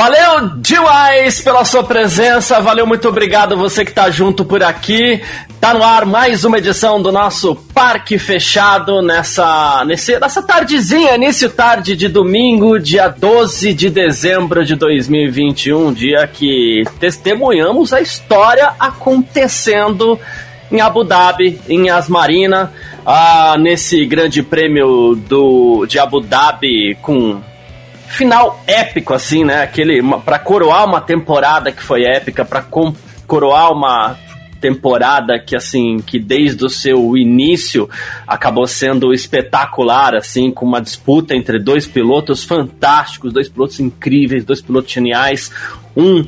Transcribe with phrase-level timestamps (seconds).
[0.00, 5.20] Valeu demais pela sua presença, valeu, muito obrigado você que está junto por aqui.
[5.60, 11.50] Tá no ar mais uma edição do nosso Parque Fechado nessa, nesse, nessa tardezinha, início
[11.50, 20.18] tarde de domingo, dia 12 de dezembro de 2021, dia que testemunhamos a história acontecendo
[20.72, 22.72] em Abu Dhabi, em Asmarina,
[23.04, 27.49] ah, nesse grande prêmio do, de Abu Dhabi com
[28.10, 29.62] final épico, assim, né?
[29.62, 32.64] Aquele, para coroar uma temporada que foi épica, para
[33.26, 34.18] coroar uma
[34.60, 37.88] temporada que assim que desde o seu início
[38.26, 44.60] acabou sendo espetacular assim com uma disputa entre dois pilotos fantásticos dois pilotos incríveis dois
[44.60, 45.50] pilotos geniais
[45.96, 46.26] um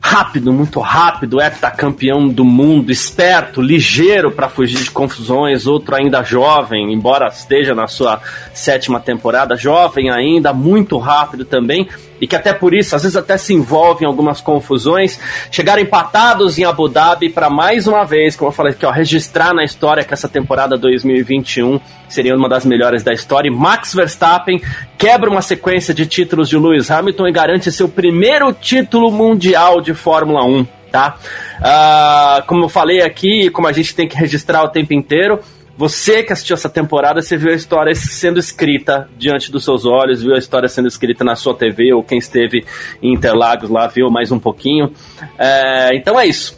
[0.00, 6.92] rápido, muito rápido, heptacampeão do mundo, esperto, ligeiro para fugir de confusões, outro ainda jovem,
[6.92, 8.20] embora esteja na sua
[8.54, 11.88] sétima temporada, jovem ainda, muito rápido também,
[12.20, 15.18] e que até por isso, às vezes até se envolve em algumas confusões,
[15.50, 19.54] chegaram empatados em Abu Dhabi para mais uma vez, como eu falei aqui, ó, registrar
[19.54, 23.48] na história que essa temporada 2021 seria uma das melhores da história.
[23.48, 24.60] E Max Verstappen
[24.96, 29.94] quebra uma sequência de títulos de Lewis Hamilton e garante seu primeiro título mundial de
[29.94, 31.16] Fórmula 1 tá?
[31.58, 35.40] Uh, como eu falei aqui, como a gente tem que registrar o tempo inteiro,
[35.78, 40.20] você que assistiu essa temporada, você viu a história sendo escrita diante dos seus olhos,
[40.20, 42.66] viu a história sendo escrita na sua TV, ou quem esteve
[43.00, 44.92] em Interlagos lá viu mais um pouquinho.
[45.38, 46.57] É, então é isso.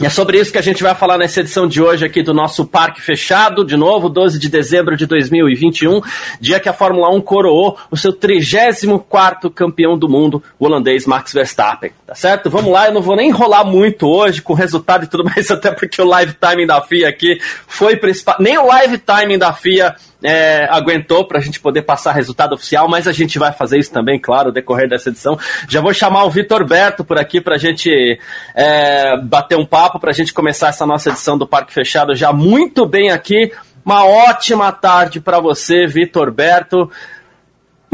[0.00, 2.66] É sobre isso que a gente vai falar nessa edição de hoje aqui do nosso
[2.66, 6.00] Parque Fechado, de novo, 12 de dezembro de 2021,
[6.40, 11.32] dia que a Fórmula 1 coroou o seu 34º campeão do mundo, o holandês Max
[11.32, 12.50] Verstappen, tá certo?
[12.50, 15.48] Vamos lá, eu não vou nem enrolar muito hoje com o resultado e tudo mais,
[15.50, 19.52] até porque o live timing da FIA aqui foi principal, nem o live timing da
[19.52, 23.78] FIA é, aguentou para a gente poder passar resultado oficial, mas a gente vai fazer
[23.78, 25.38] isso também, claro, decorrer dessa edição.
[25.68, 28.18] Já vou chamar o Vitor Berto por aqui para a gente
[28.54, 32.32] é, bater um papo, para a gente começar essa nossa edição do Parque Fechado já
[32.32, 33.52] muito bem aqui.
[33.84, 36.90] Uma ótima tarde para você, Vitor Berto.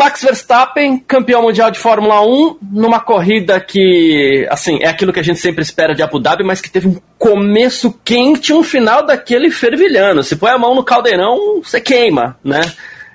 [0.00, 5.22] Max Verstappen, campeão mundial de Fórmula 1, numa corrida que, assim, é aquilo que a
[5.22, 9.05] gente sempre espera de Abu Dhabi, mas que teve um começo quente e um final
[9.05, 10.22] daquele fervilhando.
[10.22, 12.62] Se põe a mão no caldeirão, você queima, né?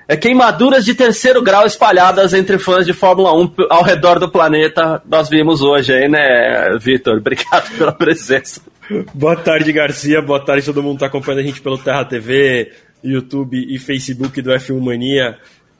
[0.06, 5.02] É queimaduras de terceiro grau espalhadas entre fãs de Fórmula 1 ao redor do planeta.
[5.10, 7.16] Nós vimos hoje aí, né, Vitor?
[7.16, 8.60] Obrigado pela presença.
[9.12, 10.22] Boa tarde, Garcia.
[10.22, 12.70] Boa tarde, todo mundo que está acompanhando a gente pelo Terra TV,
[13.02, 15.36] YouTube e Facebook do F1 Mania.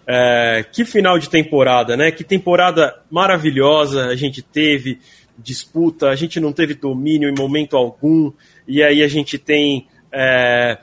[0.09, 2.13] É, que final de temporada, né?
[2.13, 5.01] Que temporada maravilhosa a gente teve,
[5.37, 8.33] disputa, a gente não teve domínio em momento algum,
[8.69, 10.79] e aí a gente tem é,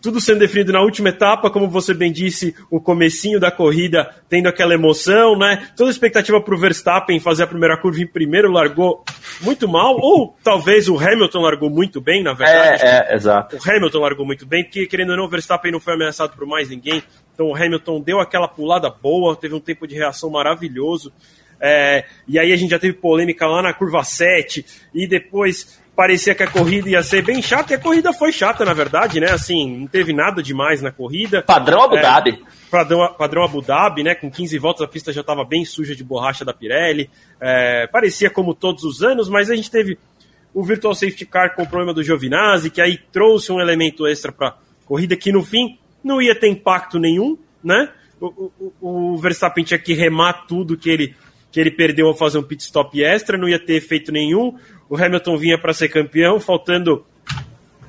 [0.00, 4.48] tudo sendo definido na última etapa, como você bem disse, o comecinho da corrida tendo
[4.48, 5.68] aquela emoção, né?
[5.76, 9.04] Toda a expectativa para o Verstappen fazer a primeira curva em primeiro largou
[9.40, 12.82] muito mal, ou talvez o Hamilton largou muito bem, na verdade.
[12.82, 13.56] É, é, exato.
[13.56, 16.46] O Hamilton largou muito bem, porque querendo ou não, o Verstappen não foi ameaçado por
[16.46, 17.02] mais ninguém.
[17.38, 21.12] Então o Hamilton deu aquela pulada boa, teve um tempo de reação maravilhoso.
[21.60, 26.34] É, e aí a gente já teve polêmica lá na curva 7, e depois parecia
[26.34, 29.30] que a corrida ia ser bem chata, e a corrida foi chata, na verdade, né?
[29.30, 31.40] Assim, não teve nada demais na corrida.
[31.40, 32.30] Padrão Abu é, Dhabi.
[32.30, 34.16] É, padrão, padrão Abu Dhabi, né?
[34.16, 37.08] Com 15 voltas a pista já estava bem suja de borracha da Pirelli.
[37.40, 39.96] É, parecia como todos os anos, mas a gente teve
[40.52, 44.32] o Virtual Safety Car com o problema do Giovinazzi, que aí trouxe um elemento extra
[44.32, 47.90] para corrida que no fim não ia ter impacto nenhum, né?
[48.20, 51.14] O, o, o Verstappen tinha que remar tudo que ele
[51.50, 54.58] que ele perdeu ao fazer um pit stop extra, não ia ter efeito nenhum.
[54.88, 57.06] O Hamilton vinha para ser campeão, faltando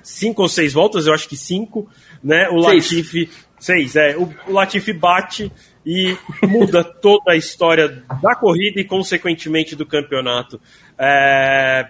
[0.01, 1.89] cinco ou seis voltas, eu acho que cinco,
[2.23, 2.47] né?
[2.49, 4.15] O Latifi, seis, é.
[4.17, 5.51] O, o Latifi bate
[5.85, 10.59] e muda toda a história da corrida e, consequentemente, do campeonato.
[10.97, 11.89] É,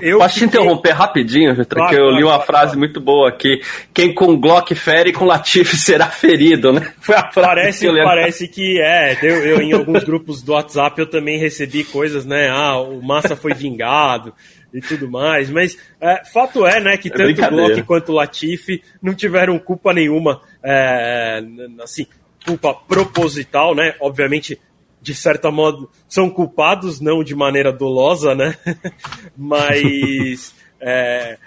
[0.00, 0.48] eu Posso fiquei...
[0.48, 2.78] te interromper rapidinho, Vitor, claro, que eu li uma claro, frase claro.
[2.78, 3.60] muito boa aqui.
[3.92, 6.92] Quem com Glock fere, com Latifi será ferido, né?
[7.00, 9.18] Foi a frase parece, que eu Parece que é.
[9.22, 12.48] Eu, eu, em alguns grupos do WhatsApp, eu também recebi coisas, né?
[12.50, 14.34] Ah, o Massa foi vingado
[14.72, 15.50] e tudo mais.
[15.50, 19.92] Mas é, fato é, né, que é tanto Glock quanto o Latifi não tiveram culpa
[19.94, 21.42] nenhuma, é,
[21.82, 22.06] assim,
[22.46, 23.94] culpa proposital, né?
[24.00, 24.60] Obviamente
[25.00, 28.56] de certa modo, são culpados, não de maneira dolosa, né?
[29.36, 31.38] Mas é,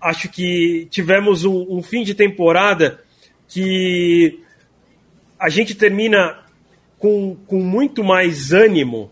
[0.00, 3.02] acho que tivemos um, um, fim de temporada
[3.48, 4.40] que
[5.38, 6.38] a gente termina
[6.98, 9.10] com, com muito mais ânimo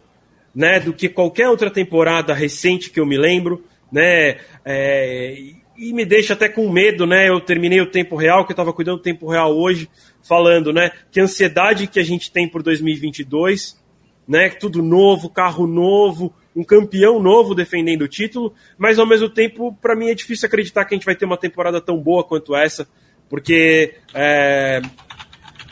[0.55, 6.05] né, do que qualquer outra temporada recente que eu me lembro, né, é, e me
[6.05, 9.03] deixa até com medo, né, eu terminei o tempo real, que eu estava cuidando do
[9.03, 9.89] tempo real hoje,
[10.27, 13.79] falando, né, que ansiedade que a gente tem por 2022,
[14.27, 19.73] né, tudo novo, carro novo, um campeão novo defendendo o título, mas ao mesmo tempo,
[19.81, 22.57] para mim é difícil acreditar que a gente vai ter uma temporada tão boa quanto
[22.57, 22.89] essa,
[23.31, 24.83] porque é,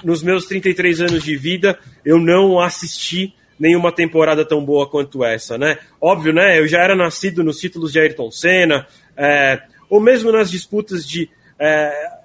[0.04, 5.56] nos meus 33 anos de vida, eu não assisti nenhuma temporada tão boa quanto essa,
[5.56, 5.78] né?
[6.00, 6.60] Óbvio, né?
[6.60, 8.86] Eu já era nascido nos títulos de Ayrton Senna,
[9.16, 11.28] é, ou mesmo nas disputas de
[11.58, 12.18] é,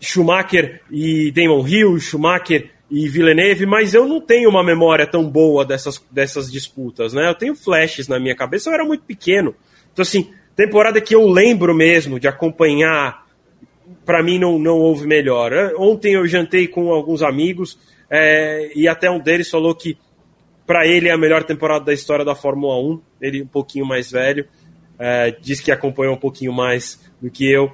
[0.00, 5.64] Schumacher e Damon Hill, Schumacher e Villeneuve, mas eu não tenho uma memória tão boa
[5.64, 7.28] dessas, dessas disputas, né?
[7.28, 9.54] Eu tenho flashes na minha cabeça, eu era muito pequeno.
[9.92, 13.26] Então, assim, temporada que eu lembro mesmo de acompanhar
[14.04, 15.52] para mim não, não houve melhor.
[15.76, 17.78] Ontem eu jantei com alguns amigos
[18.10, 19.98] é, e até um deles falou que
[20.66, 23.00] para ele é a melhor temporada da história da Fórmula 1.
[23.20, 24.46] Ele um pouquinho mais velho,
[24.98, 27.72] é, diz que acompanhou um pouquinho mais do que eu.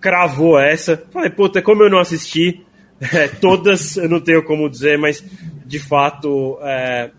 [0.00, 1.02] Cravou essa.
[1.10, 2.64] Falei, puta, como eu não assisti,
[3.00, 5.24] é, todas eu não tenho como dizer, mas
[5.66, 7.10] de fato é,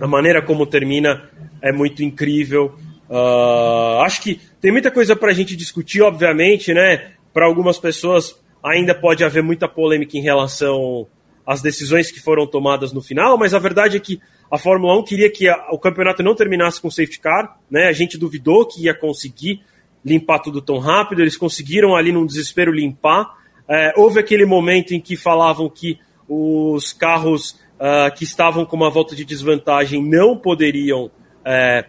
[0.00, 1.28] a maneira como termina
[1.60, 2.74] é muito incrível.
[3.08, 7.12] Uh, acho que tem muita coisa para a gente discutir, obviamente, né?
[7.32, 11.06] para algumas pessoas ainda pode haver muita polêmica em relação
[11.46, 14.20] às decisões que foram tomadas no final, mas a verdade é que
[14.52, 17.88] a Fórmula 1 queria que a, o campeonato não terminasse com safety car, né?
[17.88, 19.62] A gente duvidou que ia conseguir
[20.04, 23.34] limpar tudo tão rápido, eles conseguiram ali num desespero limpar.
[23.66, 28.90] É, houve aquele momento em que falavam que os carros uh, que estavam com uma
[28.90, 31.10] volta de desvantagem não poderiam
[31.42, 31.86] é,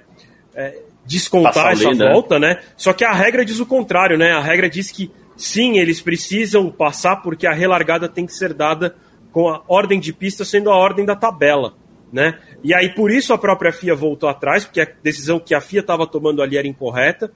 [0.55, 2.13] é, descontar essa né?
[2.13, 2.61] volta, né?
[2.77, 4.31] Só que a regra diz o contrário, né?
[4.31, 8.95] A regra diz que sim, eles precisam passar porque a relargada tem que ser dada
[9.33, 11.82] com a ordem de pista sendo a ordem da tabela.
[12.13, 12.39] Né?
[12.63, 15.79] E aí, por isso, a própria FIA voltou atrás, porque a decisão que a FIA
[15.79, 17.31] estava tomando ali era incorreta.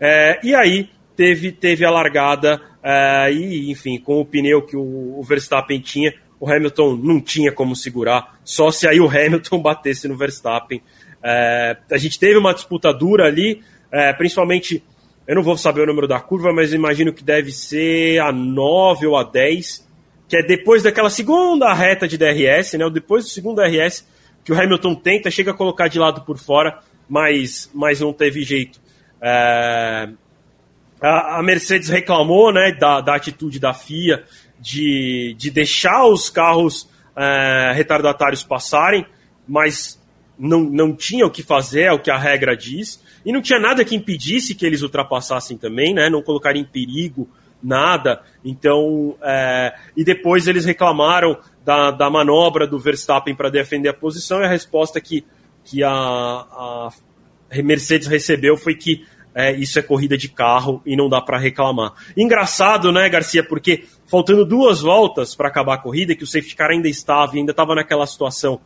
[0.00, 5.18] É, e aí teve, teve a largada, é, e enfim, com o pneu que o,
[5.18, 10.08] o, Verstappen tinha, o Hamilton não tinha como segurar, só se aí o Hamilton batesse
[10.08, 10.82] no Verstappen.
[11.22, 13.62] É, a gente teve uma disputa dura ali,
[13.92, 14.82] é, principalmente
[15.26, 19.06] eu não vou saber o número da curva, mas imagino que deve ser a 9
[19.06, 19.86] ou a 10,
[20.26, 22.88] que é depois daquela segunda reta de DRS, né?
[22.90, 24.04] Depois do segundo DRS,
[24.44, 28.42] que o Hamilton tenta, chega a colocar de lado por fora, mas, mas não teve
[28.42, 28.80] jeito.
[29.20, 30.08] É...
[31.00, 34.24] A, a, Mercedes reclamou né, da, da atitude da FIA
[34.60, 39.04] de, de deixar os carros é, retardatários passarem,
[39.46, 40.00] mas
[40.38, 43.02] não, não tinha o que fazer, é o que a regra diz.
[43.24, 46.08] E não tinha nada que impedisse que eles ultrapassassem também, né?
[46.08, 47.28] Não colocaram em perigo
[47.62, 48.22] nada.
[48.44, 49.74] Então, é...
[49.96, 54.48] e depois eles reclamaram da, da manobra do Verstappen para defender a posição e a
[54.48, 55.24] resposta que,
[55.64, 56.90] que a, a
[57.62, 59.04] Mercedes recebeu foi que
[59.34, 61.92] é, isso é corrida de carro e não dá para reclamar.
[62.16, 63.42] Engraçado, né, Garcia?
[63.42, 67.38] Porque faltando duas voltas para acabar a corrida, que o safety car ainda estava e
[67.38, 68.60] ainda estava naquela situação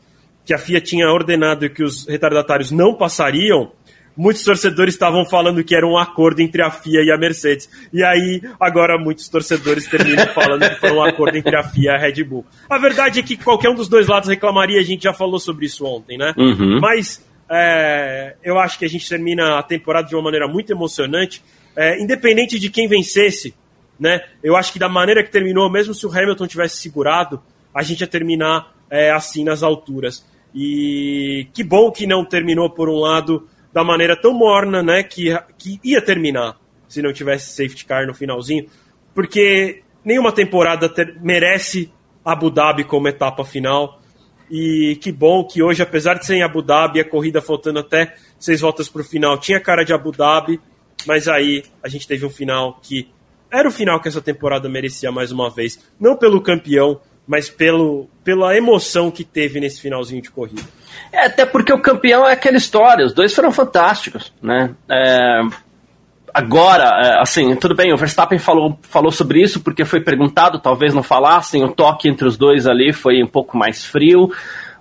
[0.44, 3.72] que a FIA tinha ordenado que os retardatários não passariam,
[4.16, 7.68] muitos torcedores estavam falando que era um acordo entre a FIA e a Mercedes.
[7.92, 11.94] E aí, agora muitos torcedores terminam falando que foi um acordo entre a FIA e
[11.94, 12.44] a Red Bull.
[12.68, 15.66] A verdade é que qualquer um dos dois lados reclamaria, a gente já falou sobre
[15.66, 16.32] isso ontem, né?
[16.36, 16.80] Uhum.
[16.80, 21.42] Mas é, eu acho que a gente termina a temporada de uma maneira muito emocionante,
[21.76, 23.54] é, independente de quem vencesse,
[23.98, 24.20] né?
[24.42, 27.40] Eu acho que da maneira que terminou, mesmo se o Hamilton tivesse segurado,
[27.74, 30.24] a gente ia terminar é, assim nas alturas.
[30.54, 33.46] E que bom que não terminou por um lado
[33.76, 36.56] da maneira tão morna, né, que, que ia terminar
[36.88, 38.64] se não tivesse safety car no finalzinho,
[39.14, 41.92] porque nenhuma temporada ter, merece
[42.24, 44.00] Abu Dhabi como etapa final.
[44.50, 48.14] E que bom que hoje, apesar de ser em Abu Dhabi, a corrida faltando até
[48.38, 50.58] seis voltas para o final, tinha cara de Abu Dhabi,
[51.04, 53.10] mas aí a gente teve um final que
[53.50, 55.78] era o final que essa temporada merecia mais uma vez.
[56.00, 60.62] Não pelo campeão, mas pelo, pela emoção que teve nesse finalzinho de corrida.
[61.12, 64.74] É, até porque o campeão é aquela história, os dois foram fantásticos, né?
[64.90, 65.40] É,
[66.32, 70.92] agora, é, assim, tudo bem, o Verstappen falou, falou sobre isso porque foi perguntado, talvez
[70.92, 74.30] não falassem, o toque entre os dois ali foi um pouco mais frio,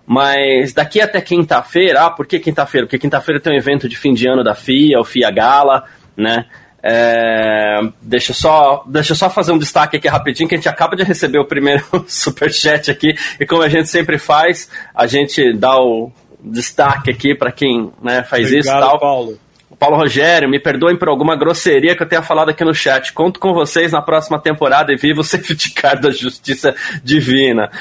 [0.06, 2.86] mas daqui até quinta-feira, ah, por que quinta-feira?
[2.86, 6.46] Porque quinta-feira tem um evento de fim de ano da FIA, o FIA Gala, né?
[6.88, 11.02] É, deixa, só, deixa só fazer um destaque aqui rapidinho, que a gente acaba de
[11.02, 16.12] receber o primeiro superchat aqui, e como a gente sempre faz, a gente dá o
[16.40, 19.00] destaque aqui para quem né, faz Obrigado, isso tal.
[19.00, 19.40] Paulo.
[19.80, 23.12] Paulo Rogério, me perdoem por alguma grosseria que eu tenha falado aqui no chat.
[23.14, 27.72] Conto com vocês na próxima temporada e viva o safety car da justiça divina.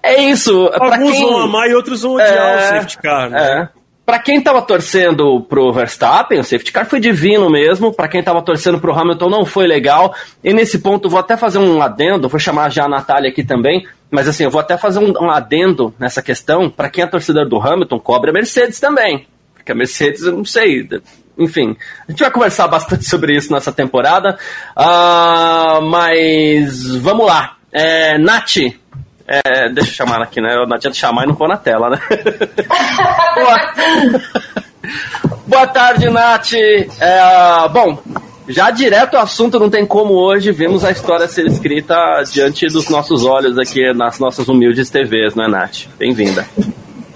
[0.00, 0.70] É isso.
[0.72, 1.26] Alguns quem...
[1.26, 3.70] vão amar e outros vão odiar é, o safety car, né?
[3.72, 3.83] É.
[4.04, 7.92] Para quem tava torcendo pro Verstappen, o safety car foi divino mesmo.
[7.92, 10.14] Para quem tava torcendo pro Hamilton, não foi legal.
[10.42, 13.86] E nesse ponto, vou até fazer um adendo, vou chamar já a Natália aqui também.
[14.10, 16.68] Mas assim, eu vou até fazer um, um adendo nessa questão.
[16.68, 19.26] Para quem é torcedor do Hamilton, cobre a Mercedes também.
[19.54, 20.86] Porque a Mercedes, eu não sei.
[21.38, 21.74] Enfim,
[22.06, 24.38] a gente vai conversar bastante sobre isso nessa temporada.
[24.76, 27.56] Uh, mas vamos lá.
[27.72, 28.56] É, Nath,
[29.26, 30.54] é, deixa eu chamar aqui, né?
[30.54, 31.98] Não adianta chamar e não pôr na tela, né?
[33.34, 33.72] Boa...
[35.46, 36.52] Boa tarde, Nath.
[36.54, 37.98] É, bom,
[38.48, 41.94] já direto ao assunto, não tem como hoje vemos a história ser escrita
[42.30, 45.86] diante dos nossos olhos aqui nas nossas humildes TVs, não é, Nath?
[45.98, 46.46] Bem-vinda.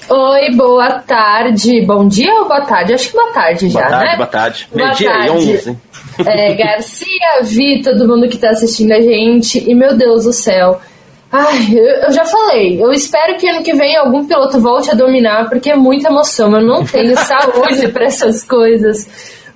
[0.08, 1.84] Oi, boa tarde.
[1.84, 2.94] Bom dia ou boa tarde?
[2.94, 4.16] Acho que boa tarde já, boa tarde, né?
[4.16, 5.04] Boa tarde, boa tarde.
[5.04, 5.78] Meio-dia e onze.
[6.26, 9.58] É, Garcia, Vi, todo mundo que tá assistindo a gente.
[9.70, 10.80] E, meu Deus do céu,
[11.30, 11.74] Ai,
[12.06, 15.70] eu já falei, eu espero que ano que vem algum piloto volte a dominar, porque
[15.70, 16.54] é muita emoção.
[16.54, 19.06] Eu não tenho saúde para essas coisas.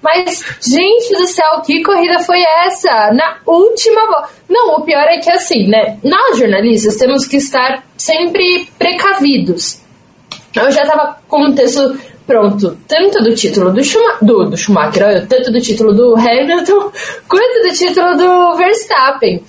[0.03, 3.13] Mas, gente do céu, que corrida foi essa?
[3.13, 4.29] Na última volta.
[4.49, 5.97] Não, o pior é que assim, né?
[6.03, 9.81] Nós jornalistas temos que estar sempre precavidos.
[10.55, 15.27] Eu já tava com o texto pronto, tanto do título do, Schuma do, do Schumacher,
[15.27, 16.93] tanto do título do Hamilton,
[17.29, 19.43] quanto do título do Verstappen.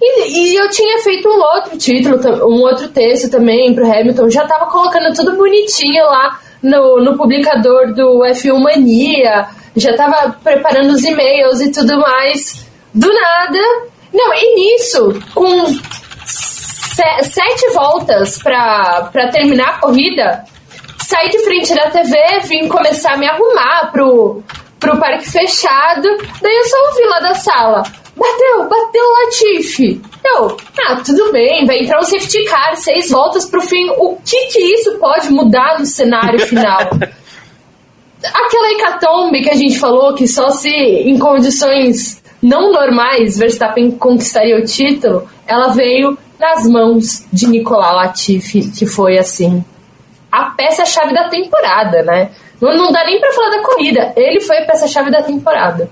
[0.00, 4.46] E, e, eu tinha feito um outro título, um outro texto também pro Hamilton, já
[4.46, 11.04] tava colocando tudo bonitinho lá no, no publicador do F1 Mania, já tava preparando os
[11.04, 12.66] e-mails e tudo mais.
[12.92, 13.58] Do nada.
[14.12, 15.66] Não, e nisso, com
[16.24, 20.44] sete voltas pra terminar a corrida,
[20.98, 24.42] saí de frente da TV, vim começar a me arrumar pro,
[24.80, 26.08] pro parque fechado,
[26.40, 27.82] daí eu só ouvi lá da sala.
[28.16, 30.00] Bateu, bateu o Latifi.
[30.24, 30.56] Eu,
[30.86, 33.90] ah, tudo bem, vai entrar um safety car, seis voltas pro fim.
[33.98, 36.80] O que que isso pode mudar no cenário final?
[38.24, 44.56] Aquela hecatombe que a gente falou que só se em condições não normais Verstappen conquistaria
[44.56, 49.64] o título, ela veio nas mãos de Nicolau Latifi, que foi assim
[50.30, 52.30] a peça-chave da temporada, né?
[52.60, 55.88] Não, não dá nem para falar da corrida, ele foi a peça-chave da temporada.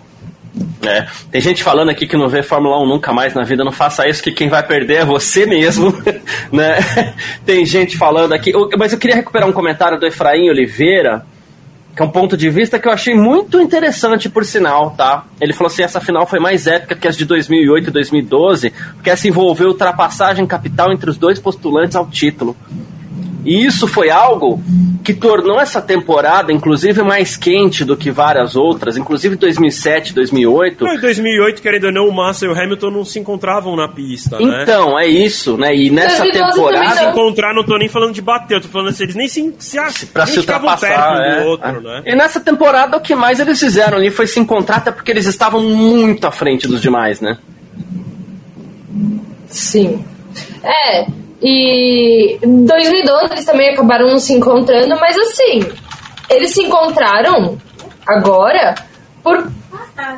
[0.87, 1.07] É.
[1.31, 4.09] Tem gente falando aqui que não vê Fórmula 1 nunca mais na vida, não faça
[4.09, 5.93] isso, que quem vai perder é você mesmo.
[6.53, 6.77] né?
[7.45, 8.53] Tem gente falando aqui.
[8.79, 11.25] Mas eu queria recuperar um comentário do Efraim Oliveira,
[11.95, 15.25] que é um ponto de vista que eu achei muito interessante, por sinal, tá?
[15.41, 19.11] Ele falou assim: essa final foi mais épica que as de 2008 e 2012, porque
[19.11, 22.57] essa envolveu ultrapassagem capital entre os dois postulantes ao título.
[23.45, 24.63] E isso foi algo
[25.05, 30.87] que tornou essa temporada, inclusive, mais quente do que várias outras, inclusive 2007, 2008.
[30.87, 34.39] Em 2008, querendo ou não, o Massa e o Hamilton não se encontravam na pista,
[34.39, 34.63] né?
[34.63, 35.77] Então, é isso, né?
[35.77, 36.95] E nessa temporada...
[36.95, 39.55] Se encontrar, não tô nem falando de bater, eu tô falando assim, eles nem se,
[39.59, 41.81] se, pra nem se ultrapassar, perto é, do outro, é.
[41.81, 42.03] né?
[42.07, 45.27] E nessa temporada, o que mais eles fizeram ali foi se encontrar, até porque eles
[45.27, 47.37] estavam muito à frente dos demais, né?
[49.49, 50.05] Sim.
[50.63, 51.07] É,
[51.47, 55.61] e em 2012 eles também acabaram se encontrando, mas assim,
[56.31, 57.59] eles se encontraram
[58.07, 58.75] agora
[59.23, 59.53] por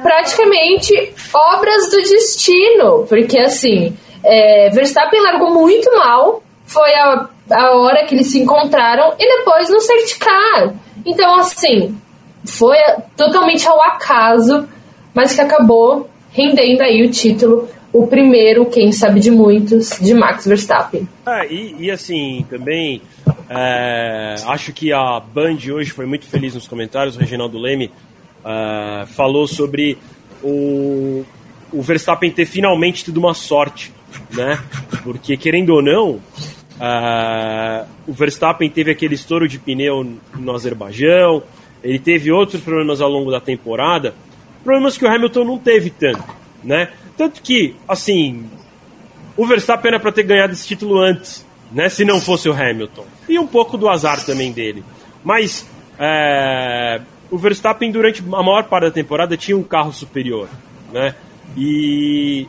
[0.04, 8.04] praticamente obras do destino, porque assim, é, Verstappen largou muito mal, foi a, a hora
[8.04, 10.74] que eles se encontraram, e depois no safety car.
[11.04, 11.98] Então, assim,
[12.44, 12.78] foi
[13.16, 14.68] totalmente ao acaso,
[15.12, 17.68] mas que acabou rendendo aí o título
[18.02, 21.08] o primeiro, quem sabe de muitos, de Max Verstappen.
[21.24, 23.00] Ah, e, e assim, também
[23.48, 27.90] é, acho que a Band hoje foi muito feliz nos comentários, o Reginaldo Leme
[28.44, 29.96] é, falou sobre
[30.42, 31.24] o,
[31.72, 33.92] o Verstappen ter finalmente tido uma sorte,
[34.32, 34.58] né?
[35.02, 36.20] Porque, querendo ou não,
[36.80, 41.42] é, o Verstappen teve aquele estouro de pneu no Azerbaijão,
[41.82, 44.14] ele teve outros problemas ao longo da temporada,
[44.64, 46.24] problemas que o Hamilton não teve tanto,
[46.64, 46.90] né?
[47.16, 48.44] Tanto que, assim,
[49.36, 51.88] o Verstappen era para ter ganhado esse título antes, né?
[51.88, 53.04] Se não fosse o Hamilton.
[53.28, 54.84] E um pouco do azar também dele.
[55.24, 55.68] Mas
[55.98, 60.48] é, o Verstappen, durante a maior parte da temporada, tinha um carro superior,
[60.92, 61.14] né?
[61.56, 62.46] E,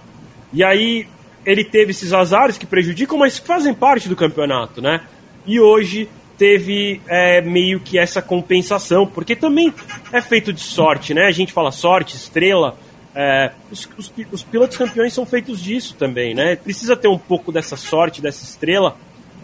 [0.54, 1.08] e aí
[1.46, 5.02] ele teve esses azares que prejudicam, mas que fazem parte do campeonato, né?
[5.46, 9.74] E hoje teve é, meio que essa compensação, porque também
[10.12, 11.26] é feito de sorte, né?
[11.26, 12.78] A gente fala sorte, estrela,
[13.20, 16.56] é, os, os, os, pilotos campeões são feitos disso também, né?
[16.56, 18.96] Precisa ter um pouco dessa sorte, dessa estrela,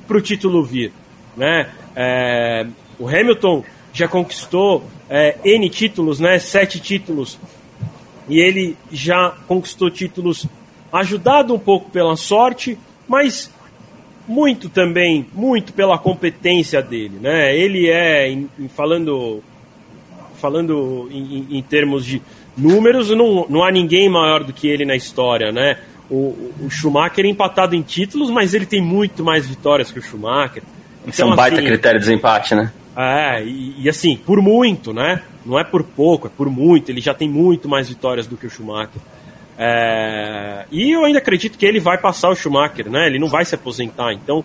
[0.07, 0.93] para o título vir,
[1.35, 1.71] né?
[1.95, 2.67] É,
[2.99, 6.37] o Hamilton já conquistou é, N títulos, né?
[6.37, 7.39] Sete títulos.
[8.29, 10.45] E ele já conquistou títulos
[10.91, 12.77] ajudado um pouco pela sorte,
[13.07, 13.51] mas
[14.27, 17.57] muito também, muito pela competência dele, né?
[17.57, 19.43] Ele é, em, em falando,
[20.39, 22.21] falando em, em, termos de
[22.57, 25.77] números, não, não há ninguém maior do que ele na história, né?
[26.09, 30.01] O, o Schumacher é empatado em títulos, mas ele tem muito mais vitórias que o
[30.01, 30.63] Schumacher.
[31.01, 32.71] Então, Isso é um baita assim, critério de desempate, né?
[32.95, 35.23] É, e, e, assim, por muito, né?
[35.45, 36.89] Não é por pouco, é por muito.
[36.89, 39.01] Ele já tem muito mais vitórias do que o Schumacher.
[39.57, 43.07] É, e eu ainda acredito que ele vai passar o Schumacher, né?
[43.07, 44.13] Ele não vai se aposentar.
[44.13, 44.43] Então,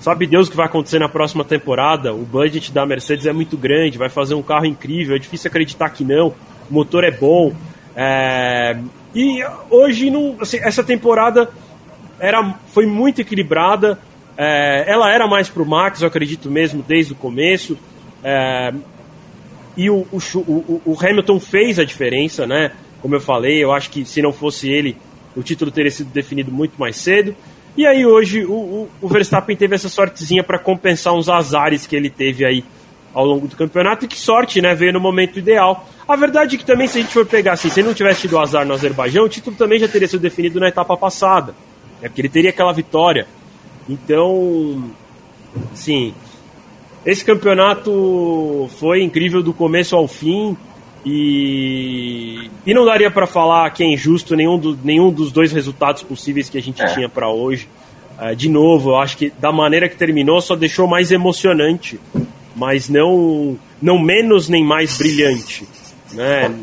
[0.00, 2.12] sabe Deus o que vai acontecer na próxima temporada?
[2.12, 5.16] O budget da Mercedes é muito grande, vai fazer um carro incrível.
[5.16, 6.34] É difícil acreditar que não.
[6.70, 7.52] O motor é bom.
[7.96, 8.76] É,
[9.14, 11.48] e hoje, não, assim, essa temporada
[12.18, 13.98] era, foi muito equilibrada.
[14.36, 17.78] É, ela era mais pro Max, eu acredito mesmo, desde o começo.
[18.22, 18.72] É,
[19.76, 22.72] e o, o, o, o, Hamilton fez a diferença, né?
[23.00, 24.96] Como eu falei, eu acho que se não fosse ele,
[25.36, 27.34] o título teria sido definido muito mais cedo.
[27.76, 32.08] E aí hoje o, o Verstappen teve essa sortezinha para compensar uns azares que ele
[32.08, 32.64] teve aí
[33.14, 34.04] ao longo do campeonato.
[34.04, 34.74] E que sorte, né?
[34.74, 35.88] Veio no momento ideal.
[36.06, 38.22] A verdade é que também, se a gente for pegar assim, se ele não tivesse
[38.22, 41.54] tido azar no Azerbaijão, o título também já teria sido definido na etapa passada.
[42.02, 43.26] É porque ele teria aquela vitória.
[43.88, 44.90] Então,
[45.72, 46.12] sim,
[47.04, 50.56] esse campeonato foi incrível do começo ao fim
[51.04, 56.02] e, e não daria para falar que é injusto nenhum, do, nenhum dos dois resultados
[56.02, 56.86] possíveis que a gente é.
[56.86, 57.68] tinha para hoje.
[58.18, 62.00] Uh, de novo, eu acho que da maneira que terminou só deixou mais emocionante,
[62.54, 65.66] mas não, não menos nem mais brilhante,
[66.12, 66.54] né?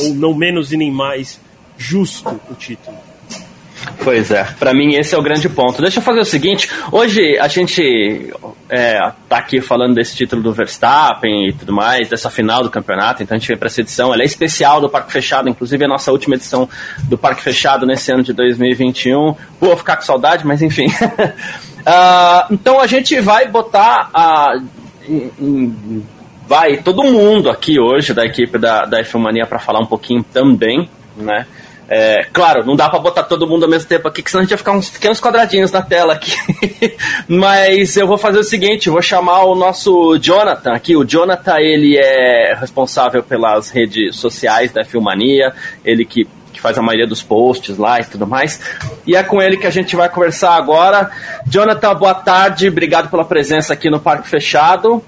[0.00, 1.40] ou não menos e nem mais
[1.76, 2.96] justo o título.
[4.04, 5.82] Pois é, para mim esse é o grande ponto.
[5.82, 8.32] Deixa eu fazer o seguinte: hoje a gente
[8.68, 8.98] é,
[9.28, 13.36] tá aqui falando desse título do Verstappen e tudo mais, dessa final do campeonato, então
[13.36, 14.12] a gente vem para essa edição.
[14.12, 16.68] Ela é especial do Parque Fechado, inclusive a nossa última edição
[17.04, 19.34] do Parque Fechado nesse ano de 2021.
[19.60, 20.86] Vou ficar com saudade, mas enfim.
[20.86, 24.60] uh, então a gente vai botar a.
[26.46, 30.22] Vai todo mundo aqui hoje da equipe da, da F Mania para falar um pouquinho
[30.22, 31.46] também, né?
[31.88, 34.44] É, claro, não dá para botar todo mundo ao mesmo tempo aqui, que senão a
[34.44, 36.32] gente vai ficar uns pequenos quadradinhos na tela aqui.
[37.28, 40.96] Mas eu vou fazer o seguinte, vou chamar o nosso Jonathan aqui.
[40.96, 45.52] O Jonathan, ele é responsável pelas redes sociais da Filmania,
[45.84, 46.26] ele que
[46.62, 48.60] faz a maioria dos posts lá e tudo mais.
[49.04, 51.10] E é com ele que a gente vai conversar agora.
[51.46, 55.02] Jonathan, boa tarde, obrigado pela presença aqui no Parque Fechado.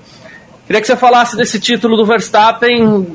[0.66, 3.06] Queria que você falasse desse título do Verstappen,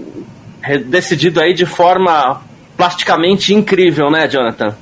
[0.86, 2.42] decidido aí de forma
[2.78, 4.74] plasticamente incrível, né, Jonathan?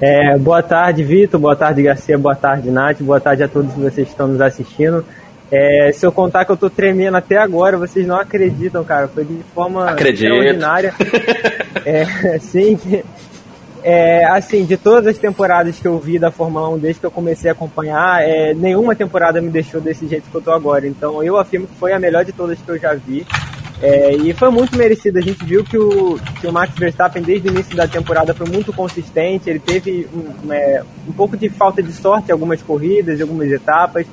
[0.00, 1.40] É, boa tarde, Vitor.
[1.40, 2.16] Boa tarde, Garcia.
[2.16, 2.98] Boa tarde, Nath.
[3.00, 5.04] Boa tarde a todos vocês que estão nos assistindo.
[5.50, 9.08] É, se eu contar que eu tô tremendo até agora, vocês não acreditam, cara.
[9.08, 10.32] Foi de forma Acredito.
[10.32, 10.94] extraordinária.
[11.84, 12.78] é, sim,
[13.82, 17.10] é, assim, de todas as temporadas que eu vi da Fórmula 1 desde que eu
[17.10, 20.86] comecei a acompanhar, é, nenhuma temporada me deixou desse jeito que eu tô agora.
[20.86, 23.26] Então eu afirmo que foi a melhor de todas que eu já vi.
[23.82, 25.18] É, e foi muito merecido.
[25.18, 28.46] A gente viu que o, que o Max Verstappen, desde o início da temporada, foi
[28.46, 29.48] muito consistente.
[29.48, 33.50] Ele teve um, é, um pouco de falta de sorte em algumas corridas, em algumas
[33.50, 34.06] etapas.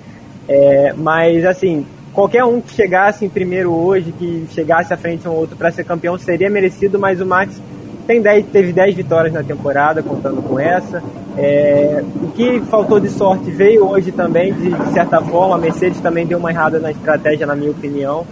[0.48, 5.34] É, mas, assim, qualquer um que chegasse em primeiro hoje, que chegasse à frente um
[5.34, 6.98] outro para ser campeão, seria merecido.
[6.98, 7.62] Mas o Max
[8.08, 11.04] tem 10, teve 10 vitórias na temporada, contando com essa.
[11.38, 15.56] É, o que faltou de sorte veio hoje também, de, de certa forma.
[15.56, 18.26] A Mercedes também deu uma errada na estratégia, na minha opinião.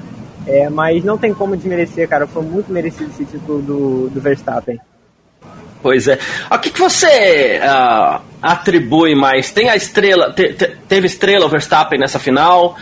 [0.48, 2.26] É, mas não tem como desmerecer, cara.
[2.26, 4.80] Foi muito merecido esse título do, do Verstappen.
[5.86, 6.18] Pois é.
[6.50, 9.52] O que, que você uh, atribui mais?
[9.52, 12.76] Tem a estrela, te, te, teve estrela o Verstappen nessa final?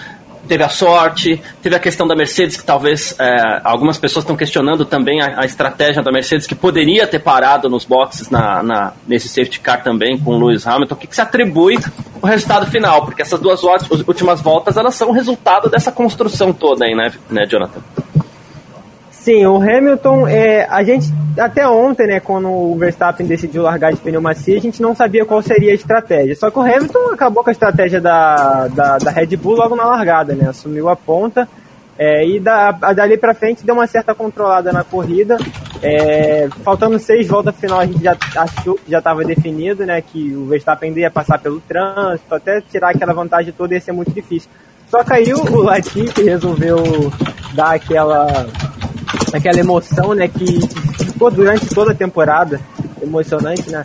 [0.47, 4.83] teve a sorte, teve a questão da Mercedes, que talvez é, algumas pessoas estão questionando
[4.83, 9.29] também a, a, estratégia da Mercedes, que poderia ter parado nos boxes na, na nesse
[9.29, 10.95] safety car também com o Lewis Hamilton.
[10.95, 11.79] O que, que se atribui
[12.21, 13.05] o resultado final?
[13.05, 13.63] Porque essas duas
[14.05, 17.81] últimas voltas elas são resultado dessa construção toda aí, né, né Jonathan?
[19.23, 21.07] Sim, o Hamilton, é, a gente
[21.37, 25.25] até ontem, né, quando o Verstappen decidiu largar de pneu macio, a gente não sabia
[25.25, 26.35] qual seria a estratégia.
[26.35, 29.85] Só que o Hamilton acabou com a estratégia da, da, da Red Bull logo na
[29.85, 31.47] largada, né, assumiu a ponta
[31.97, 35.37] é, e da, dali para frente deu uma certa controlada na corrida.
[35.81, 40.35] É, faltando seis voltas final, a gente já achou que já estava definido, né, que
[40.35, 44.49] o Verstappen ia passar pelo trânsito, até tirar aquela vantagem toda ia ser muito difícil.
[44.89, 46.77] Só caiu o Latifi resolveu
[47.53, 48.27] dar aquela
[49.33, 50.59] aquela emoção, né, que
[51.05, 52.59] ficou durante toda a temporada,
[53.01, 53.83] emocionante, né?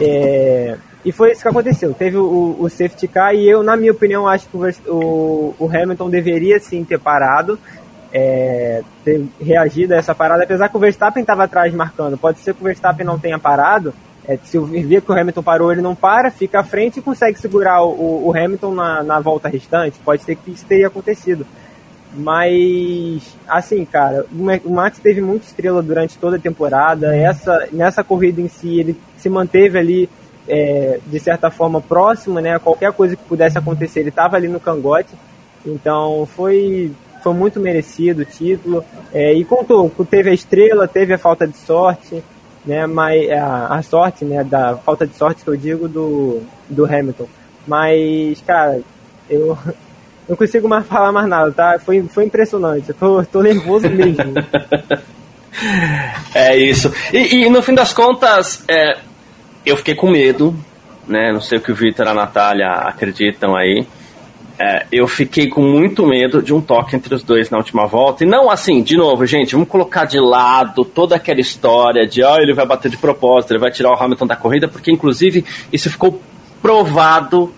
[0.00, 1.94] É, e foi isso que aconteceu.
[1.94, 4.56] Teve o, o, safety car e eu, na minha opinião, acho que
[4.88, 7.58] o, o Hamilton deveria sim ter parado,
[8.12, 12.18] é, ter reagido a essa parada, apesar que o Verstappen estava atrás marcando.
[12.18, 13.94] Pode ser que o Verstappen não tenha parado,
[14.26, 17.40] É, se vê que o Hamilton parou, ele não para, fica à frente e consegue
[17.40, 19.98] segurar o, o Hamilton na, na volta restante.
[20.04, 21.46] Pode ser que isso tenha acontecido.
[22.14, 24.24] Mas, assim, cara,
[24.64, 27.14] o Max teve muita estrela durante toda a temporada.
[27.14, 30.10] Essa, nessa corrida em si, ele se manteve ali,
[30.48, 32.58] é, de certa forma, próximo, né?
[32.58, 35.10] Qualquer coisa que pudesse acontecer, ele estava ali no cangote.
[35.66, 36.92] Então, foi,
[37.22, 38.84] foi muito merecido o título.
[39.12, 42.22] É, e contou, teve a estrela, teve a falta de sorte,
[42.64, 42.86] né?
[42.86, 44.42] Mas a, a sorte, né?
[44.42, 47.28] Da falta de sorte que eu digo do, do Hamilton.
[47.66, 48.80] Mas, cara,
[49.28, 49.58] eu
[50.28, 51.78] não consigo mais falar mais nada, tá?
[51.78, 52.90] Foi, foi impressionante.
[52.90, 54.34] Eu tô, tô nervoso mesmo.
[56.34, 56.92] é isso.
[57.12, 58.98] E, e, no fim das contas, é,
[59.64, 60.54] eu fiquei com medo,
[61.06, 61.32] né?
[61.32, 63.86] Não sei o que o Vitor e a Natália acreditam aí.
[64.60, 68.24] É, eu fiquei com muito medo de um toque entre os dois na última volta.
[68.24, 72.36] E não assim, de novo, gente, vamos colocar de lado toda aquela história de oh,
[72.36, 75.88] ele vai bater de propósito, ele vai tirar o Hamilton da corrida, porque inclusive isso
[75.88, 76.20] ficou
[76.60, 77.54] provado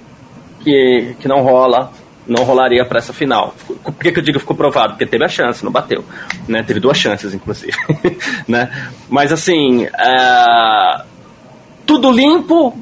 [0.63, 1.91] que, que não rola
[2.31, 3.57] não rolaria para essa final.
[3.83, 4.91] Por que, que, eu digo ficou provado?
[4.93, 6.05] Porque teve a chance, não bateu.
[6.47, 6.63] Né?
[6.63, 7.77] Teve duas chances, inclusive.
[8.47, 8.71] né?
[9.09, 11.05] Mas assim, uh,
[11.85, 12.79] tudo limpo,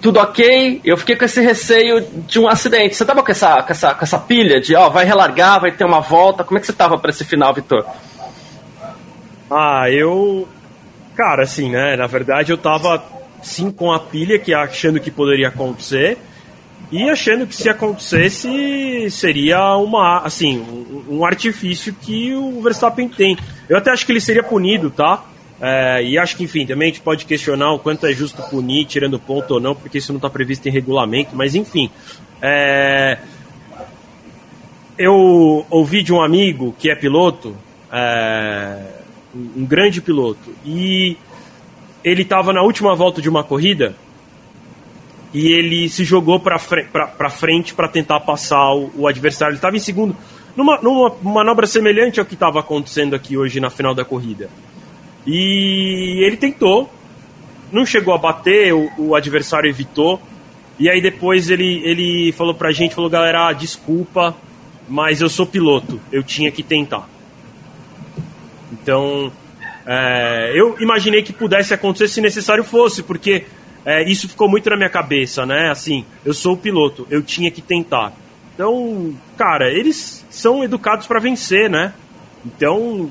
[0.00, 0.80] tudo ok.
[0.84, 2.94] Eu fiquei com esse receio de um acidente.
[2.94, 5.84] Você tava com essa, com essa, com essa pilha de, ó, vai relargar, vai ter
[5.84, 6.44] uma volta.
[6.44, 7.84] Como é que você tava para esse final, Vitor?
[9.50, 10.46] Ah, eu.
[11.16, 11.96] Cara, assim, né?
[11.96, 13.02] Na verdade, eu tava
[13.42, 16.16] sim com a pilha que achando que poderia acontecer
[16.90, 23.36] e achando que se acontecesse seria uma assim um, um, artifício que o Verstappen tem.
[23.68, 25.24] Eu até acho que ele seria punido, tá?
[25.60, 28.84] É, e acho que, enfim, também a gente pode questionar o quanto é justo punir,
[28.84, 31.88] tirando ponto ou não, porque isso não está previsto em regulamento, mas enfim.
[32.40, 33.18] É,
[34.98, 37.56] eu ouvi de um amigo que é piloto,
[37.92, 38.78] é,
[39.34, 41.16] um grande piloto, e
[42.04, 43.94] ele estava na última volta de uma corrida
[45.32, 46.58] e ele se jogou para
[47.30, 49.52] frente para tentar passar o, o adversário.
[49.52, 50.14] Ele estava em segundo,
[50.56, 54.50] numa, numa manobra semelhante ao que estava acontecendo aqui hoje na final da corrida.
[55.26, 56.92] E ele tentou,
[57.70, 60.20] não chegou a bater, o, o adversário evitou.
[60.78, 64.36] E aí depois ele, ele falou pra gente, falou, galera, ah, desculpa,
[64.88, 67.08] mas eu sou piloto, eu tinha que tentar.
[68.72, 69.32] Então,
[69.86, 73.44] é, eu imaginei que pudesse acontecer se necessário fosse, porque
[73.84, 75.70] é, isso ficou muito na minha cabeça, né?
[75.70, 78.12] Assim, eu sou o piloto, eu tinha que tentar.
[78.54, 81.92] Então, cara, eles são educados para vencer, né?
[82.44, 83.10] Então,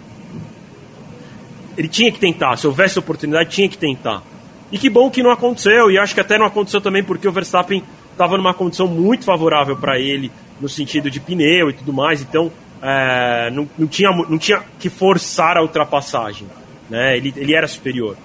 [1.77, 2.57] ele tinha que tentar.
[2.57, 4.23] Se houvesse oportunidade, tinha que tentar.
[4.71, 5.91] E que bom que não aconteceu.
[5.91, 9.75] E acho que até não aconteceu também porque o Verstappen estava numa condição muito favorável
[9.75, 12.21] para ele no sentido de pneu e tudo mais.
[12.21, 16.47] Então, é, não, não, tinha, não tinha que forçar a ultrapassagem.
[16.89, 17.17] Né?
[17.17, 18.15] Ele, ele era superior.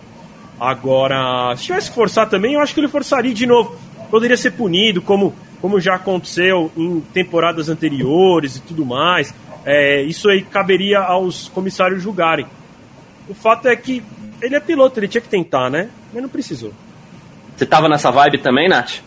[0.58, 3.76] Agora, se tivesse que forçar também, eu acho que ele forçaria de novo.
[4.10, 9.34] Poderia ser punido, como, como já aconteceu em temporadas anteriores e tudo mais.
[9.64, 12.46] É, isso aí caberia aos comissários julgarem.
[13.28, 14.02] O fato é que
[14.40, 15.88] ele é piloto, ele tinha que tentar, né?
[16.12, 16.72] Mas não precisou.
[17.56, 19.00] Você tava nessa vibe também, Nath?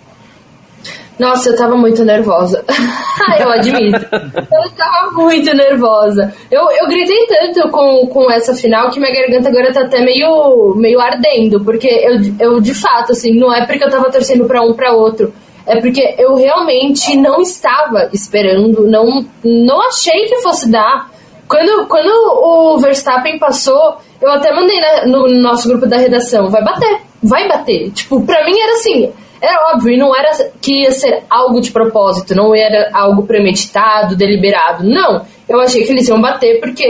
[1.19, 2.63] Nossa, eu tava muito nervosa.
[3.39, 4.05] eu admito.
[4.13, 6.33] eu tava muito nervosa.
[6.49, 10.73] Eu, eu gritei tanto com, com essa final que minha garganta agora tá até meio,
[10.77, 11.59] meio ardendo.
[11.59, 14.93] Porque eu, eu, de fato, assim, não é porque eu tava torcendo pra um pra
[14.93, 15.33] outro.
[15.65, 21.11] É porque eu realmente não estava esperando, não, não achei que fosse dar.
[21.47, 26.63] Quando, quando o Verstappen passou, eu até mandei na, no nosso grupo da redação, vai
[26.63, 27.91] bater, vai bater.
[27.91, 31.71] Tipo, pra mim era assim, era óbvio, e não era que ia ser algo de
[31.71, 34.83] propósito, não era algo premeditado, deliberado.
[34.83, 36.85] Não, eu achei que eles iam bater porque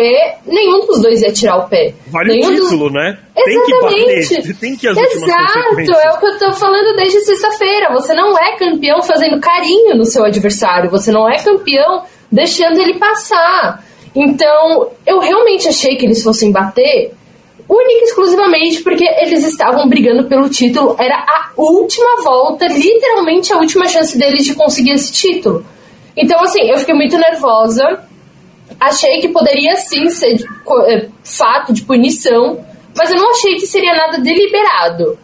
[0.45, 1.93] nenhum dos dois ia tirar o pé.
[2.07, 2.93] Vale nenhum o título, dos...
[2.93, 3.17] né?
[3.35, 4.29] Exatamente.
[4.29, 7.93] Tem que bater, tem que as Exato, é o que eu tô falando desde sexta-feira.
[7.93, 12.95] Você não é campeão fazendo carinho no seu adversário, você não é campeão deixando ele
[12.95, 13.83] passar.
[14.15, 17.13] Então, eu realmente achei que eles fossem bater
[17.69, 20.95] única e exclusivamente porque eles estavam brigando pelo título.
[20.99, 25.63] Era a última volta, literalmente a última chance deles de conseguir esse título.
[26.17, 28.03] Então, assim, eu fiquei muito nervosa.
[28.79, 30.45] Achei que poderia sim ser de,
[30.88, 32.60] é, fato de punição,
[32.97, 35.17] mas eu não achei que seria nada deliberado.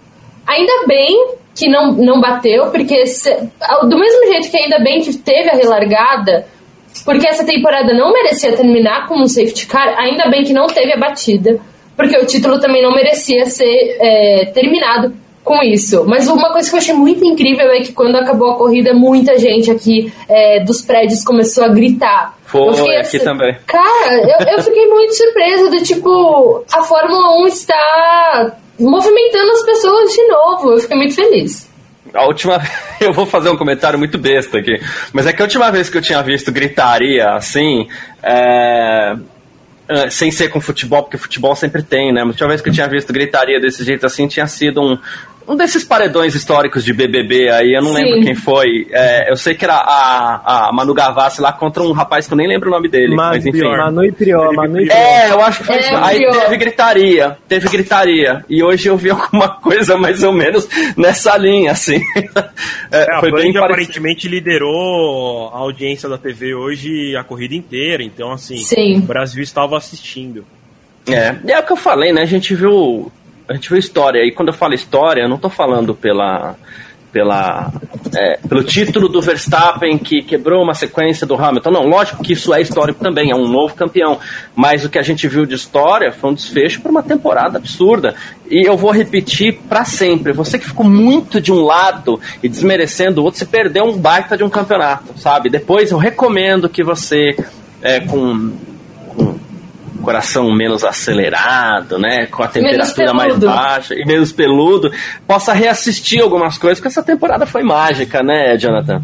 [0.45, 3.33] Ainda bem que não, não bateu, porque se,
[3.83, 6.45] do mesmo jeito que ainda bem que teve a relargada,
[7.05, 10.93] porque essa temporada não merecia terminar com um safety car, ainda bem que não teve
[10.93, 11.59] a batida
[11.95, 15.13] porque o título também não merecia ser é, terminado
[15.45, 16.03] com isso.
[16.07, 19.37] Mas uma coisa que eu achei muito incrível é que quando acabou a corrida, muita
[19.37, 22.35] gente aqui é, dos prédios começou a gritar.
[22.45, 23.55] Foi, assim, aqui também.
[23.67, 30.11] Cara, eu, eu fiquei muito surpresa do tipo, a Fórmula 1 está movimentando as pessoas
[30.11, 30.71] de novo.
[30.71, 31.69] Eu fiquei muito feliz.
[32.13, 32.61] A última.
[32.99, 34.79] Eu vou fazer um comentário muito besta aqui.
[35.11, 37.87] Mas é que a última vez que eu tinha visto gritaria assim.
[38.23, 39.15] É...
[39.87, 42.21] é sem ser com futebol, porque futebol sempre tem, né?
[42.21, 44.97] A última vez que eu tinha visto gritaria desse jeito assim tinha sido um,
[45.47, 48.03] um desses paredões históricos de BBB aí, eu não Sim.
[48.03, 48.87] lembro quem foi.
[48.91, 52.37] É, eu sei que era a, a Manu Gavassi lá contra um rapaz que eu
[52.37, 53.15] nem lembro o nome dele.
[53.15, 53.63] Manu, mas enfim.
[53.63, 54.97] Manu e Prió, Manu e Prió.
[54.97, 55.95] É, eu acho que foi é, isso.
[55.95, 58.45] Aí teve gritaria, teve gritaria.
[58.49, 62.01] E hoje eu vi alguma coisa mais ou menos nessa linha, assim.
[62.91, 68.03] É, é, foi a Band aparentemente liderou a audiência da TV hoje a corrida inteira,
[68.03, 68.97] então assim, Sim.
[68.97, 70.45] o Brasil estava assistindo.
[71.07, 72.21] É, é o que eu falei, né?
[72.21, 73.11] A gente viu
[73.47, 76.55] a gente viu história, e quando eu falo história, eu não estou falando pela,
[77.15, 77.71] pela,
[78.13, 81.71] é, pelo título do Verstappen que quebrou uma sequência do Hamilton.
[81.71, 84.19] Não, lógico que isso é histórico também, é um novo campeão.
[84.53, 88.15] Mas o que a gente viu de história foi um desfecho para uma temporada absurda.
[88.49, 93.21] E eu vou repetir para sempre: você que ficou muito de um lado e desmerecendo
[93.21, 95.49] o outro, você perdeu um baita de um campeonato, sabe?
[95.49, 97.37] Depois eu recomendo que você,
[97.81, 98.51] é, com
[100.05, 102.27] coração menos acelerado, né?
[102.27, 104.91] Com a temperatura mais baixa e menos peludo,
[105.27, 109.01] possa reassistir algumas coisas, porque essa temporada foi mágica, né, Jonathan?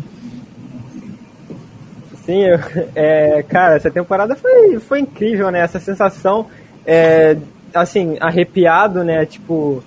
[2.26, 2.60] Sim, eu,
[2.96, 5.62] é, cara, essa temporada foi, foi incrível, né?
[5.62, 6.48] Essa sensação,
[6.86, 7.36] é,
[7.74, 9.26] assim, arrepiado, né?
[9.26, 9.84] Tipo,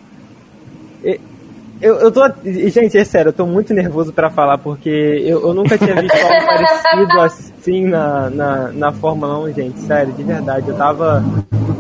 [1.84, 2.26] eu, eu tô.
[2.42, 6.16] Gente, é sério, eu tô muito nervoso para falar, porque eu, eu nunca tinha visto
[6.16, 9.80] algo parecido assim na, na, na Fórmula 1, gente.
[9.80, 10.66] Sério, de verdade.
[10.66, 11.22] Eu tava.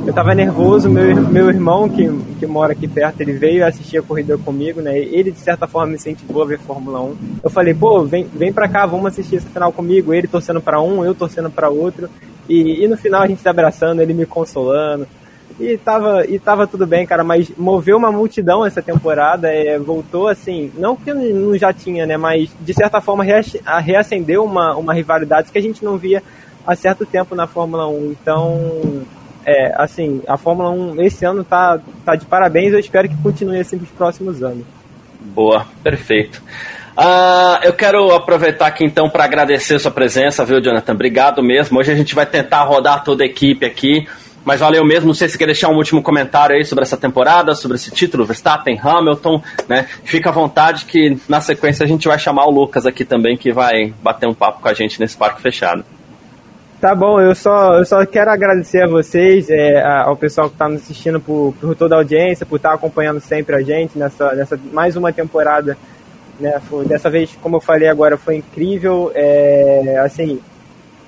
[0.06, 2.06] Eu tava nervoso, meu, meu irmão, que,
[2.38, 4.98] que mora aqui perto, ele veio assistir a corrida comigo, né?
[4.98, 7.16] Ele, de certa forma, me incentivou a ver Fórmula 1.
[7.42, 10.12] Eu falei, pô, vem, vem pra cá, vamos assistir esse final comigo.
[10.12, 12.10] Ele torcendo para um, eu torcendo para outro.
[12.46, 15.08] E, e no final a gente se abraçando, ele me consolando.
[15.58, 20.26] E tava, e tava tudo bem, cara, mas moveu uma multidão essa temporada, é, voltou
[20.26, 23.24] assim, não que não já tinha, né, mas de certa forma
[23.80, 26.22] reacendeu uma, uma rivalidade que a gente não via
[26.66, 28.06] há certo tempo na Fórmula 1.
[28.10, 29.02] Então,
[29.46, 33.60] é, assim, a Fórmula 1 esse ano tá, tá de parabéns, eu espero que continue
[33.60, 34.64] assim para os próximos anos.
[35.20, 36.42] Boa, perfeito.
[36.96, 40.92] Uh, eu quero aproveitar aqui então para agradecer sua presença, viu, Jonathan?
[40.92, 41.78] Obrigado mesmo.
[41.78, 44.06] Hoje a gente vai tentar rodar toda a equipe aqui.
[44.44, 45.06] Mas valeu mesmo.
[45.06, 48.24] Não sei se quer deixar um último comentário aí sobre essa temporada, sobre esse título,
[48.24, 49.86] Verstappen, Hamilton, né?
[50.04, 53.52] Fica à vontade que na sequência a gente vai chamar o Lucas aqui também, que
[53.52, 55.84] vai bater um papo com a gente nesse parque fechado.
[56.80, 60.68] Tá bom, eu só, eu só quero agradecer a vocês, é, ao pessoal que está
[60.68, 64.34] nos assistindo por, por, toda a audiência, por estar tá acompanhando sempre a gente nessa,
[64.34, 65.78] nessa mais uma temporada.
[66.38, 69.10] Né, foi, dessa vez, como eu falei agora, foi incrível.
[69.14, 70.40] É, assim,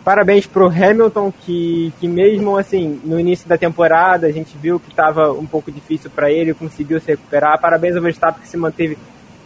[0.06, 4.88] parabéns pro Hamilton, que, que mesmo assim, no início da temporada, a gente viu que
[4.88, 7.60] estava um pouco difícil para ele, conseguiu se recuperar.
[7.60, 8.96] Parabéns ao Verstappen que se manteve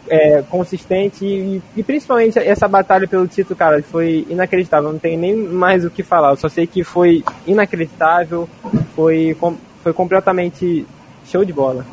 [0.06, 4.92] é, consistente e, e, principalmente essa batalha pelo título, cara, foi inacreditável.
[4.92, 6.32] Não tem nem mais o que falar.
[6.32, 8.46] Eu só sei que foi inacreditável,
[8.94, 9.34] foi,
[9.82, 10.86] foi completamente
[11.24, 11.86] show de bola.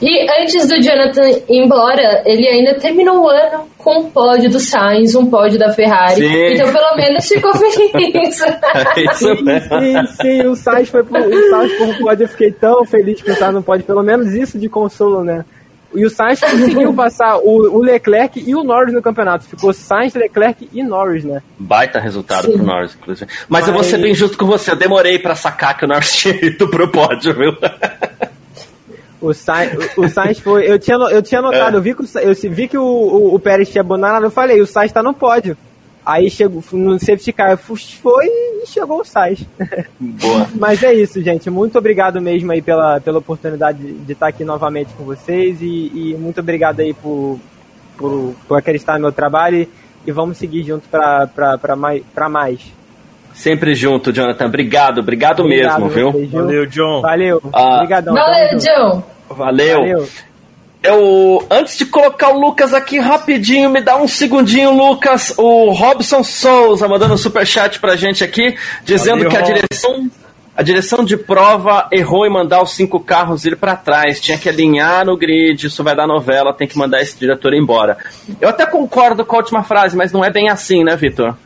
[0.00, 4.58] E antes do Jonathan ir embora, ele ainda terminou o ano com um pódio do
[4.58, 6.16] Sainz, um pódio da Ferrari.
[6.16, 6.54] Sim.
[6.54, 8.40] Então, pelo menos ficou feliz.
[8.42, 12.24] É isso sim, sim, o Sainz foi pro, o Sainz foi pro pódio.
[12.24, 13.84] Eu fiquei tão feliz que estar no pódio.
[13.84, 15.44] Pelo menos isso de consolo, né?
[15.94, 19.46] E o Sainz conseguiu passar o, o, Leclerc e o Norris no campeonato.
[19.46, 21.42] Ficou Sainz, Leclerc e Norris, né?
[21.58, 22.52] Baita resultado Sim.
[22.52, 23.30] pro Norris, inclusive.
[23.48, 24.72] Mas, Mas, eu vou ser bem justo com você.
[24.72, 27.56] Eu demorei para sacar que o Norris tinha ido pro pódio, viu?
[29.20, 30.70] O Sainz, o, Sainz foi.
[30.70, 31.78] Eu tinha, eu tinha notado, é.
[31.78, 34.60] eu vi que, o, eu vi que o, o, o Pérez tinha abandonado, eu falei,
[34.60, 35.56] o Sainz tá no pódio.
[36.06, 39.44] Aí chegou no safety car, foi e chegou o Sainz.
[39.98, 40.46] Boa.
[40.54, 41.50] Mas é isso, gente.
[41.50, 46.16] Muito obrigado mesmo aí pela, pela oportunidade de estar aqui novamente com vocês e, e
[46.16, 47.40] muito obrigado aí por,
[47.96, 49.66] por, por acreditar no meu trabalho
[50.06, 52.60] e, vamos seguir junto para mais, mais.
[53.36, 54.46] Sempre junto, Jonathan.
[54.46, 56.28] Obrigado, obrigado, obrigado mesmo, viu?
[56.28, 57.02] Valeu, John.
[57.02, 57.42] Valeu.
[57.52, 58.14] Ah, Obrigadão.
[58.14, 59.04] Valeu, John.
[59.28, 59.80] Valeu.
[59.80, 60.08] Valeu.
[60.82, 65.34] Eu, antes de colocar o Lucas aqui rapidinho, me dá um segundinho, Lucas.
[65.36, 70.10] O Robson Souza mandando um superchat pra gente aqui, dizendo Valeu, que a direção,
[70.56, 74.18] a direção de prova errou em mandar os cinco carros ir para trás.
[74.18, 77.98] Tinha que alinhar no grid, isso vai dar novela, tem que mandar esse diretor embora.
[78.40, 81.36] Eu até concordo com a última frase, mas não é bem assim, né, Vitor?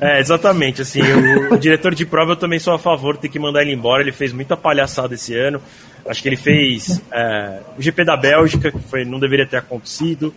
[0.00, 0.82] É, exatamente.
[0.82, 3.72] Assim, o, o, diretor de prova eu também sou a favor, tem que mandar ele
[3.72, 4.02] embora.
[4.02, 5.60] Ele fez muita palhaçada esse ano.
[6.06, 10.34] Acho que ele fez é, o GP da Bélgica, que foi, não deveria ter acontecido.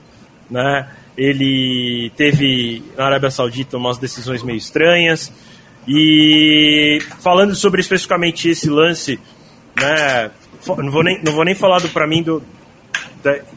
[0.49, 0.87] Né?
[1.17, 5.31] Ele teve na Arábia Saudita umas decisões meio estranhas.
[5.87, 9.19] E falando sobre especificamente esse lance,
[9.79, 10.31] né,
[10.77, 12.41] não vou nem, não vou nem falar do mim do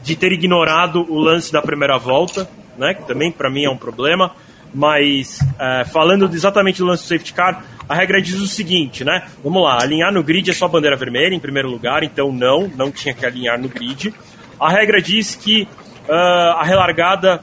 [0.02, 2.94] de ter ignorado o lance da primeira volta, né?
[2.94, 4.32] Que também para mim é um problema.
[4.76, 9.26] Mas é, falando exatamente do lance do safety car, a regra diz o seguinte, né?
[9.42, 12.92] Vamos lá, alinhar no grid é só bandeira vermelha em primeiro lugar, então não, não
[12.92, 14.12] tinha que alinhar no grid.
[14.60, 15.66] A regra diz que
[16.06, 17.42] uh, a relargada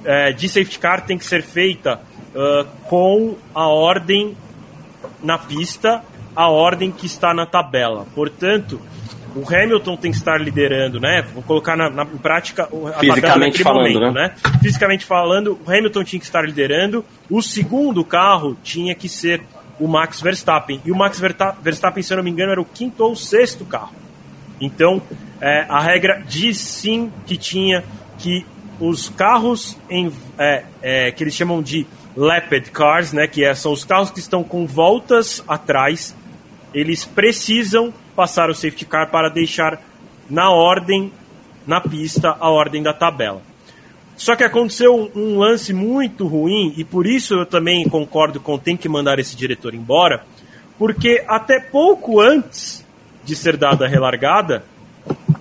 [0.00, 2.00] uh, de safety car tem que ser feita
[2.34, 4.36] uh, com a ordem
[5.22, 6.02] na pista,
[6.34, 8.06] a ordem que está na tabela.
[8.12, 8.80] Portanto,
[9.36, 11.22] o Hamilton tem que estar liderando, né?
[11.34, 14.32] Vou colocar na, na prática a Fisicamente falando, momento, né?
[14.42, 14.58] né?
[14.62, 17.04] Fisicamente falando, o Hamilton tinha que estar liderando.
[17.28, 19.42] O segundo carro tinha que ser
[19.78, 20.80] o Max Verstappen.
[20.86, 21.20] E o Max
[21.60, 23.94] Verstappen, se eu não me engano, era o quinto ou sexto carro.
[24.58, 25.02] Então,
[25.38, 27.84] é, a regra diz sim que tinha
[28.18, 28.46] que
[28.80, 33.70] os carros em, é, é, que eles chamam de lapped cars, né, que é, são
[33.72, 36.16] os carros que estão com voltas atrás,
[36.72, 39.80] eles precisam passar o safety car para deixar
[40.28, 41.12] na ordem,
[41.66, 43.42] na pista, a ordem da tabela.
[44.16, 48.76] Só que aconteceu um lance muito ruim, e por isso eu também concordo com tem
[48.76, 50.24] que mandar esse diretor embora,
[50.78, 52.84] porque até pouco antes
[53.24, 54.64] de ser dada a relargada,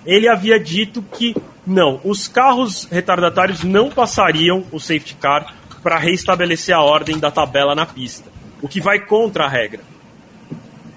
[0.05, 1.33] ele havia dito que
[1.65, 7.73] não, os carros retardatários não passariam o safety car para reestabelecer a ordem da tabela
[7.73, 8.29] na pista,
[8.61, 9.81] o que vai contra a regra.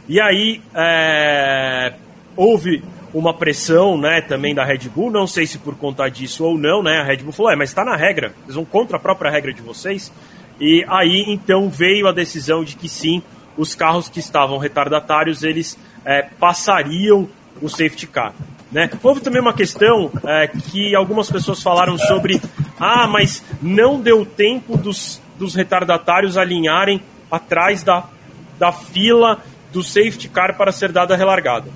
[0.08, 1.92] E aí é,
[2.34, 6.56] houve uma pressão, né, também da Red Bull, não sei se por conta disso ou
[6.56, 9.00] não, né, a Red Bull falou, é, mas está na regra, eles vão contra a
[9.00, 10.12] própria regra de vocês,
[10.60, 13.22] e aí então veio a decisão de que sim,
[13.56, 17.28] os carros que estavam retardatários, eles é, passariam
[17.60, 18.32] o safety car.
[18.70, 18.88] Né?
[19.02, 22.40] Houve também uma questão é, que algumas pessoas falaram sobre,
[22.78, 28.04] ah, mas não deu tempo dos, dos retardatários alinharem atrás da,
[28.58, 29.42] da fila
[29.72, 31.70] do safety car para ser dada a relargada.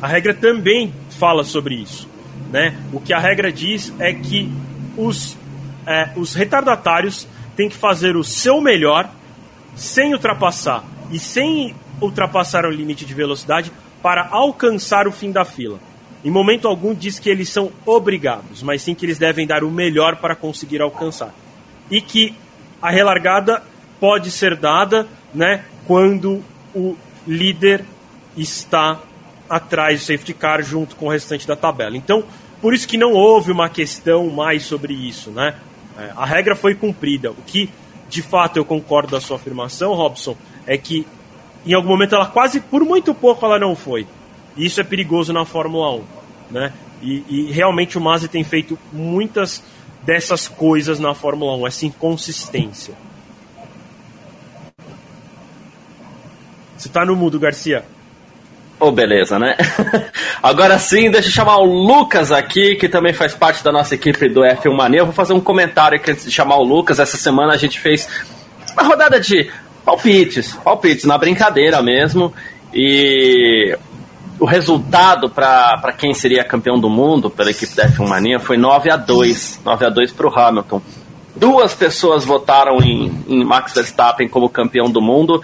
[0.00, 2.08] A regra também fala sobre isso.
[2.50, 2.76] Né?
[2.92, 4.50] O que a regra diz é que
[4.96, 5.36] os,
[5.86, 9.10] é, os retardatários têm que fazer o seu melhor
[9.76, 13.70] sem ultrapassar e sem ultrapassar o limite de velocidade
[14.02, 15.78] para alcançar o fim da fila.
[16.24, 19.70] Em momento algum diz que eles são obrigados, mas sim que eles devem dar o
[19.70, 21.34] melhor para conseguir alcançar.
[21.90, 22.34] E que
[22.80, 23.62] a relargada
[23.98, 26.42] pode ser dada né, quando
[26.74, 27.84] o líder
[28.36, 29.00] está
[29.48, 31.96] atrás do safety car junto com o restante da tabela.
[31.96, 32.24] Então,
[32.60, 35.56] por isso que não houve uma questão mais sobre isso, né?
[35.98, 37.30] É, a regra foi cumprida.
[37.30, 37.68] O que,
[38.08, 41.06] de fato, eu concordo da sua afirmação, Robson, é que
[41.66, 44.06] em algum momento ela quase, por muito pouco, ela não foi.
[44.56, 46.04] E isso é perigoso na Fórmula 1,
[46.50, 46.72] né?
[47.02, 49.62] E, e realmente o Masi tem feito muitas
[50.02, 52.94] dessas coisas na Fórmula 1, essa inconsistência.
[56.80, 57.84] Você tá no mudo, Garcia.
[58.78, 59.54] Oh, beleza, né?
[60.42, 64.30] Agora sim, deixa eu chamar o Lucas aqui, que também faz parte da nossa equipe
[64.30, 65.00] do F1 Mania.
[65.00, 66.98] Eu vou fazer um comentário aqui antes de chamar o Lucas.
[66.98, 68.08] Essa semana a gente fez
[68.72, 69.50] uma rodada de
[69.84, 72.32] palpites, palpites na brincadeira mesmo.
[72.72, 73.76] E
[74.38, 78.90] o resultado para quem seria campeão do mundo pela equipe da F1 Mania foi 9
[78.90, 80.80] a 2 9 a 2 para o Hamilton.
[81.36, 85.42] Duas pessoas votaram em, em Max Verstappen como campeão do mundo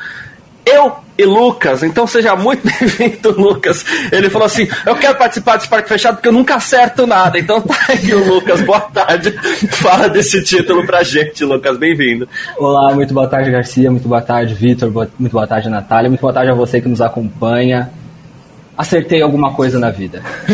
[0.66, 1.84] eu e Lucas.
[1.84, 3.84] Então seja muito bem-vindo, Lucas.
[4.10, 7.38] Ele falou assim: Eu quero participar desse parque fechado porque eu nunca acerto nada.
[7.38, 9.30] Então tá aí o Lucas, boa tarde.
[9.70, 11.78] Fala desse título pra gente, Lucas.
[11.78, 12.28] Bem-vindo.
[12.58, 13.90] Olá, muito boa tarde, Garcia.
[13.90, 14.90] Muito boa tarde, Vitor.
[15.18, 16.10] Muito boa tarde, Natália.
[16.10, 17.90] Muito boa tarde a você que nos acompanha.
[18.76, 20.20] Acertei alguma coisa na vida.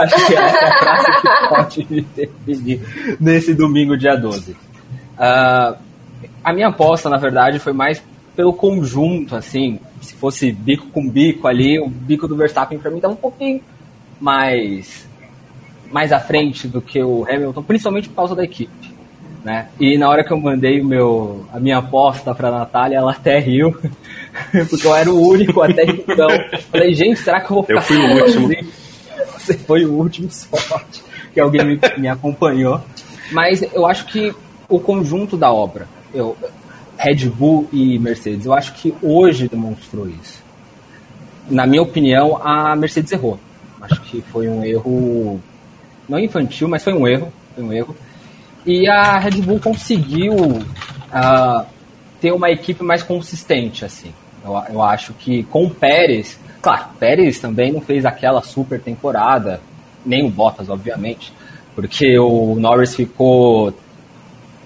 [0.00, 4.52] Acho que essa é a frase que pode me definir nesse domingo, dia 12.
[4.52, 4.56] Uh,
[5.18, 5.76] ah,
[6.42, 8.02] a minha aposta, na verdade, foi mais
[8.34, 13.00] pelo conjunto, assim, se fosse bico com bico ali, o bico do Verstappen para mim
[13.00, 13.60] tá um pouquinho
[14.20, 15.06] mais
[15.90, 18.92] mais à frente do que o Hamilton, principalmente por causa da equipe,
[19.44, 19.68] né?
[19.78, 23.38] E na hora que eu mandei o meu a minha aposta para Natália, ela até
[23.38, 23.76] riu,
[24.68, 26.28] porque eu era o único até então.
[26.70, 28.48] Falei, gente, será que eu vou ficar Eu fui o último.
[29.38, 32.80] Você foi o último sorte que alguém me, me acompanhou.
[33.30, 34.34] Mas eu acho que
[34.68, 36.36] o conjunto da obra, eu,
[37.04, 38.46] Red Bull e Mercedes.
[38.46, 40.42] Eu acho que hoje demonstrou isso.
[41.50, 43.38] Na minha opinião, a Mercedes errou.
[43.78, 45.38] Acho que foi um erro
[46.08, 47.94] não infantil, mas foi um erro, foi um erro.
[48.64, 51.66] E a Red Bull conseguiu uh,
[52.22, 54.10] ter uma equipe mais consistente, assim.
[54.42, 59.60] Eu, eu acho que com o Pérez, claro, Pérez também não fez aquela super temporada,
[60.06, 61.34] nem o Bottas, obviamente,
[61.74, 63.74] porque o Norris ficou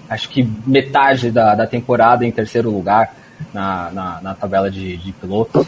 [0.09, 3.13] acho que metade da, da temporada em terceiro lugar
[3.53, 5.67] na, na, na tabela de, de pilotos.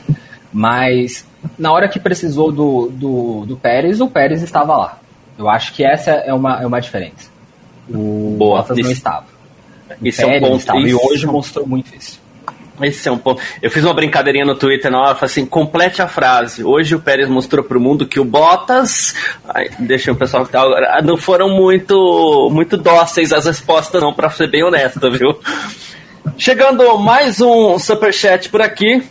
[0.51, 1.25] Mas
[1.57, 4.97] na hora que precisou do, do, do Pérez, o Pérez estava lá.
[5.37, 7.29] Eu acho que essa é uma, é uma diferença.
[7.89, 9.25] O Boa, Bottas não estava.
[9.99, 12.20] O isso é um Pérez ponto- estava, e isso hoje é mostrou muito isso.
[12.83, 13.41] Esse é um ponto.
[13.61, 16.63] Eu fiz uma brincadeirinha no Twitter na hora, assim, complete a frase.
[16.63, 19.13] Hoje o Pérez mostrou pro mundo que o Bottas,
[19.47, 24.13] ai, deixa o pessoal que tá agora, não foram muito muito dóceis as respostas não,
[24.13, 25.37] pra ser bem honesto, viu?
[26.37, 29.03] Chegando mais um superchat por aqui.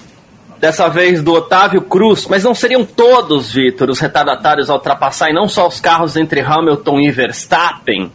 [0.58, 5.32] Dessa vez do Otávio Cruz, mas não seriam todos, Vitor, os retardatários a ultrapassar e
[5.32, 8.12] não só os carros entre Hamilton e Verstappen?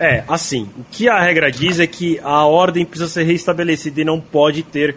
[0.00, 4.04] É, assim, o que a regra diz é que a ordem precisa ser reestabelecida e
[4.04, 4.96] não pode ter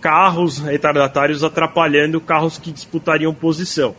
[0.00, 3.94] carros retardatários atrapalhando carros que disputariam posição.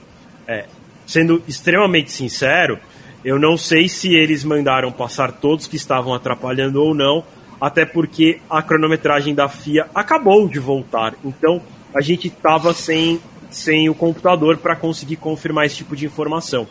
[0.48, 0.66] É,
[1.06, 2.80] sendo extremamente sincero,
[3.24, 7.24] eu não sei se eles mandaram passar todos que estavam atrapalhando ou não,
[7.60, 11.14] até porque a cronometragem da FIA acabou de voltar.
[11.24, 11.62] Então
[11.94, 13.20] a gente estava sem,
[13.52, 16.68] sem o computador para conseguir confirmar esse tipo de informação.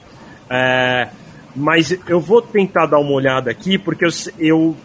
[0.49, 1.09] É,
[1.55, 4.77] mas eu vou tentar dar uma olhada aqui, porque eu, eu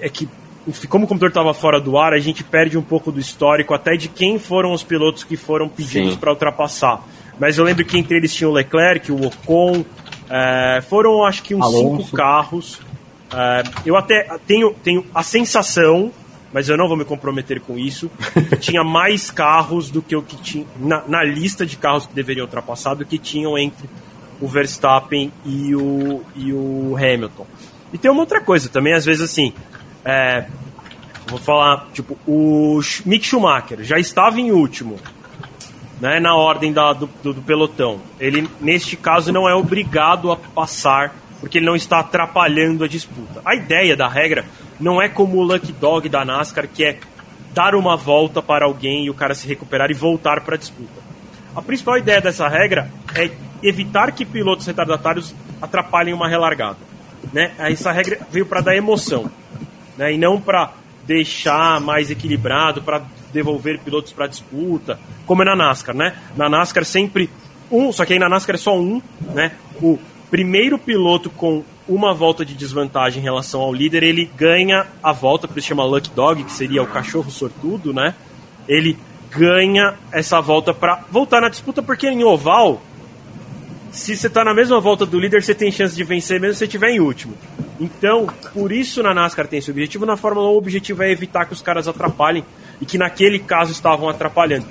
[0.00, 0.28] é que
[0.66, 3.72] enfim, como o computador estava fora do ar, a gente perde um pouco do histórico
[3.72, 7.02] até de quem foram os pilotos que foram pedidos para ultrapassar.
[7.40, 9.84] Mas eu lembro que entre eles tinha o Leclerc, o Ocon,
[10.28, 12.02] é, foram acho que uns Alonso.
[12.02, 12.80] cinco carros.
[13.32, 16.12] É, eu até tenho, tenho a sensação,
[16.52, 18.10] mas eu não vou me comprometer com isso,
[18.50, 22.14] que tinha mais carros do que o que tinha na, na lista de carros que
[22.14, 23.88] deveriam ultrapassar do que tinham entre
[24.40, 27.46] o Verstappen e o, e o Hamilton.
[27.92, 29.52] E tem uma outra coisa também, às vezes assim,
[30.04, 30.44] é,
[31.26, 34.96] vou falar, tipo, o Mick Schumacher já estava em último,
[36.00, 38.00] né, na ordem da- do, do- do pelotão.
[38.20, 43.40] Ele, neste caso, não é obrigado a passar, porque ele não está atrapalhando a disputa.
[43.44, 44.44] A ideia da regra
[44.78, 46.98] não é como o Lucky Dog da NASCAR, que é
[47.52, 51.00] dar uma volta para alguém e o cara se recuperar e voltar para a disputa.
[51.56, 53.30] A principal ideia dessa regra é
[53.62, 56.78] evitar que pilotos retardatários atrapalhem uma relargada.
[57.32, 57.52] Né?
[57.58, 59.30] Essa regra veio para dar emoção
[59.96, 60.12] né?
[60.12, 60.72] e não para
[61.06, 63.02] deixar mais equilibrado, para
[63.32, 66.16] devolver pilotos para disputa, como é na NASCAR, né?
[66.36, 67.28] Na NASCAR sempre
[67.70, 69.02] um, só que aí na NASCAR é só um,
[69.34, 69.52] né?
[69.82, 69.98] O
[70.30, 75.48] primeiro piloto com uma volta de desvantagem em relação ao líder, ele ganha a volta,
[75.48, 78.14] por isso chama Lucky Dog, que seria o cachorro sortudo, né?
[78.66, 78.98] Ele
[79.30, 82.82] ganha essa volta para voltar na disputa, porque em oval
[83.98, 86.60] se você tá na mesma volta do líder, você tem chance de vencer mesmo se
[86.60, 87.34] você estiver em último.
[87.80, 91.44] Então, por isso na NASCAR tem esse objetivo, na Fórmula 1 o objetivo é evitar
[91.46, 92.44] que os caras atrapalhem
[92.80, 94.66] e que naquele caso estavam atrapalhando.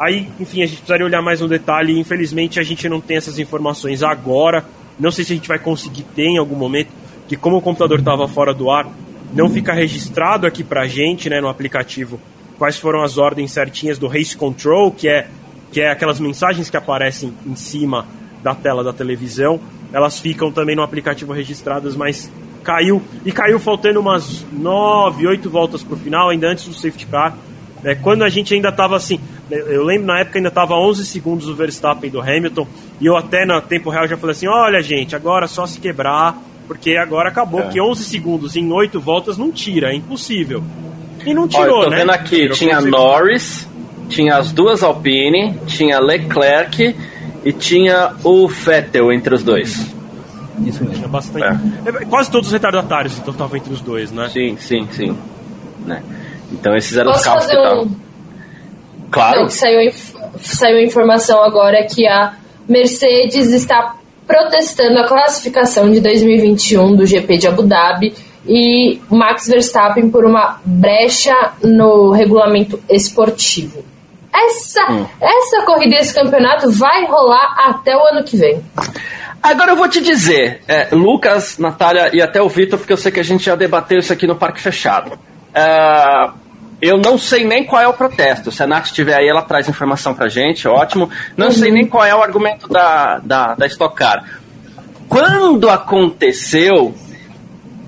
[0.00, 3.18] Aí, enfim, a gente precisaria olhar mais um detalhe e infelizmente a gente não tem
[3.18, 4.64] essas informações agora.
[4.98, 6.88] Não sei se a gente vai conseguir ter em algum momento,
[7.28, 8.88] que como o computador estava fora do ar,
[9.34, 12.18] não fica registrado aqui pra gente, né, no aplicativo,
[12.56, 15.28] quais foram as ordens certinhas do Race Control, que é,
[15.70, 18.06] que é aquelas mensagens que aparecem em cima
[18.42, 19.60] da tela da televisão.
[19.92, 22.30] Elas ficam também no aplicativo registradas, mas
[22.62, 23.02] caiu.
[23.24, 27.36] E caiu faltando umas 9, 8 voltas pro final, ainda antes do safety car.
[27.84, 29.20] É, quando a gente ainda estava assim,
[29.50, 32.66] eu lembro na época ainda estava 11 segundos do Verstappen do Hamilton,
[33.00, 36.36] e eu até no tempo real já falei assim: olha, gente, agora só se quebrar,
[36.66, 40.62] porque agora acabou, que 11 segundos em 8 voltas não tira, é impossível.
[41.24, 41.96] E não Olha, tirou, eu tô né?
[41.98, 42.80] vendo aqui, Tirou tinha.
[42.80, 43.68] Norris,
[44.08, 46.94] tinha as duas Alpine, tinha Leclerc
[47.48, 49.86] e tinha o Vettel entre os dois.
[50.64, 50.94] Isso mesmo.
[50.96, 51.44] Tinha bastante.
[51.86, 54.28] É, Quase todos os retardatários, então estavam entre os dois, né?
[54.28, 55.16] Sim, sim, sim.
[55.86, 56.02] Né?
[56.52, 57.82] Então esses eram os Posso carros que estavam.
[57.84, 57.96] um.
[59.10, 59.40] Claro.
[59.42, 62.34] Não, saiu, inf- saiu informação agora que a
[62.68, 63.94] Mercedes está
[64.26, 68.12] protestando a classificação de 2021 do GP de Abu Dhabi
[68.46, 73.82] e Max Verstappen por uma brecha no regulamento esportivo.
[74.32, 74.80] Essa,
[75.20, 78.62] essa corrida, esse campeonato vai rolar até o ano que vem.
[79.42, 83.10] Agora eu vou te dizer, é, Lucas, Natália e até o Vitor, porque eu sei
[83.10, 85.18] que a gente já debateu isso aqui no Parque Fechado.
[85.54, 86.30] É,
[86.80, 88.52] eu não sei nem qual é o protesto.
[88.52, 91.10] Se a Nath estiver aí, ela traz informação pra gente, ótimo.
[91.36, 94.24] Não sei nem qual é o argumento da, da, da Stock Car.
[95.08, 96.94] Quando aconteceu,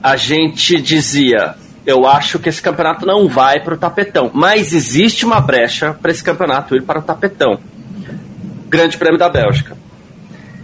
[0.03, 1.55] a gente dizia:
[1.87, 6.11] eu acho que esse campeonato não vai para o tapetão, mas existe uma brecha para
[6.11, 7.59] esse campeonato ir para o tapetão.
[8.69, 9.77] Grande Prêmio da Bélgica.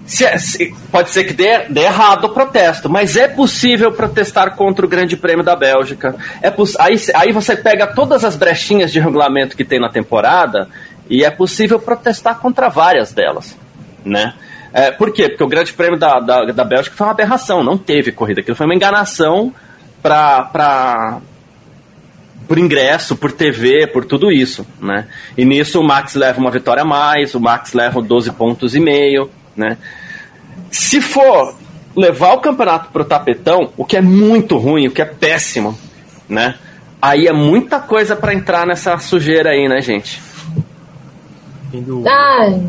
[0.06, 4.54] Se é- se- pode ser que dê, dê errado o protesto, mas é possível protestar
[4.54, 6.14] contra o Grande Prêmio da Bélgica.
[6.40, 10.68] É aí, aí você pega todas as brechinhas de regulamento que tem na temporada
[11.10, 13.56] e é possível protestar contra várias delas,
[14.04, 14.34] né?
[14.72, 15.28] É, por quê?
[15.28, 18.56] Porque o Grande Prêmio da, da, da Bélgica foi uma aberração, não teve corrida, aquilo
[18.56, 19.52] foi uma enganação
[20.06, 21.20] para
[22.46, 25.08] por ingresso, por TV, por tudo isso, né?
[25.36, 28.80] E nisso o Max leva uma vitória a mais, o Max leva 12 pontos e
[28.80, 29.76] meio, né?
[30.70, 31.56] Se for
[31.96, 35.76] levar o campeonato pro tapetão, o que é muito ruim, o que é péssimo,
[36.28, 36.54] né?
[37.02, 40.22] Aí é muita coisa para entrar nessa sujeira aí, né, gente?
[42.06, 42.62] Ai,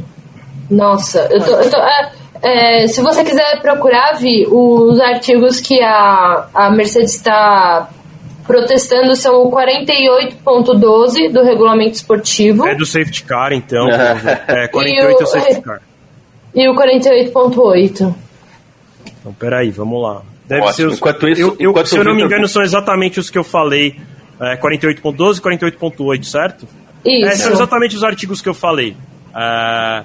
[0.69, 2.11] nossa, eu tô, eu tô é,
[2.41, 7.89] é, se você quiser procurar, Vi, os artigos que a, a Mercedes está
[8.45, 12.65] protestando são o 48.12 do regulamento esportivo.
[12.65, 13.87] É do safety car, então.
[14.47, 15.81] é, 48 é o safety car.
[16.55, 18.15] E o 48.8.
[19.19, 20.23] Então, peraí, vamos lá.
[20.47, 20.73] Deve Ótimo.
[20.73, 23.29] ser os, enquanto isso, eu, eu, enquanto se eu não me engano, são exatamente os
[23.29, 23.95] que eu falei.
[24.41, 26.67] É, 48.12 e 48.8, certo?
[27.05, 27.27] Isso.
[27.27, 28.95] É, são exatamente os artigos que eu falei.
[29.35, 30.03] É,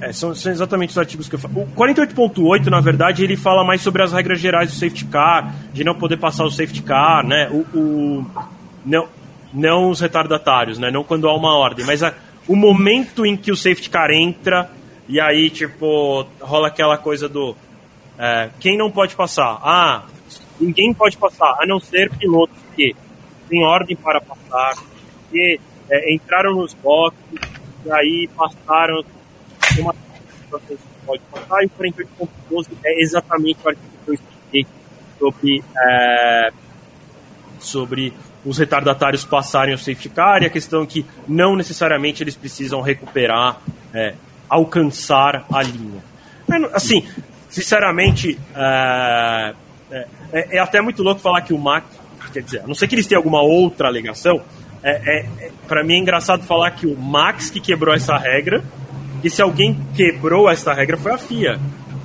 [0.00, 1.62] é, são, são, exatamente os artigos que eu falo.
[1.62, 5.82] O 48.8, na verdade, ele fala mais sobre as regras gerais do safety car, de
[5.82, 7.48] não poder passar o safety car, né?
[7.50, 8.26] O, o
[8.84, 9.08] não,
[9.52, 10.90] não os retardatários, né?
[10.90, 12.14] Não quando há uma ordem, mas a,
[12.46, 14.70] o momento em que o safety car entra
[15.08, 17.56] e aí, tipo, rola aquela coisa do
[18.18, 19.60] é, quem não pode passar?
[19.62, 20.02] Ah,
[20.60, 22.94] ninguém pode passar, a não ser pilotos que
[23.48, 24.74] têm ordem para passar,
[25.30, 27.38] que é, entraram nos boxes
[27.86, 29.04] e aí passaram
[29.80, 29.94] uma
[31.06, 34.66] pode passar, e o 48.12 é exatamente o artigo que eu expliquei
[35.18, 36.50] sobre, é,
[37.58, 38.12] sobre
[38.44, 43.60] os retardatários passarem o safety car e a questão que não necessariamente eles precisam recuperar,
[43.94, 44.14] é,
[44.48, 46.02] alcançar a linha.
[46.72, 47.06] Assim,
[47.48, 49.54] sinceramente, é,
[49.90, 51.86] é, é, é, até muito louco falar que o Max,
[52.32, 54.42] quer dizer, a não sei que eles tenham alguma outra alegação,
[54.82, 58.62] é, é, é para mim é engraçado falar que o Max que quebrou essa regra
[59.22, 61.58] e se alguém quebrou essa regra foi a FIA.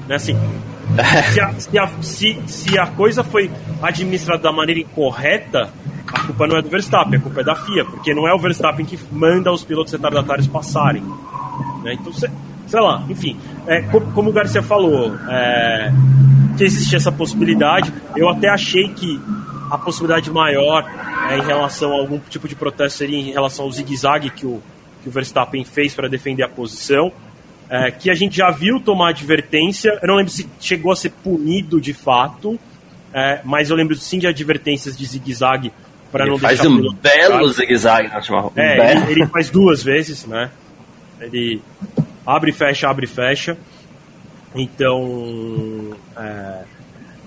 [0.08, 0.16] Né?
[0.16, 0.36] Assim,
[1.34, 3.50] se, a, se, a, se, se a coisa foi
[3.82, 5.70] administrada da maneira incorreta,
[6.08, 8.40] a culpa não é do Verstappen, a culpa é da FIA, porque não é o
[8.40, 11.04] Verstappen que manda os pilotos retardatários passarem.
[11.84, 11.94] Né?
[11.94, 12.30] Então, sei,
[12.68, 13.38] sei lá, enfim,
[13.68, 15.92] é, como, o Garcia falou, é,
[16.58, 19.20] que existia essa possibilidade, eu até achei que
[19.72, 20.86] a possibilidade maior
[21.30, 24.62] é, em relação a algum tipo de protesto seria em relação ao zigue-zague que o,
[25.04, 27.12] que o Verstappen fez para defender a posição,
[27.70, 30.00] é, que a gente já viu tomar advertência.
[30.02, 32.60] Eu não lembro se chegou a ser punido de fato,
[33.14, 35.72] é, mas eu lembro sim de advertências de zigue-zague
[36.12, 36.76] para não faz deixar.
[36.76, 40.50] Faz um belo zigue-zague na última É, ele, ele, faz duas vezes, né?
[41.20, 41.62] Ele
[42.26, 43.58] abre e fecha, abre e fecha.
[44.56, 45.96] Então.
[46.16, 46.64] É,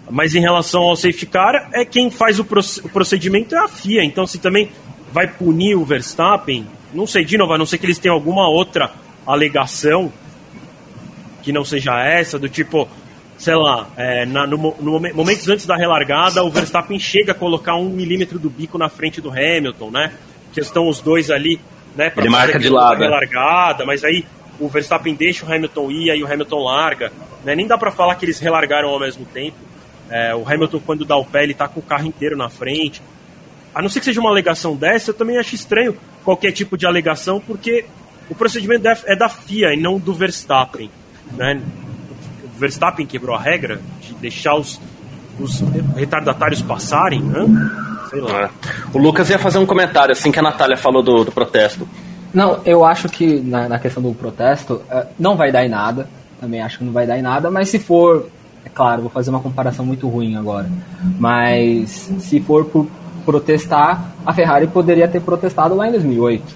[0.08, 4.04] mas em relação ao safety car, é quem faz o, procedimento é a FIA.
[4.04, 4.70] Então, se também
[5.12, 6.66] vai punir o Verstappen,
[6.96, 8.92] não sei, de novo, a não ser que eles tenham alguma outra
[9.26, 10.12] alegação
[11.42, 12.88] que não seja essa, do tipo,
[13.38, 17.76] sei lá, é, na, no, no, momentos antes da relargada, o Verstappen chega a colocar
[17.76, 20.12] um milímetro do bico na frente do Hamilton, né?
[20.52, 21.60] Que estão os dois ali,
[21.94, 22.12] né?
[22.16, 22.98] Ele marca de lado.
[22.98, 24.24] Relargada, mas aí
[24.58, 27.12] o Verstappen deixa o Hamilton ir, aí o Hamilton larga.
[27.44, 27.54] Né?
[27.54, 29.56] Nem dá para falar que eles relargaram ao mesmo tempo.
[30.10, 33.02] É, o Hamilton, quando dá o pé, ele tá com o carro inteiro na frente.
[33.76, 36.86] A não ser que seja uma alegação dessa, eu também acho estranho qualquer tipo de
[36.86, 37.84] alegação, porque
[38.30, 40.90] o procedimento é da FIA e não do Verstappen.
[41.32, 41.60] Né?
[42.42, 44.80] O Verstappen quebrou a regra de deixar os,
[45.38, 45.60] os
[45.94, 47.44] retardatários passarem, né?
[48.08, 48.44] Sei lá.
[48.44, 48.50] É.
[48.94, 51.86] O Lucas ia fazer um comentário assim que a Natália falou do, do protesto.
[52.32, 56.08] Não, eu acho que na, na, questão do protesto é, não vai dar em nada.
[56.40, 58.30] Também acho que não vai dar em nada, mas se for,
[58.64, 60.66] é claro, vou fazer uma comparação muito ruim agora.
[61.18, 62.86] Mas se for por
[63.26, 66.54] protestar, a Ferrari poderia ter protestado lá em 2008,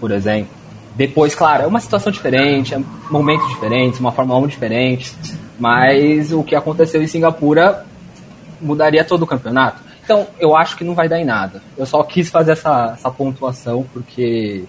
[0.00, 0.62] por exemplo.
[0.94, 5.14] Depois, claro, é uma situação diferente, é momentos diferentes, uma Fórmula 1 diferente,
[5.58, 7.84] mas o que aconteceu em Singapura
[8.60, 9.82] mudaria todo o campeonato.
[10.04, 11.62] Então, eu acho que não vai dar em nada.
[11.76, 14.64] Eu só quis fazer essa, essa pontuação porque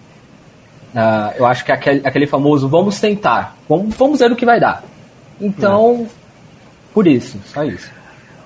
[0.96, 4.60] uh, eu acho que aquele, aquele famoso vamos tentar, vamos, vamos ver o que vai
[4.60, 4.84] dar.
[5.42, 6.08] Então,
[6.94, 7.92] por isso, só isso.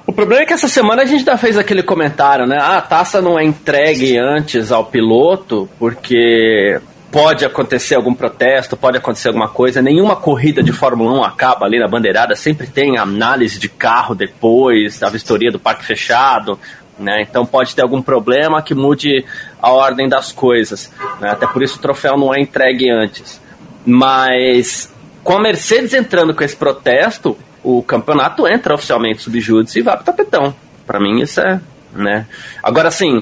[0.07, 2.57] O problema é que essa semana a gente já fez aquele comentário, né?
[2.57, 6.79] Ah, a taça não é entregue antes ao piloto porque
[7.11, 9.81] pode acontecer algum protesto, pode acontecer alguma coisa.
[9.81, 15.03] Nenhuma corrida de Fórmula 1 acaba ali na bandeirada, sempre tem análise de carro depois,
[15.03, 16.57] a vistoria do parque fechado.
[16.97, 17.21] Né?
[17.21, 19.25] Então pode ter algum problema que mude
[19.61, 20.89] a ordem das coisas.
[21.19, 21.31] Né?
[21.31, 23.41] Até por isso o troféu não é entregue antes.
[23.85, 24.89] Mas
[25.21, 27.37] com a Mercedes entrando com esse protesto,
[27.67, 30.55] o campeonato entra oficialmente subjúdice e vai pro tapetão.
[30.85, 31.59] Para mim isso é,
[31.91, 32.25] né?
[32.63, 33.21] Agora assim,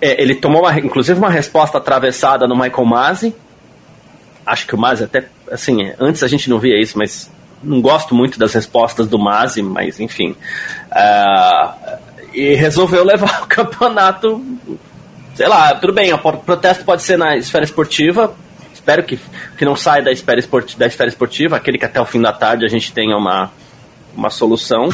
[0.00, 3.34] é, ele tomou uma, inclusive uma resposta atravessada no Michael Masi.
[4.46, 7.28] Acho que o Masi até, assim, antes a gente não via isso, mas
[7.60, 10.36] não gosto muito das respostas do Masi, mas enfim.
[10.92, 11.98] Uh,
[12.32, 14.40] e resolveu levar o campeonato.
[15.34, 18.32] Sei lá, tudo bem, o protesto pode ser na esfera esportiva.
[18.84, 19.18] Espero que,
[19.56, 22.34] que não saia da esfera, esportiva, da esfera esportiva, aquele que até o fim da
[22.34, 23.50] tarde a gente tenha uma,
[24.14, 24.90] uma solução.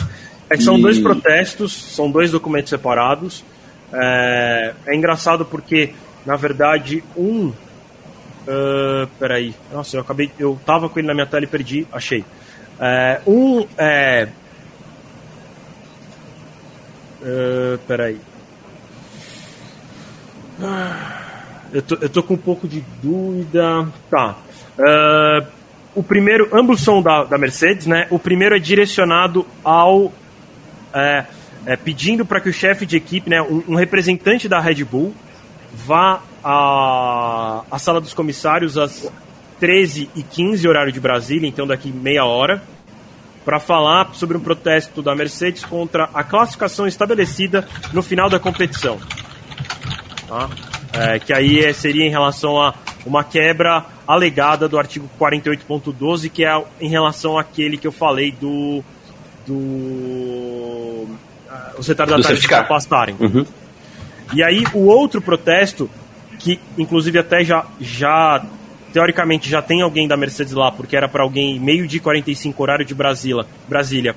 [0.49, 0.83] É são e...
[0.83, 3.45] dois protestos, são dois documentos separados.
[3.93, 5.93] É, é engraçado porque,
[6.25, 7.49] na verdade, um.
[7.49, 9.57] Uh, peraí.
[9.73, 10.31] Nossa, eu acabei.
[10.39, 11.85] Eu tava com ele na minha tela e perdi.
[11.91, 12.25] Achei.
[12.79, 14.29] É, um é.
[17.21, 18.21] Uh, peraí.
[21.73, 23.89] Eu tô, eu tô com um pouco de dúvida.
[24.11, 24.37] Tá.
[24.79, 25.47] Uh,
[25.95, 28.07] o primeiro, ambos são da, da Mercedes, né?
[28.11, 30.13] O primeiro é direcionado ao.
[30.93, 31.25] É,
[31.67, 35.15] é, pedindo para que o chefe de equipe, né, um, um, representante da Red Bull,
[35.73, 39.09] vá à, à sala dos comissários às
[39.61, 42.63] 13h15, horário de Brasília, então daqui meia hora,
[43.45, 48.99] para falar sobre um protesto da Mercedes contra a classificação estabelecida no final da competição.
[50.27, 50.49] Tá?
[50.93, 52.75] É, que aí é, seria em relação a
[53.07, 58.83] uma quebra alegada do artigo 48.12, que é em relação àquele que eu falei do.
[59.47, 61.09] do uh,
[61.79, 63.15] os retardatários ultrapassarem.
[63.21, 63.47] Uhum.
[64.33, 65.89] E aí o outro protesto,
[66.39, 68.45] que inclusive até já, já
[68.93, 72.85] teoricamente já tem alguém da Mercedes lá, porque era para alguém meio de 45 horário
[72.85, 74.15] de Brasília, Brasília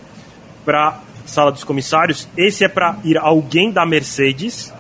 [0.66, 2.28] para sala dos comissários.
[2.38, 4.74] Esse é para ir alguém da Mercedes.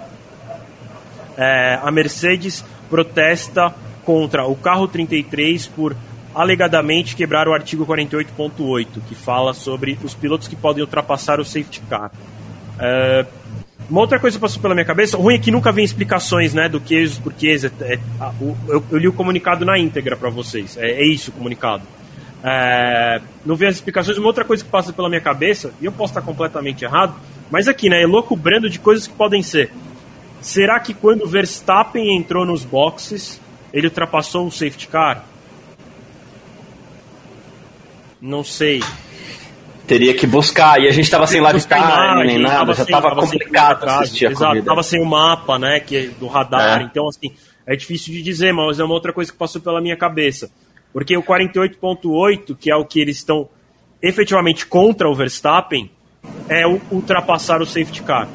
[1.38, 3.74] É, a Mercedes protesta
[4.06, 5.96] contra o carro 33 por
[6.36, 11.82] alegadamente quebrar o artigo 48.8, que fala sobre os pilotos que podem ultrapassar o safety
[11.90, 12.12] car.
[12.80, 13.26] É,
[13.90, 16.54] uma outra coisa que passou pela minha cabeça, o ruim é que nunca vem explicações,
[16.54, 17.64] né, do que os porquês.
[17.64, 18.00] É, é,
[18.68, 20.78] eu, eu, li o comunicado na íntegra para vocês.
[20.78, 21.84] É, é, isso o comunicado.
[22.44, 24.18] É, não vem as explicações.
[24.18, 27.14] Uma outra coisa que passa pela minha cabeça, e eu posso estar completamente errado,
[27.52, 29.72] mas aqui, né, é louco brando de coisas que podem ser.
[30.44, 33.40] Será que quando o Verstappen entrou nos boxes,
[33.72, 35.24] ele ultrapassou o safety car?
[38.22, 38.84] Não sei.
[39.88, 43.86] Teria que buscar, e a gente estava sem live time nem nada, já estava complicado
[43.86, 44.66] assistir a Exato, corrida.
[44.66, 46.84] tava sem o mapa, né, que é do radar, é.
[46.84, 47.32] então assim,
[47.66, 50.52] é difícil de dizer, mas é uma outra coisa que passou pela minha cabeça.
[50.92, 53.48] Porque o 48.8, que é o que eles estão
[54.02, 55.90] efetivamente contra o Verstappen,
[56.50, 58.28] é o ultrapassar o safety car.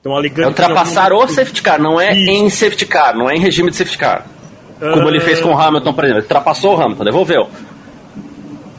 [0.00, 2.30] Então, alegando é ultrapassar o safety car, não é Isso.
[2.30, 4.26] em safety car, não é em regime de safety car.
[4.78, 5.08] Como uh...
[5.08, 6.20] ele fez com o Hamilton, por exemplo.
[6.20, 7.50] Ele ultrapassou o Hamilton, devolveu.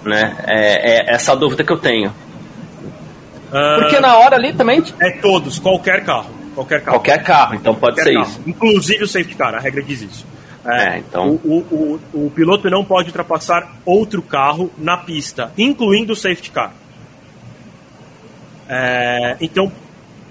[0.03, 0.35] Né?
[0.47, 2.09] É, é essa a dúvida que eu tenho.
[2.09, 3.81] Uh...
[3.81, 4.83] Porque na hora ali também.
[4.99, 6.31] É todos, qualquer carro.
[6.55, 6.97] Qualquer carro.
[6.97, 8.27] Qualquer carro, então pode qualquer ser carro.
[8.27, 8.41] isso.
[8.47, 10.25] Inclusive o safety car, a regra diz isso.
[10.65, 11.39] É, é, então...
[11.43, 16.51] O, o, o, o, piloto não pode ultrapassar outro carro na pista, incluindo o safety
[16.51, 16.71] car.
[18.67, 19.71] É, então,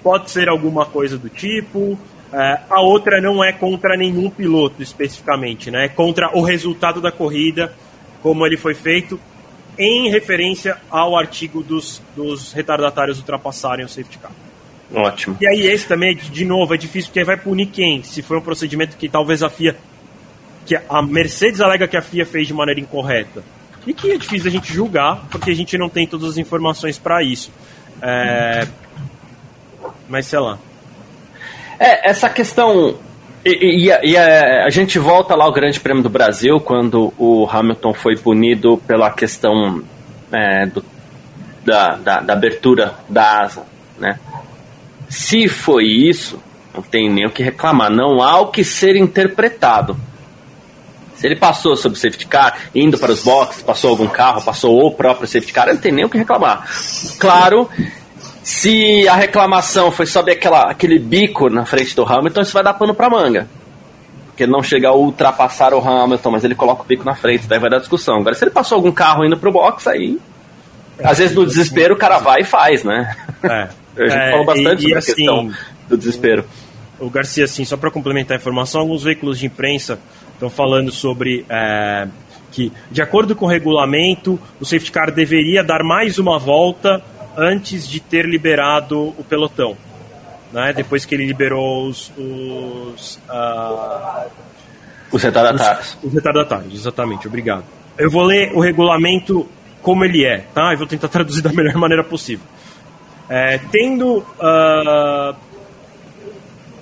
[0.03, 1.97] pode ser alguma coisa do tipo.
[2.33, 5.85] É, a outra não é contra nenhum piloto especificamente, né?
[5.85, 7.73] É contra o resultado da corrida,
[8.21, 9.19] como ele foi feito,
[9.77, 14.31] em referência ao artigo dos, dos retardatários ultrapassarem o safety car.
[14.93, 15.37] Ótimo.
[15.39, 18.03] E aí esse também, de novo, é difícil porque vai punir quem?
[18.03, 19.75] Se foi um procedimento que talvez a FIA,
[20.65, 23.43] que a Mercedes alega que a FIA fez de maneira incorreta.
[23.87, 26.99] E que é difícil a gente julgar, porque a gente não tem todas as informações
[26.99, 27.51] para isso.
[28.01, 28.67] É...
[30.07, 30.57] Mas sei lá.
[31.79, 32.95] É, essa questão.
[33.43, 37.47] E, e, e a, a, gente volta lá ao Grande Prêmio do Brasil, quando o
[37.49, 39.81] Hamilton foi punido pela questão
[40.31, 40.85] é, do,
[41.65, 43.63] da, da, da, abertura da asa.
[43.97, 44.19] Né?
[45.09, 46.39] Se foi isso,
[46.75, 47.89] não tem nem o que reclamar.
[47.89, 49.97] Não há o que ser interpretado.
[51.15, 54.85] Se ele passou sobre o safety car, indo para os boxes, passou algum carro, passou
[54.85, 56.67] o próprio safety car, não tem nem o que reclamar.
[57.19, 57.69] Claro
[58.43, 62.73] se a reclamação foi sobre aquela, aquele bico na frente do Hamilton, isso vai dar
[62.73, 63.47] pano pra manga.
[64.27, 67.47] Porque ele não chega a ultrapassar o Hamilton, mas ele coloca o bico na frente,
[67.47, 68.17] daí vai dar discussão.
[68.17, 70.17] Agora, se ele passou algum carro indo pro box, aí.
[70.97, 73.15] É, às vezes no desespero o cara vai e faz, né?
[73.43, 73.67] É.
[73.93, 75.51] A gente é, falou bastante e, sobre e a assim, questão
[75.89, 76.45] do desespero.
[76.97, 79.99] O, o Garcia, assim, só para complementar a informação, alguns veículos de imprensa
[80.33, 81.45] estão falando sobre.
[81.49, 82.07] É,
[82.53, 87.01] que, de acordo com o regulamento, o safety car deveria dar mais uma volta
[87.37, 89.77] antes de ter liberado o pelotão.
[90.51, 90.73] Né?
[90.73, 92.11] Depois que ele liberou os.
[92.17, 94.29] Os, uh,
[95.11, 95.97] os retardatários.
[96.01, 97.63] Os, os, retardatários, exatamente, obrigado.
[97.97, 99.47] Eu vou ler o regulamento
[99.81, 100.73] como ele é, tá?
[100.73, 102.45] Eu vou tentar traduzir da melhor maneira possível.
[103.29, 104.17] É, tendo.
[104.17, 105.35] Uh,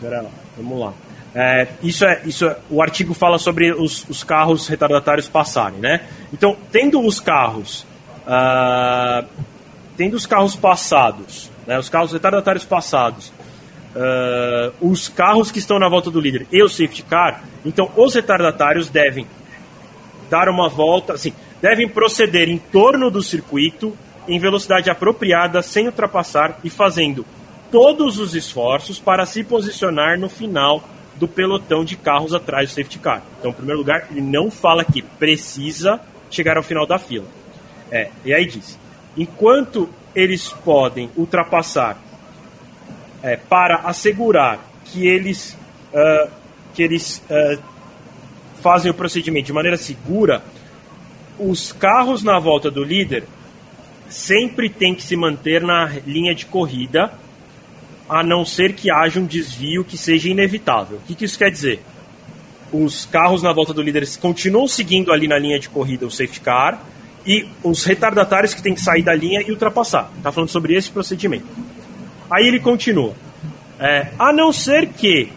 [0.01, 0.93] pera lá, vamos lá.
[1.33, 6.01] É, isso é, isso é, o artigo fala sobre os, os carros retardatários passarem, né?
[6.33, 7.85] Então, tendo os carros
[8.25, 9.25] uh,
[9.99, 13.31] tendo os carros passados né, os carros retardatários passados,
[13.95, 18.15] uh, os carros que estão na volta do líder e o safety car, então os
[18.15, 19.27] retardatários devem
[20.31, 21.31] dar uma volta, assim,
[21.61, 23.95] devem proceder em torno do circuito
[24.27, 27.23] em velocidade apropriada, sem ultrapassar e fazendo
[27.71, 30.83] todos os esforços para se posicionar no final
[31.17, 33.21] do pelotão de carros atrás do safety car.
[33.37, 37.25] Então, em primeiro lugar, ele não fala que precisa chegar ao final da fila.
[37.91, 38.78] É, e aí diz:
[39.17, 41.97] enquanto eles podem ultrapassar
[43.21, 45.57] é, para assegurar que eles,
[45.93, 46.29] uh,
[46.73, 47.61] que eles uh,
[48.61, 50.43] fazem o procedimento de maneira segura,
[51.37, 53.23] os carros na volta do líder
[54.09, 57.13] sempre têm que se manter na linha de corrida,
[58.09, 60.97] a não ser que haja um desvio que seja inevitável.
[60.97, 61.79] O que, que isso quer dizer?
[62.71, 66.41] Os carros na volta do líder continuam seguindo ali na linha de corrida o safety
[66.41, 66.83] car
[67.25, 70.11] e os retardatários que têm que sair da linha e ultrapassar.
[70.17, 71.45] Está falando sobre esse procedimento.
[72.29, 73.13] Aí ele continua.
[73.79, 75.31] É, a não ser que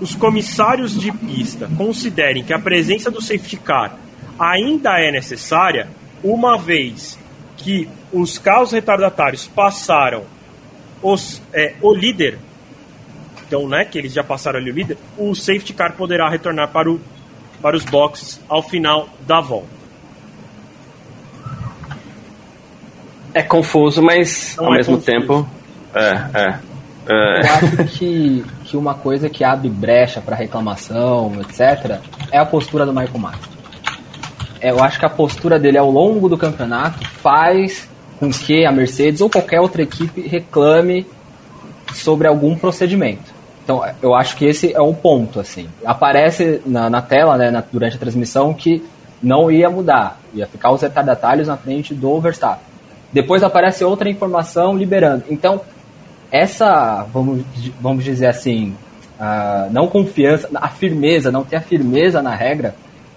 [0.00, 3.96] os comissários de pista considerem que a presença do safety car
[4.38, 5.88] ainda é necessária,
[6.24, 7.18] uma vez
[7.56, 10.24] que os carros retardatários passaram
[11.02, 12.38] os, é, o líder,
[13.46, 16.90] então, né, que eles já passaram ali o líder, o safety car poderá retornar para,
[16.90, 17.00] o,
[17.60, 19.81] para os boxes ao final da volta.
[23.34, 25.12] É confuso, mas Não ao é mesmo confuso.
[25.12, 25.48] tempo.
[25.94, 26.58] É, é.
[27.08, 27.40] é.
[27.40, 31.98] Eu acho que, que uma coisa que abre brecha para reclamação, etc.,
[32.30, 33.32] é a postura do Michael.
[34.60, 37.88] É, eu acho que a postura dele ao longo do campeonato faz
[38.20, 41.06] com que a Mercedes ou qualquer outra equipe reclame
[41.92, 43.32] sobre algum procedimento.
[43.64, 45.68] Então, eu acho que esse é o ponto, assim.
[45.84, 48.84] Aparece na, na tela, né, na, durante a transmissão, que
[49.22, 50.20] não ia mudar.
[50.34, 52.71] Ia ficar os retardatários na frente do Verstappen.
[53.12, 55.24] Depois aparece outra informação liberando.
[55.28, 55.60] Então,
[56.30, 57.44] essa, vamos,
[57.80, 58.74] vamos dizer assim,
[59.20, 62.74] a não confiança, a firmeza, não ter a firmeza na regra,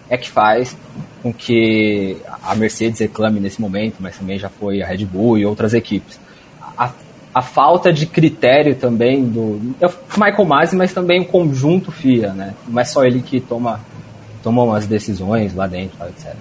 [0.10, 0.78] é que faz
[1.24, 5.46] com que a Mercedes reclame nesse momento, mas também já foi a Red Bull e
[5.46, 6.20] outras equipes.
[6.78, 6.92] A,
[7.34, 12.54] a falta de critério também do é Michael Masi, mas também o conjunto FIA, né?
[12.68, 13.80] Não é só ele que toma,
[14.44, 16.36] toma as decisões lá dentro, etc.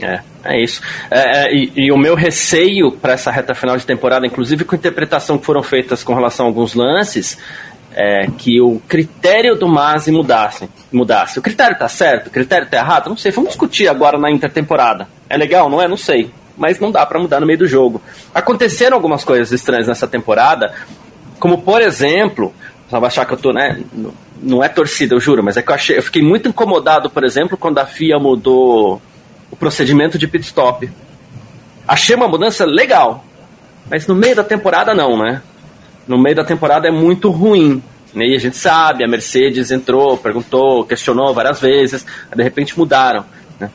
[0.00, 0.80] É, é isso.
[1.10, 4.74] É, é, e, e, o meu receio para essa reta final de temporada, inclusive com
[4.74, 7.38] a interpretação que foram feitas com relação a alguns lances,
[7.92, 11.38] é que o critério do Masi mudasse, mudasse.
[11.38, 12.28] O critério tá certo?
[12.28, 13.08] O critério tá errado?
[13.08, 13.32] Não sei.
[13.32, 15.08] Vamos discutir agora na intertemporada.
[15.28, 15.88] É legal, não é?
[15.88, 16.30] Não sei.
[16.56, 18.00] Mas não dá para mudar no meio do jogo.
[18.34, 20.72] Aconteceram algumas coisas estranhas nessa temporada,
[21.38, 22.54] como por exemplo,
[22.88, 23.80] você vai achar que eu tô, né?
[24.42, 27.24] Não é torcida, eu juro, mas é que eu achei, eu fiquei muito incomodado, por
[27.24, 29.00] exemplo, quando a FIA mudou
[29.50, 30.90] o procedimento de pit stop.
[31.86, 33.24] Achei uma mudança legal,
[33.88, 35.42] mas no meio da temporada não, né?
[36.06, 37.82] No meio da temporada é muito ruim.
[38.14, 38.26] Né?
[38.28, 43.24] E a gente sabe, a Mercedes entrou, perguntou, questionou várias vezes, de repente mudaram.
[43.58, 43.70] Né?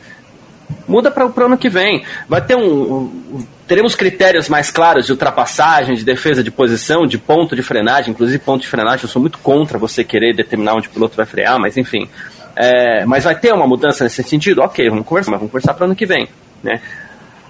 [0.88, 2.04] Muda para o ano que vem.
[2.28, 7.18] Vai ter um, um, Teremos critérios mais claros de ultrapassagem, de defesa de posição, de
[7.18, 8.12] ponto de frenagem.
[8.12, 11.26] Inclusive, ponto de frenagem, eu sou muito contra você querer determinar onde o piloto vai
[11.26, 12.08] frear, mas enfim.
[12.56, 14.62] É, mas vai ter uma mudança nesse sentido?
[14.62, 16.28] Ok, vamos conversar, mas vamos conversar para ano que vem.
[16.64, 16.82] Né?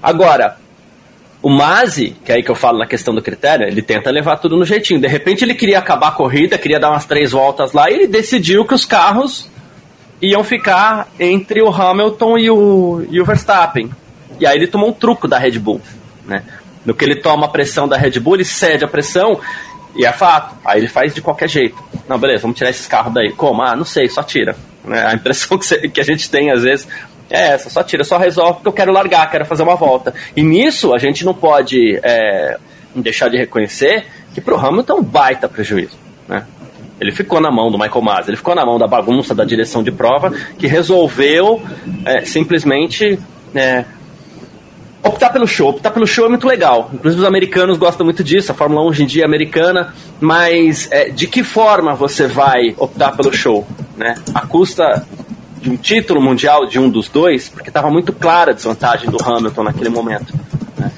[0.01, 0.57] Agora,
[1.41, 4.37] o Mazi, que é aí que eu falo na questão do critério, ele tenta levar
[4.37, 4.99] tudo no jeitinho.
[4.99, 8.07] De repente ele queria acabar a corrida, queria dar umas três voltas lá, e ele
[8.07, 9.49] decidiu que os carros
[10.21, 13.91] iam ficar entre o Hamilton e o, e o Verstappen.
[14.39, 15.81] E aí ele tomou um truco da Red Bull.
[16.25, 16.43] Né?
[16.83, 19.39] No que ele toma a pressão da Red Bull, ele cede a pressão
[19.95, 20.55] e é fato.
[20.65, 21.77] Aí ele faz de qualquer jeito.
[22.07, 23.31] Não, beleza, vamos tirar esses carros daí.
[23.31, 23.61] Como?
[23.61, 24.55] Ah, não sei, só tira.
[24.85, 25.05] Né?
[25.05, 26.87] A impressão que, que a gente tem, às vezes,
[27.29, 30.13] é essa, só tira, só resolve porque eu quero largar, quero fazer uma volta.
[30.35, 32.57] E nisso a gente não pode é,
[32.95, 35.97] deixar de reconhecer que pro Hamilton é um baita prejuízo.
[36.27, 36.45] Né?
[36.99, 39.83] Ele ficou na mão do Michael Masi, ele ficou na mão da bagunça da direção
[39.83, 41.61] de prova, que resolveu
[42.05, 43.19] é, simplesmente
[43.53, 43.83] é,
[45.05, 45.69] optar pelo show.
[45.69, 46.89] Optar pelo show é muito legal.
[46.93, 50.91] Inclusive os americanos gostam muito disso, a Fórmula 1 hoje em dia é americana, mas
[50.91, 53.65] é, de que forma você vai optar pelo show?
[53.95, 54.15] Né?
[54.33, 55.05] A custa
[55.61, 59.17] de um título mundial de um dos dois, porque estava muito clara a desvantagem do
[59.23, 60.33] Hamilton naquele momento.
[60.77, 60.91] Né?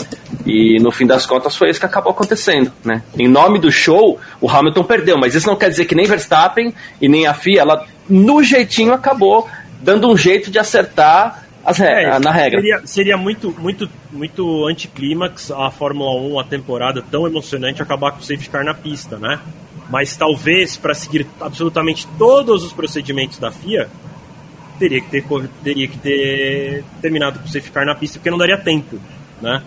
[0.45, 2.71] E no fim das contas foi isso que acabou acontecendo.
[2.83, 3.01] Né?
[3.17, 6.73] Em nome do show, o Hamilton perdeu, mas isso não quer dizer que nem Verstappen
[7.01, 9.47] e nem a FIA, ela no jeitinho acabou
[9.81, 12.59] dando um jeito de acertar as é, na regra.
[12.61, 18.19] Seria, seria muito, muito, muito anticlímax a Fórmula 1, a temporada tão emocionante, acabar com
[18.19, 19.39] o safety car na pista, né?
[19.89, 23.87] Mas talvez para seguir absolutamente todos os procedimentos da FIA,
[24.79, 25.23] teria que ter,
[25.63, 28.97] teria que ter terminado com você ficar na pista, porque não daria tempo,
[29.41, 29.61] né?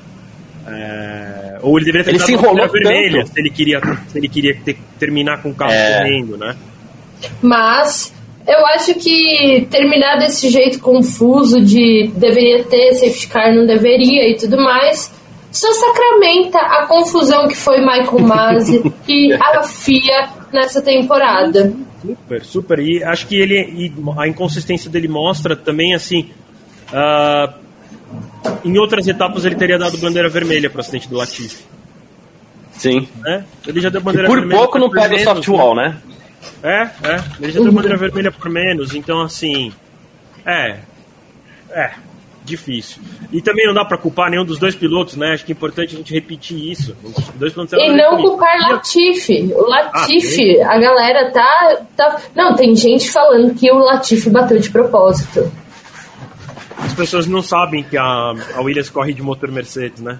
[0.66, 3.32] É, ou ele deveria ter Ele se enrolou vermelha tanto.
[3.34, 5.98] se ele queria, se ele queria ter- terminar com o carro É.
[5.98, 6.54] correndo, né?
[7.42, 8.12] Mas
[8.50, 14.36] eu acho que terminar desse jeito confuso de deveria ter safety car, não deveria e
[14.36, 15.12] tudo mais,
[15.52, 21.72] só sacramenta a confusão que foi Michael Masi e a FIA nessa temporada.
[22.02, 22.78] Super, super.
[22.80, 26.30] E acho que ele e a inconsistência dele mostra também assim.
[26.92, 27.54] ah,
[28.64, 31.62] em outras etapas ele teria dado bandeira vermelha para o acidente do Latifi.
[32.72, 33.06] Sim.
[33.20, 33.44] Né?
[33.66, 34.58] Ele já deu E bandeira por vermelha.
[34.58, 35.96] pouco não por pega o menos, soft wall, né?
[36.62, 37.22] É, é.
[37.40, 39.72] Ele já deu bandeira vermelha por menos, então assim.
[40.44, 40.78] É.
[41.70, 41.90] É.
[42.42, 43.02] Difícil.
[43.30, 45.34] E também não dá pra culpar nenhum dos dois pilotos, né?
[45.34, 46.96] Acho que é importante a gente repetir isso.
[47.04, 48.22] Os dois pilotos E não definidos.
[48.22, 49.52] culpar Latifi.
[49.54, 52.16] O Latifi, a galera tá, tá.
[52.34, 55.52] Não, tem gente falando que o Latifi bateu de propósito.
[56.78, 58.02] As pessoas não sabem que a,
[58.56, 60.18] a Williams corre de motor Mercedes, né?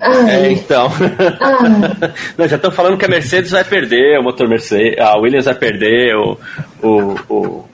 [0.00, 0.90] É, então.
[2.36, 5.54] Não, já estão falando que a Mercedes vai perder o motor Mercedes, a Williams vai
[5.54, 6.38] perder o,
[6.82, 7.64] o, o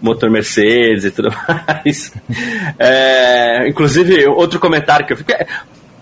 [0.00, 2.12] motor Mercedes e tudo mais.
[2.78, 5.46] É, inclusive, outro comentário que eu é,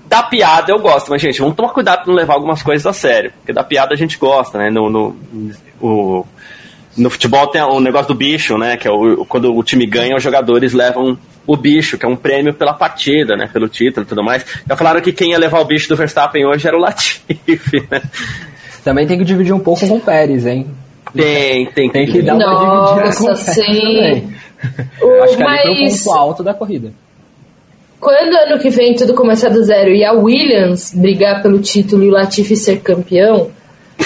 [0.06, 2.92] Da piada eu gosto, mas, gente, vamos tomar cuidado para não levar algumas coisas a
[2.92, 3.32] sério.
[3.38, 4.70] Porque da piada a gente gosta, né?
[4.70, 5.16] No, no,
[5.80, 6.26] o,
[6.96, 8.76] no futebol tem o negócio do bicho, né?
[8.76, 11.18] Que é o, quando o time ganha, os jogadores levam
[11.52, 13.48] o bicho, que é um prêmio pela partida, né?
[13.52, 14.44] Pelo título e tudo mais.
[14.68, 18.02] Já falaram que quem ia levar o bicho do Verstappen hoje era o Latifi, né?
[18.84, 20.66] Também tem que dividir um pouco com o Pérez, hein?
[21.14, 23.80] Tem, tem, Tem que dar uma dividida com o Nossa, Pérez sim.
[23.94, 24.34] também.
[25.02, 26.92] O- Acho que ali foi o mas ponto alto da corrida.
[27.98, 32.08] quando ano que vem tudo começar do zero e a Williams brigar pelo título e
[32.08, 33.50] o Latifi ser campeão,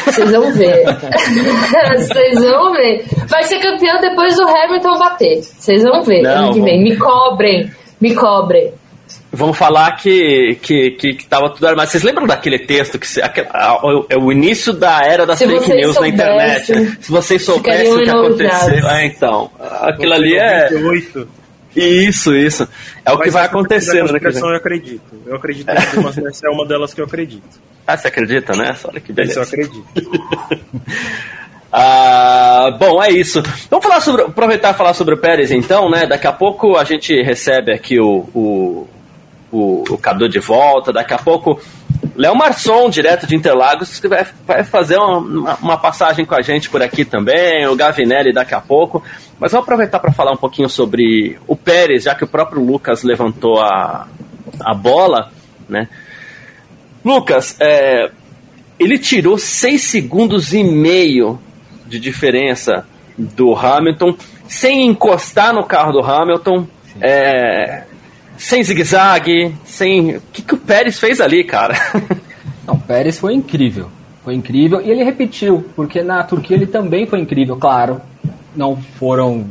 [0.05, 0.85] vocês vão ver.
[1.97, 3.05] Vocês vão ver.
[3.29, 5.43] Vai ser campeão depois do Hamilton bater.
[5.43, 6.83] Vocês vão ver Não, ano que vem.
[6.83, 7.71] Me cobrem.
[8.01, 8.73] Me cobrem.
[9.33, 11.91] Vamos falar que, que, que, que tava tudo armado.
[11.91, 16.09] Vocês lembram daquele texto que é o início da era das Se fake news na
[16.09, 16.99] internet?
[17.01, 18.89] Se vocês soubessem o que aconteceu.
[18.89, 19.51] É, então.
[19.59, 20.71] Aquilo ali é.
[20.71, 21.44] 98.
[21.77, 22.69] Isso, isso.
[23.05, 24.21] É o que vai Mas acontecendo, né?
[24.23, 25.03] eu acredito.
[25.27, 27.61] Eu acredito em algumas, essa é uma delas que eu acredito.
[27.87, 28.89] Ah, você acredita nessa?
[28.89, 29.43] Olha que Isso eu beleza.
[29.43, 29.85] acredito.
[31.77, 33.43] Ah, bom, é isso.
[33.69, 36.07] Vamos falar sobre, aproveitar e falar sobre o Pérez então, né?
[36.07, 38.89] Daqui a pouco a gente recebe aqui o, o,
[39.51, 41.61] o, o Cadu de volta, daqui a pouco
[42.17, 46.71] Léo Marçom, direto de Interlagos, que vai, vai fazer uma, uma- passagem com a gente
[46.71, 49.03] por aqui também, o Gavinelli daqui a pouco.
[49.39, 53.03] Mas vamos aproveitar para falar um pouquinho sobre o Pérez, já que o próprio Lucas
[53.03, 54.07] levantou a,
[54.61, 55.31] a bola,
[55.69, 55.89] né?
[57.05, 58.11] Lucas, é,
[58.79, 61.41] ele tirou 6 segundos e meio
[61.87, 62.87] de diferença
[63.19, 64.17] do Hamilton,
[64.49, 66.67] sem encostar no carro do Hamilton,
[67.01, 67.83] é,
[68.37, 70.17] sem zigue-zague, sem.
[70.17, 71.75] O que, que o Pérez fez ali, cara?
[72.67, 73.91] Não, o Pérez foi incrível.
[74.23, 78.01] Foi incrível e ele repetiu, porque na Turquia ele também foi incrível, claro.
[78.57, 79.49] Não foram.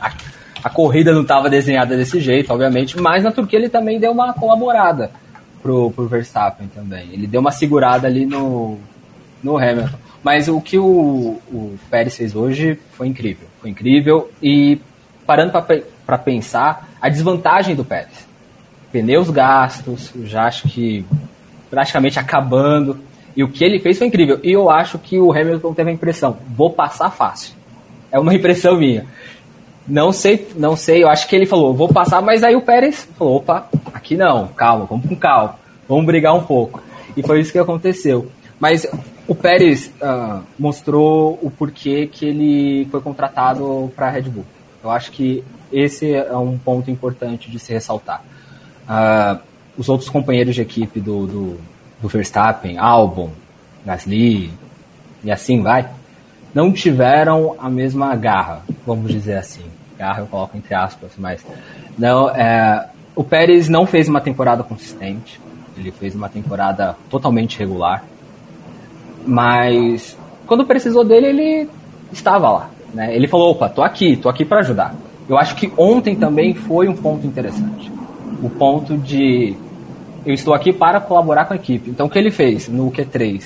[0.00, 0.12] A,
[0.64, 4.32] a corrida não estava desenhada desse jeito, obviamente, mas na Turquia ele também deu uma
[4.34, 5.10] colaborada
[5.62, 7.08] pro, pro Verstappen também.
[7.12, 8.78] Ele deu uma segurada ali no,
[9.42, 9.98] no Hamilton.
[10.22, 13.48] Mas o que o, o Pérez fez hoje foi incrível.
[13.60, 14.78] Foi incrível e
[15.26, 15.52] parando
[16.06, 18.28] para pensar, a desvantagem do Pérez.
[18.92, 21.04] Pneus gastos, já acho que
[21.68, 23.00] praticamente acabando.
[23.34, 24.38] E o que ele fez foi incrível.
[24.42, 27.54] E eu acho que o Hamilton teve a impressão, vou passar fácil.
[28.12, 29.04] É uma impressão minha.
[29.88, 33.08] Não sei, não sei, eu acho que ele falou, vou passar, mas aí o Pérez
[33.18, 35.56] falou, opa, aqui não, calma, vamos com calma,
[35.88, 36.80] vamos brigar um pouco.
[37.16, 38.30] E foi isso que aconteceu.
[38.60, 38.86] Mas
[39.26, 44.44] o Pérez ah, mostrou o porquê que ele foi contratado para a Red Bull.
[44.84, 45.42] Eu acho que
[45.72, 48.22] esse é um ponto importante de se ressaltar.
[48.88, 49.38] Ah,
[49.76, 51.58] os outros companheiros de equipe do, do,
[52.00, 53.30] do Verstappen, Albon,
[53.84, 54.52] Gasly
[55.24, 55.88] e assim vai,
[56.54, 59.64] não tiveram a mesma garra, vamos dizer assim.
[59.98, 61.44] Garra eu coloco entre aspas, mas
[61.96, 65.40] não, é, o Pérez não fez uma temporada consistente.
[65.76, 68.04] Ele fez uma temporada totalmente regular.
[69.26, 70.16] Mas
[70.46, 71.70] quando precisou dele, ele
[72.12, 72.70] estava lá.
[72.92, 73.14] Né?
[73.14, 74.94] Ele falou: opa, tô aqui, tô aqui para ajudar.
[75.28, 77.90] Eu acho que ontem também foi um ponto interessante.
[78.42, 79.54] O ponto de
[80.26, 81.90] eu estou aqui para colaborar com a equipe.
[81.90, 83.42] Então o que ele fez no Q3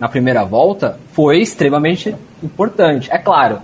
[0.00, 3.08] na primeira volta foi extremamente importante.
[3.10, 3.58] É claro,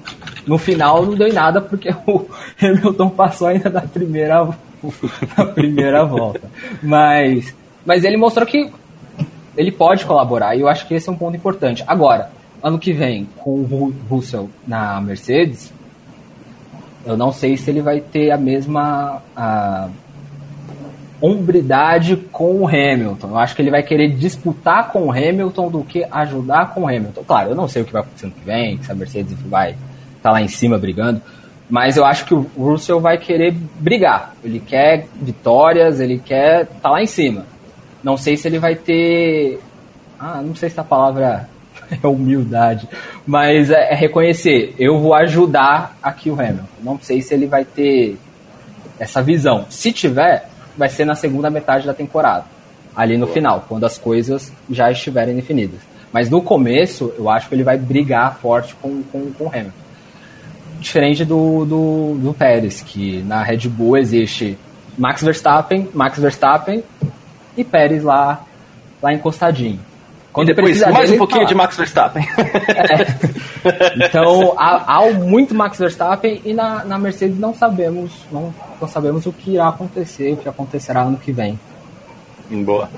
[0.46, 2.26] no final não deu em nada porque o
[2.60, 4.48] Hamilton passou ainda da primeira,
[5.36, 6.42] da primeira volta.
[6.82, 7.54] Mas,
[7.86, 8.70] mas ele mostrou que
[9.56, 11.84] ele pode colaborar e eu acho que esse é um ponto importante.
[11.86, 12.30] Agora,
[12.62, 15.72] ano que vem, com o Ru- Russell na Mercedes,
[17.06, 19.22] eu não sei se ele vai ter a mesma.
[19.36, 19.88] a-
[21.20, 23.28] hombridade com o Hamilton.
[23.28, 26.88] Eu acho que ele vai querer disputar com o Hamilton do que ajudar com o
[26.88, 27.24] Hamilton.
[27.26, 29.70] Claro, eu não sei o que vai acontecer no que vem, se a Mercedes vai
[29.70, 29.80] estar
[30.22, 31.22] tá lá em cima brigando,
[31.70, 34.34] mas eu acho que o Russell vai querer brigar.
[34.44, 37.46] Ele quer vitórias, ele quer estar tá lá em cima.
[38.02, 39.60] Não sei se ele vai ter.
[40.18, 41.48] Ah, não sei se a palavra
[42.02, 42.88] é humildade,
[43.26, 44.74] mas é, é reconhecer.
[44.78, 46.64] Eu vou ajudar aqui o Hamilton.
[46.82, 48.18] Não sei se ele vai ter
[48.98, 49.66] essa visão.
[49.68, 52.44] Se tiver, vai ser na segunda metade da temporada,
[52.94, 55.80] ali no final, quando as coisas já estiverem definidas.
[56.12, 59.84] Mas no começo, eu acho que ele vai brigar forte com, com, com o Hamilton.
[60.78, 64.56] Diferente do, do, do Pérez, que na Red Bull existe
[64.96, 66.84] Max Verstappen, Max Verstappen
[67.56, 68.44] e Pérez lá,
[69.02, 69.80] lá encostadinho.
[70.34, 72.26] Quando depois mais um pouquinho de Max Verstappen.
[72.68, 73.44] É.
[73.96, 79.24] Então há, há, muito Max Verstappen e na, na Mercedes não sabemos, não, não sabemos
[79.24, 81.58] o que irá acontecer, o que acontecerá ano que vem.
[82.50, 82.90] Boa.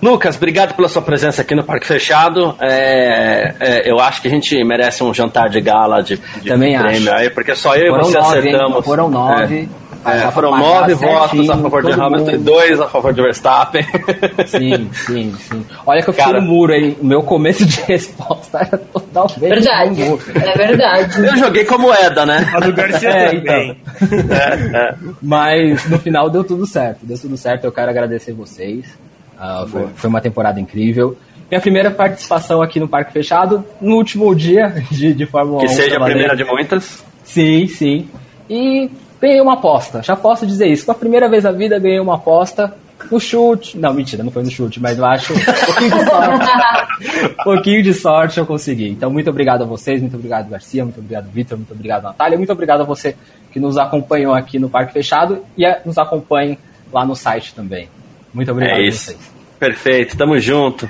[0.00, 2.56] Lucas, obrigado pela sua presença aqui no Parque Fechado.
[2.58, 6.78] É, é, eu acho que a gente merece um jantar de gala de, de Também
[6.78, 7.22] prêmio acho.
[7.22, 8.76] aí, porque só eu foram e você nove, acertamos.
[8.76, 8.82] Hein?
[8.82, 9.68] Foram nove.
[9.84, 9.87] É.
[10.04, 13.84] É, foram nove votos a favor de Hamilton e dois a favor de Verstappen.
[14.46, 15.66] Sim, sim, sim.
[15.84, 16.96] Olha que eu fiquei no muro, hein?
[17.00, 20.02] O meu começo de resposta era totalmente verdade.
[20.02, 21.26] É verdade.
[21.26, 22.48] Eu joguei como Eda, né?
[22.54, 23.76] A do Garcia é, também.
[24.00, 24.36] Então.
[24.36, 24.94] É, é.
[25.20, 27.00] Mas no final deu tudo certo.
[27.02, 27.64] Deu tudo certo.
[27.64, 28.86] Eu quero agradecer vocês.
[29.38, 31.16] Uh, foi, foi uma temporada incrível.
[31.50, 35.68] Minha primeira participação aqui no Parque Fechado, no último dia de, de Fórmula que 1.
[35.68, 37.04] Que seja a primeira de muitas.
[37.24, 38.08] Sim, sim.
[38.50, 38.90] E
[39.20, 40.02] ganhei uma aposta.
[40.02, 40.84] Já posso dizer isso.
[40.84, 42.74] Pela primeira vez na vida, ganhei uma aposta
[43.10, 43.78] no chute.
[43.78, 47.30] Não, mentira, não foi no chute, mas eu acho um pouquinho de sorte.
[47.40, 48.88] um pouquinho de sorte eu consegui.
[48.90, 52.52] Então, muito obrigado a vocês, muito obrigado, Garcia, muito obrigado, Vitor, muito obrigado, Natália, muito
[52.52, 53.14] obrigado a você
[53.52, 56.58] que nos acompanhou aqui no Parque Fechado e nos acompanhe
[56.92, 57.88] lá no site também.
[58.32, 59.10] Muito obrigado é isso.
[59.10, 59.30] a vocês.
[59.58, 60.88] Perfeito, tamo junto.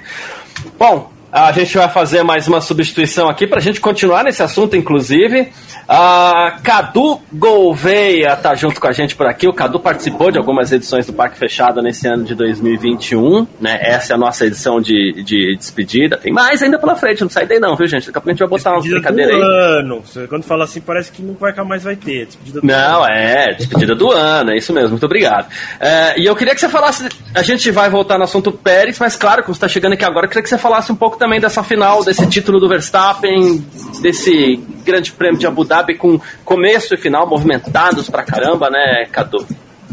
[0.79, 1.11] Bom,
[1.47, 5.49] a gente vai fazer mais uma substituição aqui para a gente continuar nesse assunto, inclusive.
[5.89, 9.49] Uh, Cadu Gouveia tá junto com a gente por aqui.
[9.49, 13.79] O Cadu participou de algumas edições do Parque Fechado nesse ano de 2021, né?
[13.81, 16.19] Essa é a nossa edição de, de despedida.
[16.19, 18.07] Tem mais ainda pela frente, não sai daí não, viu, gente?
[18.07, 19.79] Daqui a pouco a gente vai botar despedida umas brincadeiras aí.
[19.81, 20.03] ano.
[20.29, 22.27] Quando fala assim, parece que nunca mais vai ter.
[22.27, 23.13] Despedida do não, ano.
[23.13, 25.49] é, despedida do ano, é isso mesmo, muito obrigado.
[25.81, 29.17] É, e eu queria que você falasse, a gente vai voltar no assunto Pérez, mas
[29.17, 31.28] claro, como você está chegando aqui agora, eu queria que você falasse um pouco também
[31.37, 33.63] dessa final, desse título do Verstappen,
[34.01, 39.47] desse grande prêmio de Abu Dhabi com começo e final movimentados pra caramba, né, Cadu?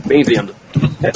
[0.05, 0.55] Bem-vindo.
[1.03, 1.11] É.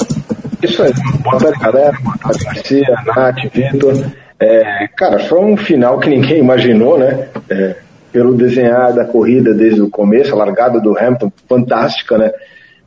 [0.62, 0.92] Isso aí.
[1.22, 1.98] Boa tarde, galera.
[2.02, 4.12] Boa tarde, Garcia, Nath, Vitor.
[4.38, 7.28] É, cara, foi um final que ninguém imaginou, né?
[7.48, 7.76] É,
[8.12, 12.30] pelo desenhar da corrida desde o começo, a largada do Hamilton, fantástica, né?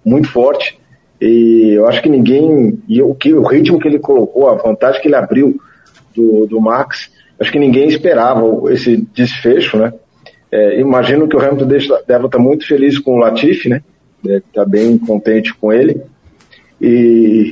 [0.06, 0.80] Muito forte.
[1.20, 2.80] E eu acho que ninguém.
[2.88, 5.58] E o, que, o ritmo que ele colocou, a vantagem que ele abriu
[6.16, 7.10] do, do Max,
[7.44, 9.94] acho que ninguém esperava esse desfecho, né?
[10.52, 13.82] É, imagino que o Hamilton deve estar muito feliz com o Latifi, né?
[14.24, 16.02] Deve bem contente com ele.
[16.82, 17.52] E,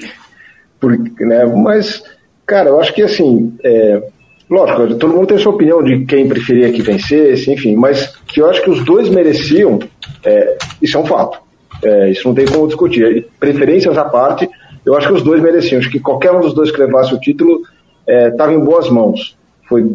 [0.79, 2.03] por, né, mas,
[2.45, 4.01] cara, eu acho que assim, é,
[4.49, 8.49] lógico, todo mundo tem sua opinião de quem preferia que vencesse, enfim, mas que eu
[8.49, 9.79] acho que os dois mereciam,
[10.23, 11.39] é, isso é um fato.
[11.83, 13.27] É, isso não tem como discutir.
[13.39, 14.47] Preferências à parte,
[14.85, 15.79] eu acho que os dois mereciam.
[15.79, 17.61] Acho que qualquer um dos dois que levasse o título
[18.07, 19.35] estava é, em boas mãos.
[19.71, 19.89] Foi,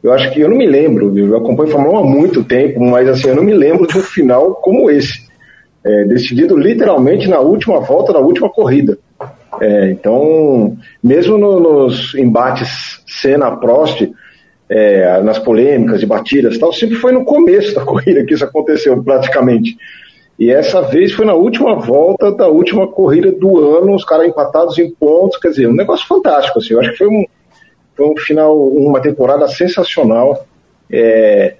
[0.00, 3.08] eu acho que eu não me lembro, eu acompanho Fórmula 1 há muito tempo, mas
[3.08, 5.26] assim, eu não me lembro de um final como esse.
[5.84, 8.96] É, decidido literalmente na última volta da última corrida.
[9.60, 14.08] É, então, mesmo no, nos embates Senna-Prost,
[14.68, 19.02] é, nas polêmicas e batidas tal, sempre foi no começo da corrida que isso aconteceu,
[19.02, 19.76] praticamente.
[20.38, 24.78] E essa vez foi na última volta da última corrida do ano, os caras empatados
[24.78, 27.24] em pontos, quer dizer, um negócio fantástico, assim, eu acho que foi um,
[27.98, 30.46] foi um final, uma temporada sensacional.
[30.90, 31.56] É,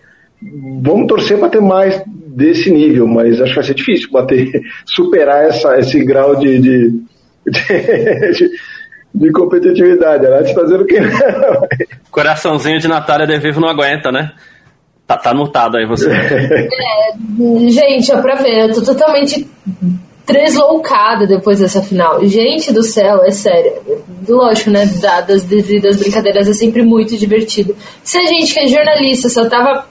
[0.80, 5.48] vamos torcer para ter mais desse nível, mas acho que vai ser difícil bater, superar
[5.48, 6.90] essa, esse grau de, de,
[7.50, 8.50] de,
[9.12, 10.24] de competitividade.
[10.24, 10.96] Ela está fazendo o que?
[12.08, 14.30] Coraçãozinho de Natália de Vivo não aguenta, né?
[15.04, 16.08] Tá, tá anotado aí você.
[16.10, 16.68] É,
[17.70, 19.48] gente, ó, pra ver, eu tô totalmente
[20.28, 22.22] tresloucada depois dessa final.
[22.26, 23.72] Gente do céu, é sério.
[24.28, 24.84] Lógico, né?
[25.00, 27.74] Dadas devidas brincadeiras, é sempre muito divertido.
[28.04, 29.86] Se a gente que é jornalista só tava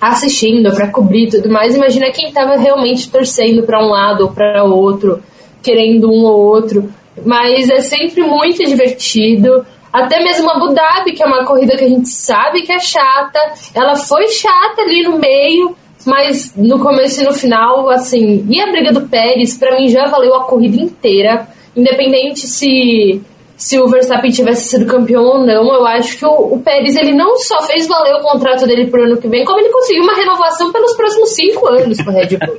[0.00, 4.64] assistindo para cobrir tudo mais, imagina quem tava realmente torcendo para um lado ou para
[4.64, 5.22] outro,
[5.62, 6.90] querendo um ou outro.
[7.22, 9.66] Mas é sempre muito divertido.
[9.92, 13.38] Até mesmo Abu Dhabi, que é uma corrida que a gente sabe que é chata,
[13.74, 15.76] ela foi chata ali no meio,
[16.06, 20.06] mas no começo e no final, assim, e a briga do Pérez, para mim já
[20.06, 21.48] valeu a corrida inteira.
[21.76, 23.20] independente se
[23.56, 27.14] se o Verstappen tivesse sido campeão ou não, eu acho que o, o Pérez ele
[27.14, 30.14] não só fez valer o contrato dele pro ano que vem, como ele conseguiu uma
[30.14, 32.58] renovação pelos próximos cinco anos com o Red Bull.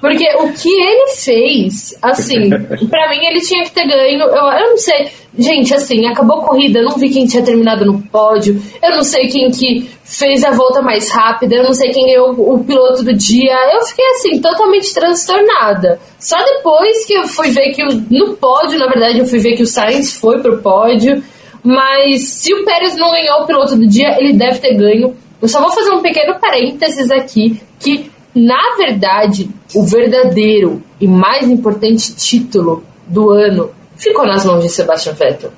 [0.00, 2.48] Porque o que ele fez, assim,
[2.88, 4.20] para mim ele tinha que ter ganho.
[4.20, 5.10] Eu, eu não sei.
[5.38, 9.02] Gente, assim, acabou a corrida, eu não vi quem tinha terminado no pódio, eu não
[9.02, 13.02] sei quem que fez a volta mais rápida, eu não sei quem ganhou o piloto
[13.02, 13.54] do dia.
[13.74, 16.00] Eu fiquei, assim, totalmente transtornada.
[16.18, 19.56] Só depois que eu fui ver que o, no pódio, na verdade, eu fui ver
[19.56, 21.22] que o Sainz foi pro pódio.
[21.62, 25.16] Mas se o Pérez não ganhou o piloto do dia, ele deve ter ganho.
[25.42, 31.48] Eu só vou fazer um pequeno parênteses aqui, que na verdade, o verdadeiro e mais
[31.48, 35.52] importante título do ano ficou nas mãos de Sebastian Vettel.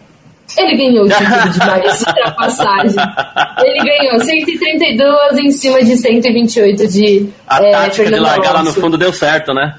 [0.56, 2.96] Ele ganhou o título de mais ultrapassagem.
[3.62, 8.62] Ele ganhou 132 em cima de 128 de A é, tática Fernando de largar lá
[8.62, 9.74] no fundo deu certo, né?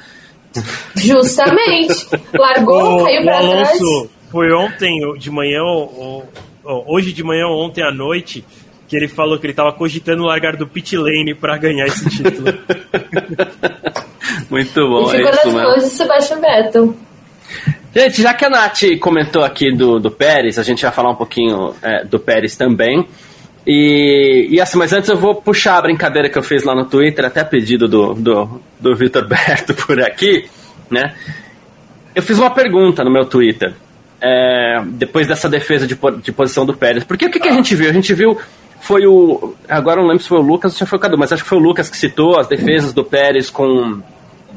[0.96, 2.08] Justamente.
[2.34, 4.10] Largou, o, caiu pra Alonso trás.
[4.32, 6.24] Foi ontem de manhã, ou,
[6.64, 8.46] ou, hoje de manhã ou ontem à noite,
[8.88, 12.46] que ele falou que ele estava cogitando largar do pit lane para ganhar esse título.
[14.50, 15.08] Muito bom.
[15.08, 16.96] E ficou é nas mãos de Sebastian Vettel.
[17.94, 21.16] Gente, já que a Nath comentou aqui do, do Pérez, a gente vai falar um
[21.16, 23.08] pouquinho é, do Pérez também.
[23.66, 26.86] E, e assim, mas antes eu vou puxar a brincadeira que eu fiz lá no
[26.86, 30.48] Twitter, até pedido do, do, do Vitor Berto por aqui,
[30.90, 31.16] né?
[32.16, 33.74] Eu fiz uma pergunta no meu Twitter,
[34.22, 37.04] é, depois dessa defesa de, de posição do Pérez.
[37.04, 37.90] Porque o que, que a gente viu?
[37.90, 38.38] A gente viu
[38.82, 39.54] foi o.
[39.68, 41.50] Agora não lembro se foi o Lucas ou se foi o Cadu, mas acho que
[41.50, 44.02] foi o Lucas que citou as defesas do Pérez com.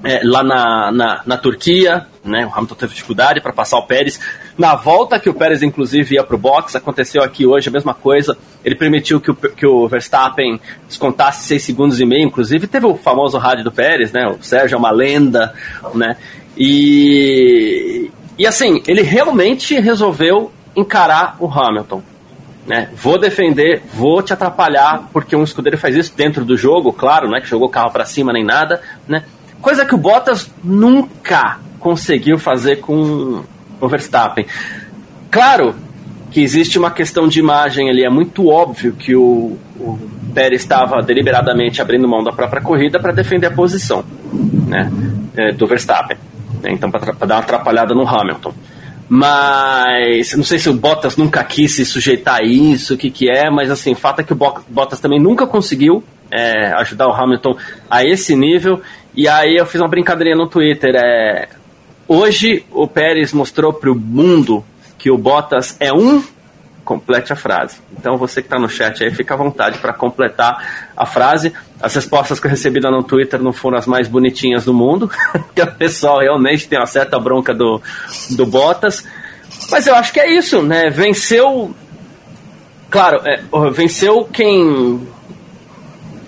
[0.05, 4.19] É, lá na, na, na, Turquia, né, o Hamilton teve dificuldade para passar o Pérez.
[4.59, 7.95] Na volta que o Pérez, inclusive, ia para o box, aconteceu aqui hoje a mesma
[7.95, 8.37] coisa.
[8.65, 12.67] Ele permitiu que o, que o Verstappen descontasse 6 segundos e meio, inclusive.
[12.67, 14.27] Teve o famoso rádio do Pérez, né?
[14.27, 15.55] O Sérgio é uma lenda,
[15.95, 16.17] né?
[16.57, 22.03] E, e assim, ele realmente resolveu encarar o Hamilton
[22.67, 22.89] né?
[22.95, 27.37] Vou defender, vou te atrapalhar, porque um escudeiro faz isso dentro do jogo, claro, não
[27.37, 29.25] é que jogou o carro para cima nem nada, né?
[29.63, 33.45] Coisa que o Bottas nunca conseguiu fazer com
[33.81, 34.45] o Verstappen.
[35.31, 35.75] Claro
[36.33, 39.99] que existe uma questão de imagem ali, é muito óbvio que o, o
[40.35, 44.05] Pérez estava deliberadamente abrindo mão da própria corrida para defender a posição
[44.67, 44.91] né,
[45.37, 46.17] é, do Verstappen.
[46.63, 46.73] Né?
[46.73, 48.53] Então, para dar uma atrapalhada no Hamilton.
[49.09, 53.31] Mas não sei se o Bottas nunca quis se sujeitar a isso, o que, que
[53.31, 57.55] é, mas assim, fato é que o Bottas também nunca conseguiu é, ajudar o Hamilton
[57.91, 58.81] a esse nível.
[59.15, 60.95] E aí eu fiz uma brincadeirinha no Twitter.
[60.97, 61.49] É,
[62.09, 64.65] hoje o Pérez mostrou para o mundo
[64.99, 66.23] que o Bottas é um
[66.85, 67.79] complete a frase.
[67.97, 71.53] Então você que está no chat aí, fica à vontade para completar a frase.
[71.81, 75.11] As respostas que eu recebi lá no Twitter não foram as mais bonitinhas do mundo,
[75.33, 77.81] porque o pessoal realmente tem uma certa bronca do,
[78.31, 79.05] do Bottas.
[79.71, 80.91] Mas eu acho que é isso, né?
[80.91, 81.75] Venceu.
[82.91, 83.43] Claro, é,
[83.73, 85.07] venceu quem.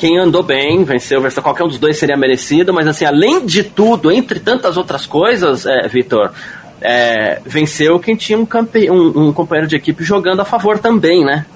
[0.04, 3.64] Quem andou bem, venceu, venceu qualquer um dos dois seria merecido, mas assim, além de
[3.64, 6.30] tudo, entre tantas outras coisas, é, Vitor,
[6.78, 8.90] é, venceu quem tinha um, campe...
[8.90, 11.46] um, um companheiro de equipe jogando a favor também, né?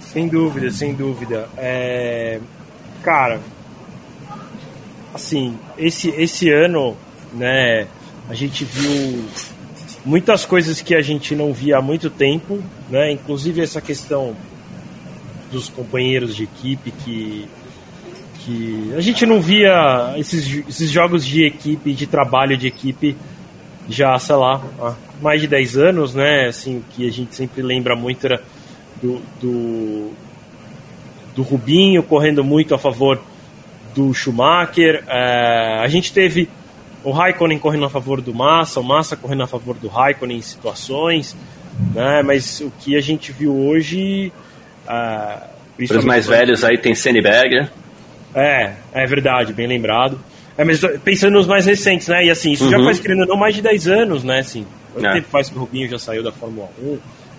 [0.00, 1.48] Sem dúvida, sem dúvida.
[1.56, 2.40] É...
[3.00, 3.38] Cara,
[5.14, 6.96] assim, esse, esse ano,
[7.32, 7.86] né,
[8.28, 9.24] a gente viu
[10.04, 14.36] muitas coisas que a gente não via há muito tempo, né, inclusive essa questão
[15.50, 17.48] dos companheiros de equipe que
[18.44, 23.16] que a gente não via esses, esses jogos de equipe, de trabalho de equipe,
[23.88, 26.46] já, sei lá, há mais de 10 anos, né?
[26.48, 28.42] Assim, o que a gente sempre lembra muito era
[29.00, 30.10] do, do,
[31.34, 33.20] do Rubinho correndo muito a favor
[33.94, 35.04] do Schumacher.
[35.06, 36.48] É, a gente teve
[37.04, 40.42] o Raikkonen correndo a favor do Massa, o Massa correndo a favor do Raikkonen em
[40.42, 41.36] situações,
[41.94, 42.22] né?
[42.22, 44.32] Mas o que a gente viu hoje.
[44.84, 47.70] Para os mais velhos aí tem Senneberger.
[48.34, 50.18] É, é verdade, bem lembrado.
[50.56, 52.26] É, mas pensando nos mais recentes, né?
[52.26, 52.70] E assim, isso uhum.
[52.70, 54.40] já faz, querendo não, mais de 10 anos, né?
[54.40, 55.12] Assim, quanto é.
[55.14, 56.98] tempo faz que o Rubinho já saiu da Fórmula 1?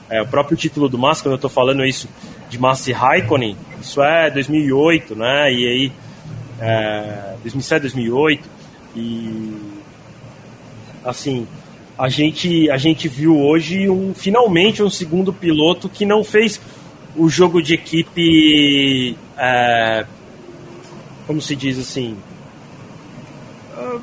[0.09, 2.09] É, o próprio título do Massa, quando eu tô falando isso
[2.49, 5.51] de Massa e Raikkonen, isso é 2008, né?
[5.51, 5.91] E aí,
[6.59, 8.52] é, 2007, 2008.
[8.95, 9.55] E,
[11.03, 11.47] assim,
[11.97, 16.59] a gente, a gente viu hoje um, finalmente um segundo piloto que não fez
[17.15, 20.05] o jogo de equipe é,
[21.25, 22.17] como se diz assim.
[23.75, 23.99] Ah,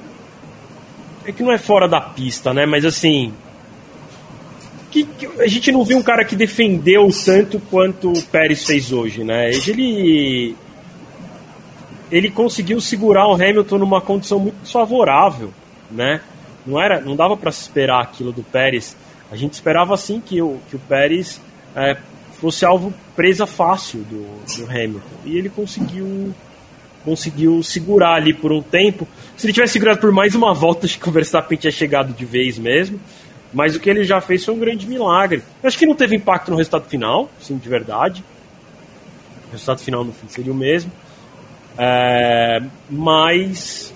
[1.24, 2.66] é que não é fora da pista, né?
[2.66, 3.32] Mas assim.
[4.90, 8.90] Que, que, a gente não viu um cara que defendeu tanto quanto o Pérez fez
[8.92, 9.50] hoje, né?
[9.50, 10.56] Ele.
[12.10, 15.52] Ele conseguiu segurar o Hamilton numa condição muito desfavorável,
[15.90, 16.20] né?
[16.66, 18.96] Não era, não dava para esperar aquilo do Pérez.
[19.30, 21.40] A gente esperava assim que o, que o Pérez
[21.74, 21.96] é,
[22.40, 24.22] fosse alvo presa fácil do,
[24.56, 26.34] do Hamilton e ele conseguiu
[27.04, 29.08] conseguiu segurar ali por um tempo.
[29.36, 32.24] Se ele tivesse segurado por mais uma volta, acho que o Verstappen tinha chegado de
[32.24, 33.00] vez mesmo.
[33.52, 35.42] Mas o que ele já fez foi um grande milagre.
[35.62, 38.22] Eu acho que não teve impacto no resultado final, sim, de verdade.
[39.48, 40.92] O resultado final no fim seria o mesmo.
[41.82, 43.94] É, mas,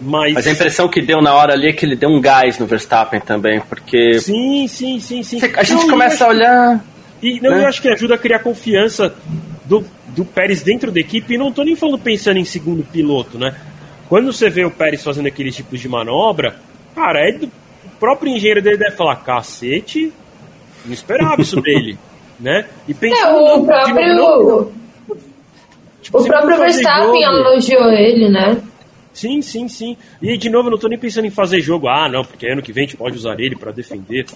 [0.00, 0.34] mas.
[0.34, 2.66] Mas a impressão que deu na hora ali é que ele deu um gás no
[2.66, 4.18] Verstappen também, porque.
[4.18, 5.38] Sim, sim, sim, sim.
[5.56, 6.84] A gente não, começa a olhar.
[7.22, 7.62] E não, né?
[7.62, 9.14] eu acho que ajuda a criar confiança
[9.64, 11.34] do, do Pérez dentro da equipe.
[11.34, 13.54] E não estou nem falando pensando em segundo piloto, né?
[14.08, 16.56] Quando você vê o Pérez fazendo aqueles tipos de manobra,
[16.96, 20.12] cara, é do, o próprio engenheiro dele deve falar: cacete,
[20.84, 21.96] não esperava isso dele,
[22.40, 22.66] né?
[22.88, 24.77] E pensando, é, o próprio.
[26.02, 28.62] Tipo, o próprio Verstappen elogiou ele, né?
[29.12, 29.96] Sim, sim, sim.
[30.22, 31.88] E de novo, eu não tô nem pensando em fazer jogo.
[31.88, 34.26] Ah, não, porque ano que vem a gente pode usar ele para defender,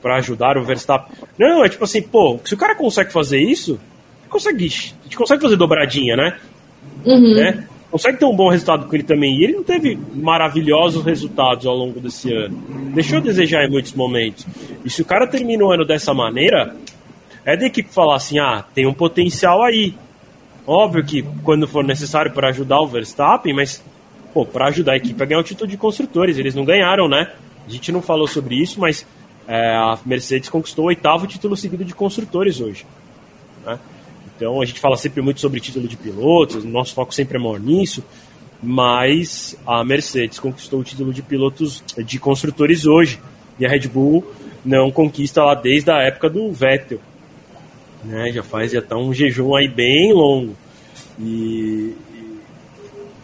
[0.00, 1.14] para ajudar o Verstappen.
[1.38, 3.78] Não, é tipo assim, pô, se o cara consegue fazer isso,
[4.30, 6.38] consegue, a gente consegue fazer dobradinha, né?
[7.04, 7.34] Uhum.
[7.34, 7.66] né?
[7.90, 9.38] Consegue ter um bom resultado com ele também.
[9.38, 12.56] E ele não teve maravilhosos resultados ao longo desse ano.
[12.94, 14.46] Deixou a desejar em muitos momentos.
[14.84, 16.74] E se o cara termina o ano dessa maneira,
[17.44, 19.94] é da equipe falar assim: ah, tem um potencial aí.
[20.66, 23.82] Óbvio que quando for necessário para ajudar o Verstappen, mas
[24.34, 27.32] pô, para ajudar a equipe a ganhar o título de construtores, eles não ganharam, né?
[27.66, 29.06] A gente não falou sobre isso, mas
[29.46, 32.84] é, a Mercedes conquistou o oitavo título seguido de construtores hoje.
[33.64, 33.78] Né?
[34.36, 37.60] Então a gente fala sempre muito sobre título de pilotos, nosso foco sempre é maior
[37.60, 38.04] nisso,
[38.62, 43.20] mas a Mercedes conquistou o título de pilotos de construtores hoje
[43.58, 44.24] e a Red Bull
[44.64, 47.00] não conquista lá desde a época do Vettel
[48.04, 48.30] né?
[48.32, 50.52] Já faz já tá um jejum aí bem longo.
[51.18, 52.40] E, e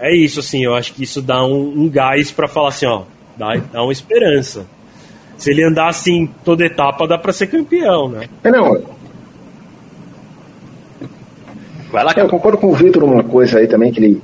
[0.01, 3.03] é isso, assim, eu acho que isso dá um, um gás para falar assim, ó,
[3.37, 4.67] dá, dá uma esperança.
[5.37, 8.29] Se ele andar assim toda etapa, dá para ser campeão, né?
[8.45, 8.81] É, não.
[11.91, 14.23] Vai lá, é, eu concordo com o Vitor numa coisa aí também, que ele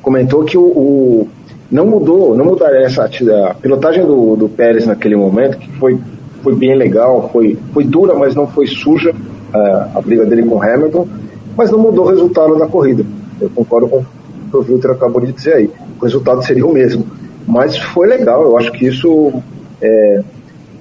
[0.00, 1.28] comentou que o, o
[1.70, 5.98] não mudou, não mudaria essa a pilotagem do, do Pérez naquele momento, que foi,
[6.42, 9.12] foi bem legal, foi, foi dura, mas não foi suja
[9.52, 11.08] a briga dele com Hamilton,
[11.56, 13.04] mas não mudou o resultado da corrida.
[13.40, 14.04] Eu concordo com o
[14.50, 15.70] que o Wilter acabou de dizer aí.
[16.00, 17.06] O resultado seria o mesmo.
[17.46, 19.32] Mas foi legal, eu acho que isso.
[19.80, 20.22] É,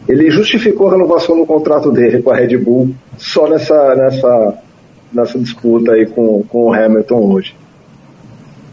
[0.07, 4.53] ele justificou a renovação do contrato dele com a Red Bull só nessa, nessa,
[5.11, 7.55] nessa disputa aí com, com o Hamilton hoje.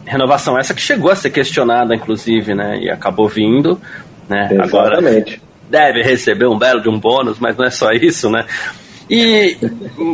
[0.05, 2.79] Renovação essa que chegou a ser questionada, inclusive, né?
[2.81, 3.79] E acabou vindo.
[4.29, 4.49] Né?
[4.51, 4.75] Exatamente.
[4.75, 5.01] Agora
[5.69, 8.45] deve receber um belo de um bônus, mas não é só isso, né?
[9.09, 9.57] E,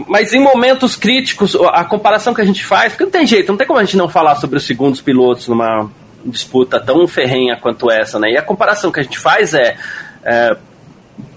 [0.07, 3.57] mas em momentos críticos, a comparação que a gente faz, porque não tem jeito, não
[3.57, 5.89] tem como a gente não falar sobre os segundos pilotos numa
[6.25, 8.31] disputa tão ferrenha quanto essa, né?
[8.31, 9.77] E a comparação que a gente faz é,
[10.23, 10.57] é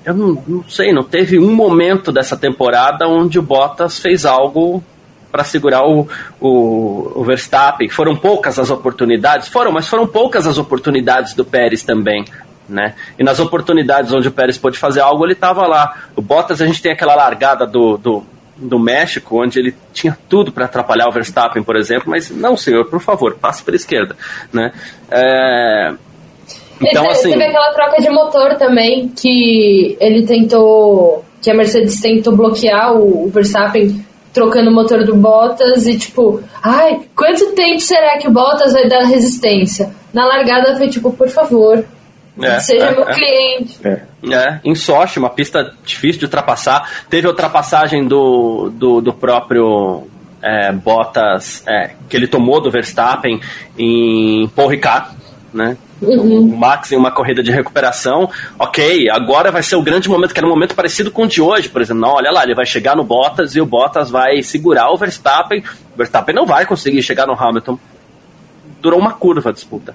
[0.04, 4.82] eu não, não, sei, não teve um momento dessa temporada onde o Bottas fez algo
[5.30, 6.08] para segurar o,
[6.40, 7.88] o, o, Verstappen.
[7.88, 9.48] Foram poucas as oportunidades?
[9.48, 12.24] Foram, mas foram poucas as oportunidades do Pérez também
[12.68, 12.94] né?
[13.18, 16.04] E nas oportunidades onde o Pérez pôde fazer algo, ele estava lá.
[16.16, 18.24] O Bottas, a gente tem aquela largada do, do,
[18.56, 22.86] do México, onde ele tinha tudo para atrapalhar o Verstappen, por exemplo, mas não, senhor,
[22.86, 24.16] por favor, passe pela esquerda,
[24.52, 24.72] né?
[25.10, 25.92] É...
[26.80, 27.30] Então, assim...
[27.30, 33.26] Teve aquela troca de motor também, que ele tentou, que a Mercedes tentou bloquear o,
[33.26, 38.32] o Verstappen trocando o motor do Bottas e tipo, ai, quanto tempo será que o
[38.32, 39.90] Bottas vai dar resistência?
[40.12, 41.84] Na largada foi tipo, por favor,
[42.40, 43.14] é, Seja é, meu é.
[43.14, 43.78] cliente.
[43.84, 44.02] É.
[44.32, 44.60] é.
[44.64, 47.04] em Sochi, uma pista difícil de ultrapassar.
[47.10, 50.08] Teve a ultrapassagem do, do, do próprio
[50.40, 53.40] é, Bottas, é, que ele tomou do Verstappen
[53.78, 55.10] em Paul Ricard,
[55.52, 55.76] né?
[56.00, 56.40] Uhum.
[56.40, 58.28] O Max em uma corrida de recuperação,
[58.58, 61.40] ok, agora vai ser o grande momento, que era um momento parecido com o de
[61.40, 62.02] hoje, por exemplo.
[62.02, 65.62] Não, olha lá, ele vai chegar no Bottas e o Bottas vai segurar o Verstappen.
[65.94, 67.78] O Verstappen não vai conseguir chegar no Hamilton.
[68.80, 69.94] Durou uma curva a disputa.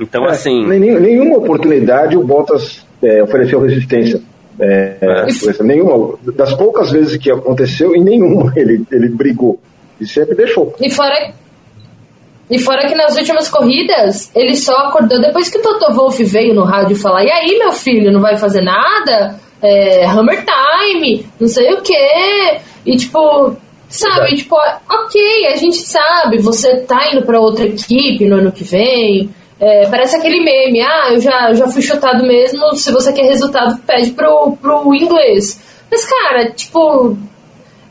[0.00, 0.66] Então, é, assim.
[0.66, 4.20] nenhuma oportunidade o Bottas é, ofereceu resistência.
[4.60, 5.62] É, é.
[5.62, 6.18] Nenhuma.
[6.36, 9.58] Das poucas vezes que aconteceu, em nenhuma ele, ele brigou.
[10.00, 10.74] E sempre deixou.
[10.80, 11.32] E fora,
[12.50, 16.54] e fora que nas últimas corridas, ele só acordou depois que o Toto Wolff veio
[16.54, 19.38] no rádio falar: E aí, meu filho, não vai fazer nada?
[19.60, 22.58] É, Hammer Time, não sei o quê.
[22.86, 23.56] E tipo,
[23.88, 24.56] sabe, tipo,
[24.88, 29.30] ok, a gente sabe, você tá indo para outra equipe no ano que vem.
[29.60, 33.78] É, parece aquele meme, ah, eu já, já fui chutado mesmo, se você quer resultado,
[33.86, 35.60] pede pro, pro inglês.
[35.90, 37.16] Mas, cara, tipo.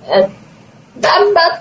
[0.08, 0.30] É,
[1.04, 1.60] Ah,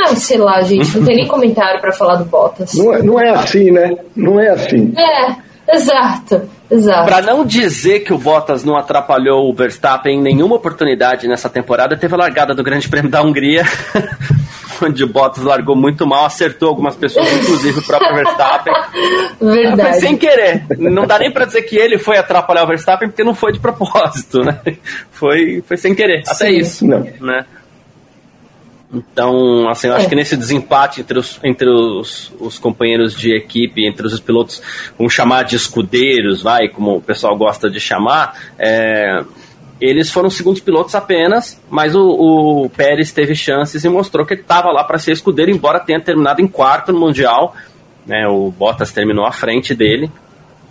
[0.00, 2.72] ah, sei lá, gente, não tem nem comentário para falar do Bottas.
[2.74, 3.96] Não é, não é assim, né?
[4.14, 4.94] Não é assim.
[4.96, 7.04] É, exato, exato.
[7.04, 11.96] Para não dizer que o Bottas não atrapalhou o Verstappen em nenhuma oportunidade nessa temporada,
[11.96, 13.64] teve a largada do Grande Prêmio da Hungria,
[14.86, 18.74] onde o Bottas largou muito mal, acertou algumas pessoas, inclusive o próprio Verstappen.
[19.40, 19.90] Verdade.
[19.90, 20.64] Foi sem querer.
[20.78, 23.60] Não dá nem para dizer que ele foi atrapalhar o Verstappen, porque não foi de
[23.60, 24.60] propósito, né?
[25.10, 26.22] Foi, foi sem querer.
[26.26, 26.56] Até Sim.
[26.58, 27.06] isso, Não.
[27.20, 27.44] né?
[28.94, 30.08] Então, assim, eu acho É.
[30.08, 34.60] que nesse desempate entre, os, entre os, os companheiros de equipe, entre os pilotos,
[34.98, 39.24] vamos chamar de escudeiros, vai, como o pessoal gosta de chamar, é,
[39.84, 42.00] eles foram segundos pilotos apenas, mas o,
[42.64, 46.00] o Pérez teve chances e mostrou que ele estava lá para ser escudeiro, embora tenha
[46.00, 47.54] terminado em quarto no Mundial.
[48.06, 50.10] Né, o Bottas terminou à frente dele.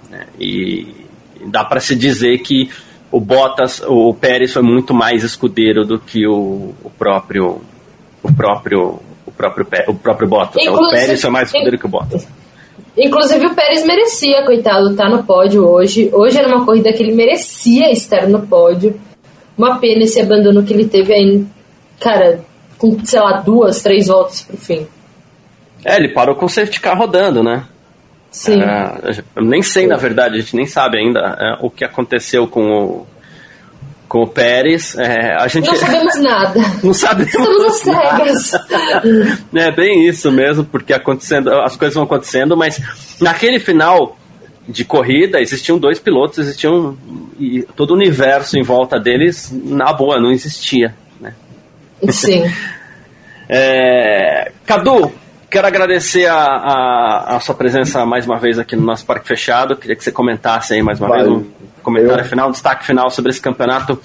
[0.10, 0.88] né, e
[1.46, 2.70] dá para se dizer que
[3.12, 7.62] o Bottas, o Pérez foi muito mais escudeiro do que o, o próprio
[8.24, 10.56] o próprio o próprio o próprio Bottas.
[10.62, 12.28] o Inclusive- Pérez foi mais escudeiro que o Bottas.
[13.02, 16.12] Inclusive o Pérez merecia, coitado, estar no pódio hoje.
[16.14, 19.00] Hoje era uma corrida que ele merecia estar no pódio.
[19.58, 21.44] Uma pena esse abandono que ele teve aí,
[22.00, 22.42] cara,
[22.78, 24.86] com, sei lá, duas, três voltas pro fim.
[25.84, 27.66] É, ele parou com o safety car rodando, né?
[28.30, 28.62] Sim.
[28.62, 32.48] É, eu nem sei, na verdade, a gente nem sabe ainda é, o que aconteceu
[32.48, 33.08] com o,
[34.12, 34.94] com o Pérez.
[34.98, 36.60] É, a gente Não sabemos nada.
[36.84, 38.52] não sabe Estamos cegas.
[39.56, 42.82] É bem isso mesmo, porque acontecendo, as coisas vão acontecendo, mas
[43.22, 44.18] naquele final
[44.68, 46.98] de corrida existiam dois pilotos, existiam
[47.40, 50.94] e todo o universo em volta deles na boa não existia.
[51.20, 51.34] Né?
[52.10, 52.44] Sim.
[53.54, 55.12] É, Cadu,
[55.52, 59.76] quero agradecer a, a, a sua presença mais uma vez aqui no nosso Parque Fechado.
[59.76, 61.36] Queria que você comentasse aí mais uma Valeu.
[61.40, 61.52] vez um
[61.84, 64.02] comentário Eu- final, um destaque final sobre esse campeonato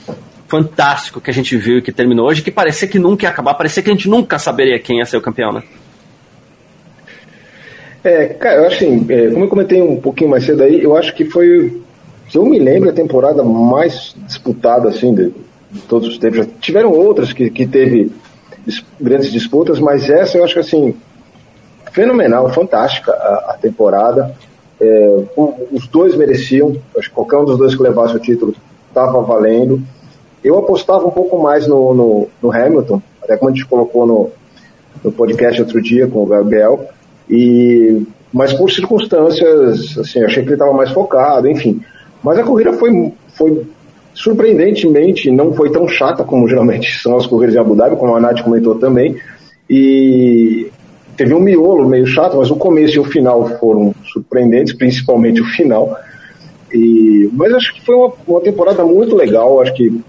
[0.49, 3.55] fantástico que a gente viu e que terminou hoje, que parecia que nunca ia acabar,
[3.55, 5.63] parecia que a gente nunca saberia quem ia ser o campeão, né?
[8.05, 10.97] É, cara, eu acho assim, é, como eu comentei um pouquinho mais cedo aí, eu
[10.97, 11.83] acho que foi,
[12.31, 15.33] se eu me lembro, a temporada mais disputada, assim, de,
[15.73, 16.39] de todos os tempos.
[16.39, 18.13] Já tiveram outras que, que teve
[19.01, 20.95] grandes disputas, mas essa eu acho que, assim,
[21.97, 24.35] fenomenal, fantástica a, a temporada.
[24.79, 25.17] É,
[25.73, 28.55] os dois mereciam, acho que qualquer um dos dois que levasse o título
[28.89, 29.81] estava valendo.
[30.45, 34.31] Eu apostava um pouco mais no, no, no Hamilton, até como a gente colocou no,
[35.03, 36.87] no podcast outro dia com o Gabriel,
[37.29, 41.81] e, mas por circunstâncias, assim, achei que ele estava mais focado, enfim.
[42.23, 43.67] Mas a corrida foi, foi
[44.13, 48.21] surpreendentemente, não foi tão chata como geralmente são as corridas em Abu Dhabi, como a
[48.21, 49.17] Nath comentou também,
[49.69, 50.71] e
[51.17, 55.45] teve um miolo meio chato, mas o começo e o final foram surpreendentes, principalmente o
[55.47, 55.97] final.
[56.73, 60.01] E, mas acho que foi uma, uma temporada muito legal, acho que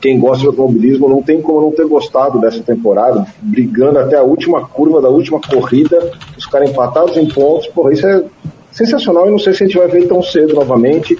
[0.00, 4.22] quem gosta de automobilismo não tem como não ter gostado dessa temporada, brigando até a
[4.22, 8.22] última curva da última corrida, os caras empatados em pontos, porra, isso é
[8.70, 11.18] sensacional e não sei se a gente vai ver tão cedo novamente.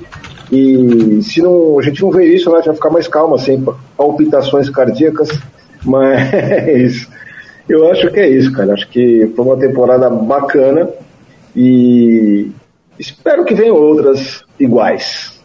[0.53, 3.39] E se não, a gente não vê isso, né, a gente vai ficar mais calma,
[3.39, 3.65] sem
[3.97, 5.31] palpitações cardíacas,
[5.83, 7.09] mas
[7.69, 8.73] eu acho que é isso, cara.
[8.75, 10.89] Acho que foi uma temporada bacana
[11.55, 12.51] e
[12.99, 15.41] espero que venham outras iguais.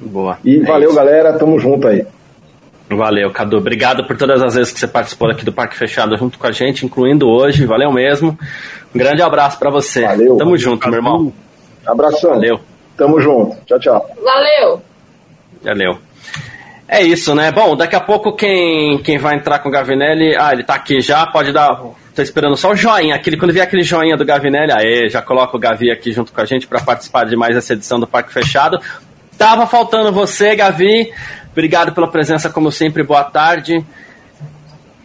[0.00, 0.38] Boa.
[0.44, 0.96] E É valeu, isso.
[0.96, 2.04] galera, tamo junto aí.
[2.90, 3.56] Valeu, Cadu.
[3.56, 6.52] Obrigado por todas as vezes que você participou aqui do Parque Fechado junto com a
[6.52, 7.64] gente, incluindo hoje.
[7.64, 8.36] Valeu mesmo.
[8.94, 10.02] Um grande abraço pra você.
[10.02, 10.36] Valeu.
[10.36, 11.32] Tamo junto, meu irmão.
[11.86, 12.30] Abração.
[12.32, 12.60] Valeu.
[12.96, 13.56] Tamo junto.
[13.64, 14.06] Tchau, tchau.
[14.22, 14.82] Valeu!
[15.62, 15.98] Valeu.
[16.92, 17.50] É isso, né?
[17.50, 20.36] Bom, daqui a pouco quem, quem vai entrar com o Gavinelli.
[20.36, 21.74] Ah, ele tá aqui já, pode dar.
[22.14, 23.14] Tô esperando só o joinha.
[23.14, 26.40] Aquele, quando vier aquele joinha do Gavinelli, aê, já coloca o Gavi aqui junto com
[26.42, 28.78] a gente para participar de mais essa edição do Parque Fechado.
[29.38, 31.10] Tava faltando você, Gavi.
[31.50, 33.02] Obrigado pela presença, como sempre.
[33.02, 33.82] Boa tarde.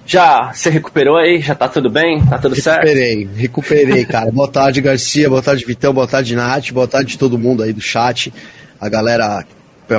[0.06, 1.40] Já se recuperou aí?
[1.40, 2.22] Já tá tudo bem?
[2.26, 2.84] Tá tudo certo?
[2.84, 4.30] Recuperei, recuperei, cara.
[4.30, 5.30] Boa tarde, Garcia.
[5.30, 5.94] Boa tarde, Vitão.
[5.94, 6.70] Boa tarde, Nath.
[6.74, 8.34] Boa tarde todo mundo aí do chat.
[8.78, 9.46] A galera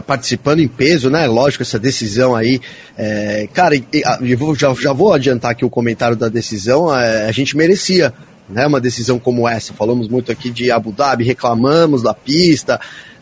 [0.06, 1.26] participando em peso, né?
[1.26, 2.60] Lógico, essa decisão aí.
[2.96, 3.74] É, cara,
[4.56, 6.94] já, já vou adiantar aqui o comentário da decisão.
[6.94, 8.12] é, a gente merecia
[8.48, 9.72] né, uma decisão como essa.
[9.74, 12.80] Falamos muito aqui de Abu Dhabi, reclamamos da pista.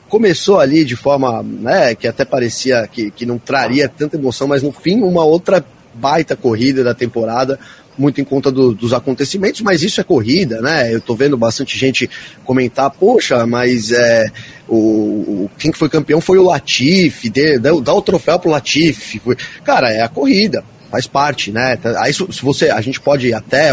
[0.08, 4.62] Começou ali de forma né, que até parecia que, que não traria tanta emoção, mas
[4.62, 5.64] no fim, uma outra
[5.94, 7.58] baita corrida da temporada,
[7.98, 10.92] muito em conta do- dos acontecimentos, mas isso é corrida, né?
[10.94, 12.08] Eu tô vendo bastante gente
[12.44, 14.30] comentar, poxa, mas é,
[14.68, 19.18] o, quem que foi campeão foi o Latifi, dá, o- troféu pro Latifi.
[19.20, 21.78] Foi- Cara, é a corrida, faz parte, né?
[21.98, 23.70] Aí se se você, a gente pode até,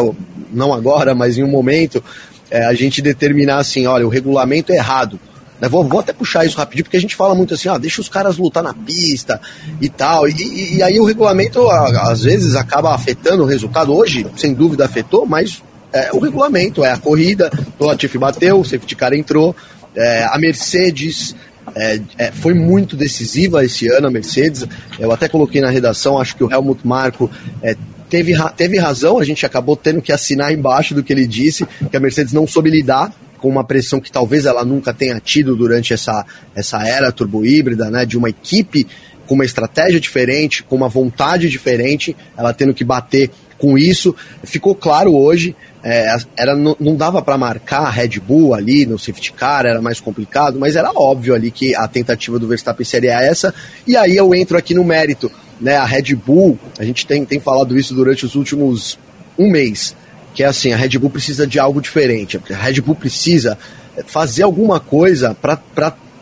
[0.52, 2.04] não agora, mas em um momento,
[2.50, 5.20] é, a gente determinar assim, olha, o regulamento é errado.
[5.64, 5.70] Né?
[5.70, 8.10] Vou, vou até puxar isso rapidinho, porque a gente fala muito assim, ah, deixa os
[8.10, 9.40] caras lutar na pista
[9.80, 10.28] e tal.
[10.28, 13.96] E, e, e aí o regulamento, às vezes, acaba afetando o resultado.
[13.96, 15.64] Hoje, sem dúvida, afetou, mas
[15.94, 17.50] é, o regulamento, é a corrida,
[17.80, 19.56] o Latifi bateu, o safety car entrou,
[19.96, 21.34] é, a Mercedes
[21.74, 24.66] é, é, foi muito decisiva esse ano, a Mercedes.
[25.00, 27.32] Eu até coloquei na redação, acho que o Helmut Marko
[27.62, 27.78] é,
[28.10, 31.96] teve, teve razão, a gente acabou tendo que assinar embaixo do que ele disse, que
[31.96, 33.14] a Mercedes não soube lidar
[33.44, 36.26] com uma pressão que talvez ela nunca tenha tido durante essa,
[36.56, 38.88] essa era turbo híbrida, né, de uma equipe
[39.28, 44.16] com uma estratégia diferente, com uma vontade diferente, ela tendo que bater com isso.
[44.46, 45.54] Ficou claro hoje,
[45.84, 49.82] é, era, não, não dava para marcar a Red Bull ali no safety car, era
[49.82, 53.54] mais complicado, mas era óbvio ali que a tentativa do Verstappen seria essa.
[53.86, 55.30] E aí eu entro aqui no mérito,
[55.60, 55.76] né?
[55.76, 58.98] A Red Bull, a gente tem, tem falado isso durante os últimos
[59.38, 59.94] um mês,
[60.34, 62.40] que é assim, a Red Bull precisa de algo diferente.
[62.52, 63.58] A Red Bull precisa
[64.06, 65.58] fazer alguma coisa para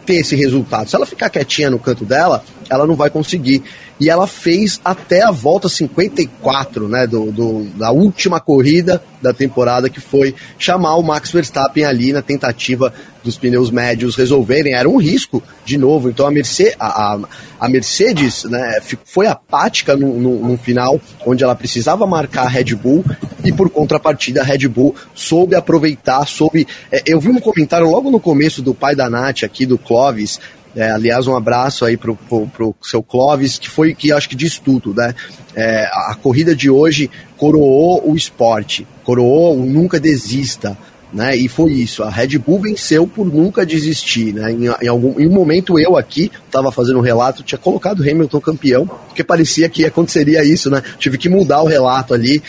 [0.06, 0.90] ter esse resultado.
[0.90, 3.64] Se ela ficar quietinha no canto dela, ela não vai conseguir.
[4.00, 9.90] E ela fez até a volta 54, né, do, do, da última corrida da temporada,
[9.90, 12.94] que foi chamar o Max Verstappen ali na tentativa
[13.24, 14.74] dos pneus médios resolverem.
[14.74, 16.10] Era um risco, de novo.
[16.10, 17.20] Então a, Mercedes, a,
[17.60, 22.76] a Mercedes né, foi apática no, no, no final, onde ela precisava marcar a Red
[22.76, 23.04] Bull,
[23.44, 26.68] e por contrapartida a Red Bull soube aproveitar, soube.
[26.92, 30.40] É, eu vi um comentário logo no começo do pai da Nath aqui, do Clóvis,
[30.76, 34.36] é, aliás, um abraço aí pro, pro, pro, seu Clóvis, que foi que acho que
[34.36, 35.14] diz tudo, né?
[35.54, 40.78] É, a corrida de hoje coroou o esporte, coroou o nunca desista,
[41.14, 41.36] né?
[41.36, 42.04] E foi isso.
[42.04, 44.52] A Red Bull venceu por nunca desistir, né?
[44.52, 48.40] Em, em algum em um momento eu aqui estava fazendo um relato, tinha colocado Hamilton
[48.40, 50.82] campeão, porque parecia que aconteceria isso, né?
[50.98, 52.42] Tive que mudar o relato ali,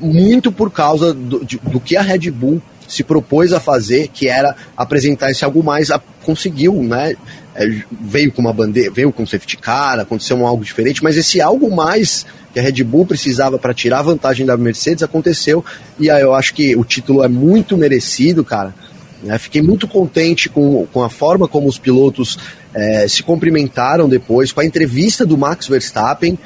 [0.00, 4.28] muito por causa do, de, do que a Red Bull se propôs a fazer, que
[4.28, 7.14] era apresentar esse algo mais, a, conseguiu, né?
[7.54, 7.66] É,
[8.00, 11.74] veio com uma bandeira, veio com safety car, aconteceu um algo diferente, mas esse algo
[11.74, 15.64] mais que a Red Bull precisava para tirar vantagem da Mercedes aconteceu
[15.98, 18.74] e aí eu acho que o título é muito merecido, cara.
[19.26, 22.38] É, fiquei muito contente com, com a forma como os pilotos
[22.74, 26.36] é, se cumprimentaram depois, com a entrevista do Max Verstappen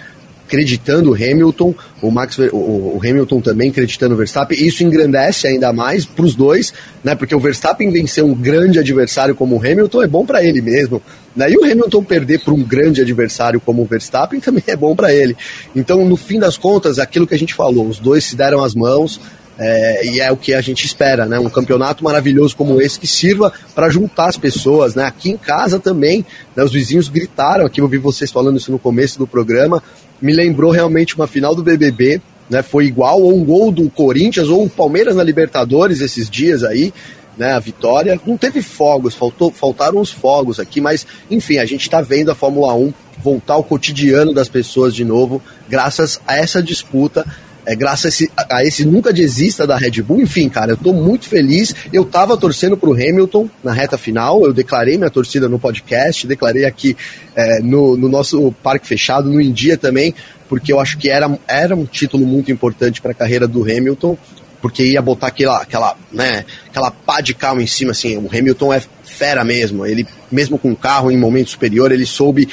[0.47, 4.57] acreditando o Hamilton, o Max, o Hamilton também acreditando o Verstappen.
[4.65, 6.73] Isso engrandece ainda mais para os dois,
[7.03, 7.16] né?
[7.16, 11.03] Porque o Verstappen vencer um grande adversário como o Hamilton é bom para ele mesmo.
[11.36, 11.50] Né?
[11.50, 15.12] E o Hamilton perder para um grande adversário como o Verstappen também é bom para
[15.12, 15.36] ele.
[15.74, 18.74] Então, no fim das contas, aquilo que a gente falou, os dois se deram as
[18.74, 19.20] mãos.
[19.58, 21.38] É, e é o que a gente espera, né?
[21.38, 25.04] Um campeonato maravilhoso como esse que sirva para juntar as pessoas, né?
[25.04, 26.62] Aqui em casa também, né?
[26.62, 29.82] os vizinhos gritaram, aqui eu vi vocês falando isso no começo do programa,
[30.20, 32.62] me lembrou realmente uma final do BBB, né?
[32.62, 36.92] Foi igual ou um gol do Corinthians ou o Palmeiras na Libertadores esses dias aí,
[37.36, 37.52] né?
[37.52, 42.00] A vitória não teve fogos, faltou, faltaram os fogos aqui, mas enfim, a gente está
[42.00, 47.24] vendo a Fórmula 1 voltar ao cotidiano das pessoas de novo, graças a essa disputa
[47.66, 50.20] é, graças a esse, a esse, nunca desista da Red Bull.
[50.20, 51.74] Enfim, cara, eu tô muito feliz.
[51.92, 56.64] Eu tava torcendo pro Hamilton na reta final, eu declarei minha torcida no podcast, declarei
[56.64, 56.96] aqui
[57.34, 60.14] é, no, no, nosso parque fechado, no India também,
[60.48, 64.16] porque eu acho que era, era um título muito importante para a carreira do Hamilton,
[64.61, 68.73] porque ia botar aquela, aquela, né, aquela pá de calma em cima, assim, o Hamilton
[68.73, 72.49] é fera mesmo, ele mesmo com o carro em momento superior, ele soube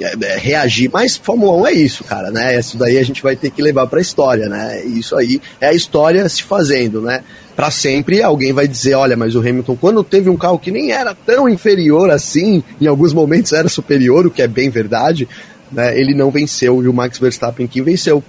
[0.00, 0.90] é, é, reagir.
[0.92, 2.58] Mas Fórmula 1 é isso, cara, né?
[2.58, 4.84] Isso daí a gente vai ter que levar para a história, né?
[4.84, 7.22] Isso aí é a história se fazendo, né?
[7.56, 10.92] Para sempre alguém vai dizer, olha, mas o Hamilton quando teve um carro que nem
[10.92, 15.28] era tão inferior assim, em alguns momentos era superior, o que é bem verdade,
[15.72, 15.98] né?
[15.98, 18.22] Ele não venceu e o Max Verstappen que venceu.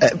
[0.00, 0.14] É,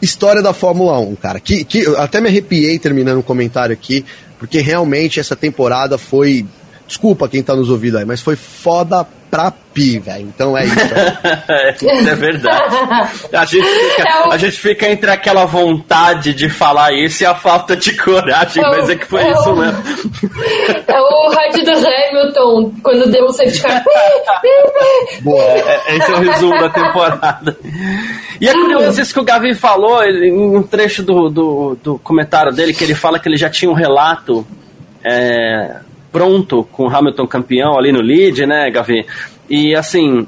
[0.00, 1.40] história da Fórmula 1, cara.
[1.40, 4.04] Que, que até me arrepiei terminando o um comentário aqui,
[4.38, 6.46] porque realmente essa temporada foi
[6.86, 10.22] Desculpa quem tá nos ouvindo aí, mas foi foda pra pi, velho.
[10.22, 11.88] Então é isso.
[11.88, 12.74] é verdade.
[13.32, 14.32] A gente, fica, é o...
[14.32, 18.68] a gente fica entre aquela vontade de falar isso e a falta de coragem, é
[18.68, 19.56] mas é que foi é isso o...
[19.56, 19.82] mesmo.
[20.86, 23.84] É o rádio do Hamilton, quando deu o safety car.
[25.20, 27.56] Boa, é, esse é o resumo da temporada.
[28.40, 32.52] E é curioso isso que o Gavi falou, em um trecho do, do, do comentário
[32.52, 34.46] dele, que ele fala que ele já tinha um relato.
[35.04, 35.80] É,
[36.16, 39.04] pronto com o Hamilton campeão ali no lead, né, Gavi?
[39.50, 40.26] E assim,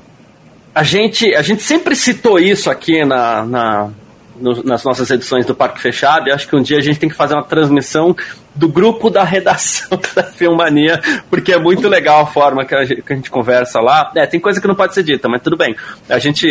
[0.75, 3.91] a gente, a gente sempre citou isso aqui na, na
[4.39, 7.09] no, nas nossas edições do Parque Fechado, e acho que um dia a gente tem
[7.09, 8.15] que fazer uma transmissão
[8.55, 11.01] do grupo da redação da Filmania,
[11.31, 14.13] porque é muito legal a forma que a gente, que a gente conversa lá.
[14.15, 15.75] É, tem coisa que não pode ser dita, mas tudo bem.
[16.07, 16.47] A gente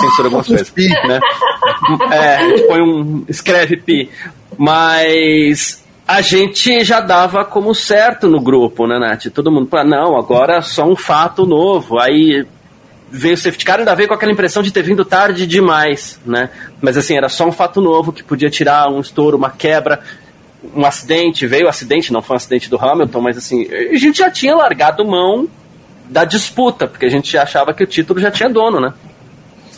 [0.00, 0.72] censura algumas coisas.
[0.74, 1.20] Né?
[2.12, 3.26] É, a gente põe um.
[3.28, 4.10] escreve pi.
[4.56, 5.79] Mas
[6.10, 9.26] a gente já dava como certo no grupo, né, Nath?
[9.32, 12.00] Todo mundo falou, não, agora é só um fato novo.
[12.00, 12.44] Aí
[13.08, 16.50] veio o safety car, ainda veio com aquela impressão de ter vindo tarde demais, né?
[16.82, 20.00] Mas assim, era só um fato novo que podia tirar um estouro, uma quebra,
[20.74, 21.46] um acidente.
[21.46, 24.56] Veio o acidente, não foi um acidente do Hamilton, mas assim, a gente já tinha
[24.56, 25.48] largado mão
[26.08, 28.92] da disputa, porque a gente achava que o título já tinha dono, né?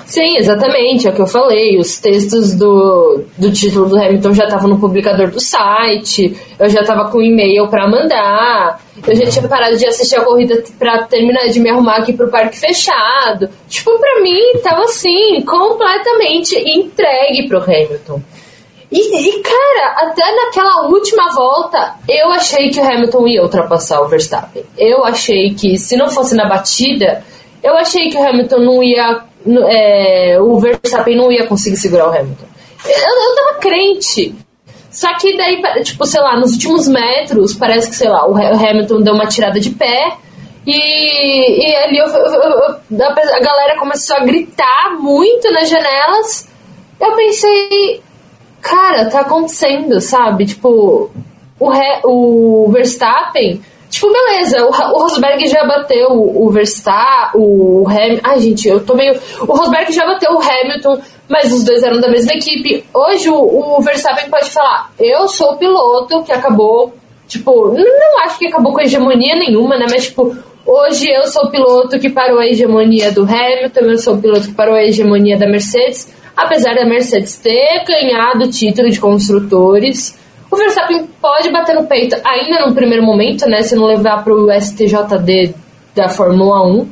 [0.05, 1.79] Sim, exatamente, é o que eu falei.
[1.79, 6.81] Os textos do, do título do Hamilton já estavam no publicador do site, eu já
[6.81, 11.49] estava com e-mail para mandar, eu já tinha parado de assistir a corrida para terminar
[11.49, 13.49] de me arrumar aqui pro parque fechado.
[13.69, 18.21] Tipo, para mim, tava assim, completamente entregue pro Hamilton.
[18.91, 24.09] E, e, cara, até naquela última volta, eu achei que o Hamilton ia ultrapassar o
[24.09, 24.65] Verstappen.
[24.77, 27.25] Eu achei que, se não fosse na batida,
[27.63, 29.25] eu achei que o Hamilton não ia
[29.69, 32.47] é, o Verstappen não ia conseguir segurar o Hamilton.
[32.85, 34.35] Eu, eu tava crente.
[34.91, 39.01] Só que daí, tipo, sei lá, nos últimos metros, parece que, sei lá, o Hamilton
[39.01, 40.17] deu uma tirada de pé.
[40.67, 46.49] E, e ali eu, eu, a galera começou a gritar muito nas janelas.
[47.01, 48.03] Eu pensei,
[48.61, 50.47] cara, tá acontecendo, sabe?
[50.47, 51.11] Tipo,
[51.59, 51.71] o,
[52.05, 53.61] o Verstappen
[53.93, 58.21] Tipo, beleza, o, o Rosberg já bateu o, Verstappen, o Hamilton.
[58.25, 59.21] Ai, gente, eu tô meio.
[59.41, 60.99] O Rosberg já bateu o Hamilton,
[61.29, 62.83] mas os dois eram da mesma equipe.
[62.95, 66.95] Hoje o, o Verstappen pode falar: eu sou o piloto que acabou.
[67.29, 69.85] Tipo, não, não acho que acabou com hegemonia nenhuma, né?
[69.91, 74.15] Mas, tipo, hoje eu sou o piloto que parou a hegemonia do Hamilton, eu sou
[74.15, 76.09] o piloto que parou a hegemonia da Mercedes.
[76.35, 80.19] Apesar da Mercedes ter ganhado o título de construtores
[80.53, 83.63] o Verstappen pode bater no peito, ainda no primeiro momento, né?
[83.63, 85.55] Se não levar para o STJD
[85.95, 86.89] da Fórmula 1.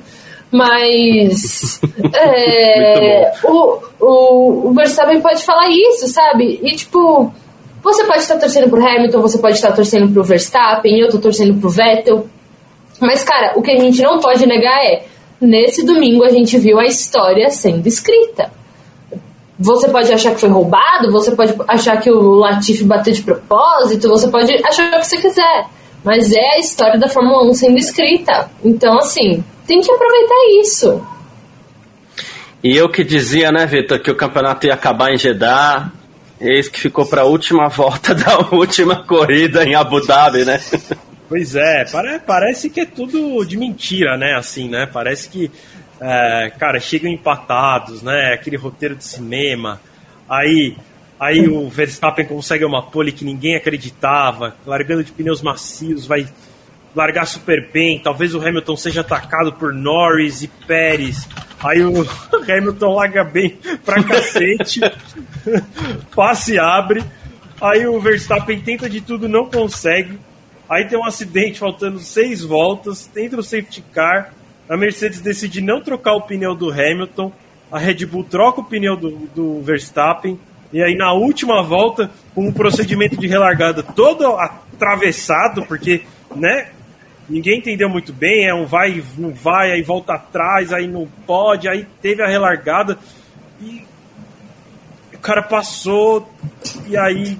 [0.50, 1.78] Mas
[2.14, 6.58] é, o, o, o Verstappen pode falar isso, sabe?
[6.62, 7.30] E tipo,
[7.82, 11.60] você pode estar torcendo pro Hamilton, você pode estar torcendo pro Verstappen, eu tô torcendo
[11.60, 12.26] pro Vettel.
[12.98, 15.04] Mas, cara, o que a gente não pode negar é,
[15.38, 18.50] nesse domingo a gente viu a história sendo escrita.
[19.60, 24.08] Você pode achar que foi roubado, você pode achar que o Latifi bateu de propósito,
[24.08, 25.66] você pode achar o que você quiser.
[26.02, 28.50] Mas é a história da Fórmula 1 sendo escrita.
[28.64, 31.06] Então, assim, tem que aproveitar isso.
[32.64, 35.92] E eu que dizia, né, Vitor, que o campeonato ia acabar em Jeddah,
[36.40, 40.58] eis que ficou para a última volta da última corrida em Abu Dhabi, né?
[41.28, 41.84] Pois é,
[42.26, 44.34] parece que é tudo de mentira, né?
[44.36, 44.88] Assim, né?
[44.90, 45.50] Parece que
[46.00, 48.32] é, cara, chegam empatados, né?
[48.32, 49.80] Aquele roteiro de cinema.
[50.28, 50.76] Aí,
[51.18, 56.26] aí o Verstappen consegue uma pole que ninguém acreditava, largando de pneus macios, vai
[56.96, 57.98] largar super bem.
[57.98, 61.28] Talvez o Hamilton seja atacado por Norris e Pérez.
[61.62, 62.06] Aí o
[62.48, 64.80] Hamilton larga bem pra cacete,
[66.16, 67.04] passe abre.
[67.60, 70.18] Aí o Verstappen tenta de tudo, não consegue.
[70.66, 74.32] Aí tem um acidente faltando seis voltas, entra o safety car
[74.70, 77.32] a Mercedes decide não trocar o pneu do Hamilton,
[77.72, 80.38] a Red Bull troca o pneu do, do Verstappen,
[80.72, 86.02] e aí na última volta, com um procedimento de relargada todo atravessado, porque,
[86.36, 86.68] né,
[87.28, 91.68] ninguém entendeu muito bem, é um vai, não vai, aí volta atrás, aí não pode,
[91.68, 92.96] aí teve a relargada,
[93.60, 93.84] e
[95.12, 96.32] o cara passou,
[96.86, 97.36] e aí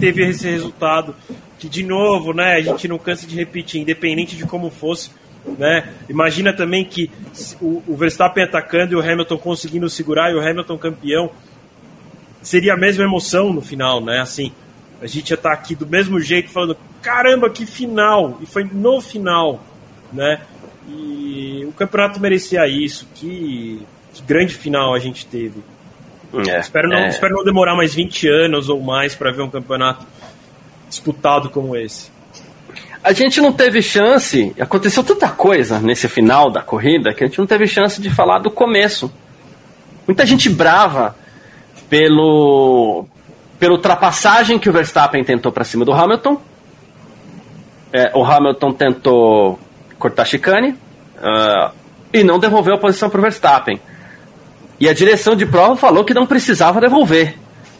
[0.00, 1.14] teve esse resultado,
[1.58, 5.10] que de novo, né, a gente não cansa de repetir, independente de como fosse,
[5.58, 5.92] né?
[6.08, 7.10] Imagina também que
[7.60, 11.30] o, o Verstappen atacando e o Hamilton conseguindo segurar e o Hamilton campeão.
[12.42, 14.20] Seria a mesma emoção no final, né?
[14.20, 14.52] Assim,
[15.00, 18.38] a gente ia estar tá aqui do mesmo jeito falando, caramba, que final!
[18.40, 19.62] E foi no final,
[20.12, 20.40] né?
[20.88, 23.08] E o campeonato merecia isso.
[23.14, 23.82] Que,
[24.14, 25.62] que grande final a gente teve.
[26.46, 27.08] É, espero, não, é.
[27.08, 30.06] espero não demorar mais 20 anos ou mais para ver um campeonato
[30.88, 32.10] disputado como esse.
[33.08, 37.38] A gente não teve chance, aconteceu tanta coisa nesse final da corrida que a gente
[37.38, 39.10] não teve chance de falar do começo.
[40.06, 41.16] Muita gente brava
[41.88, 43.06] pelo
[43.58, 46.38] pela ultrapassagem que o Verstappen tentou para cima do Hamilton.
[47.90, 49.58] É, o Hamilton tentou
[49.98, 51.72] cortar chicane uh,
[52.12, 53.80] e não devolveu a posição para o Verstappen.
[54.78, 57.36] E a direção de prova falou que não precisava devolver.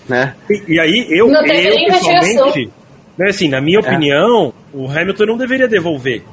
[0.09, 0.35] Né?
[0.49, 2.71] E, e aí eu, eu pessoalmente,
[3.19, 3.83] né, assim, na minha é.
[3.83, 6.25] opinião, o Hamilton não deveria devolver.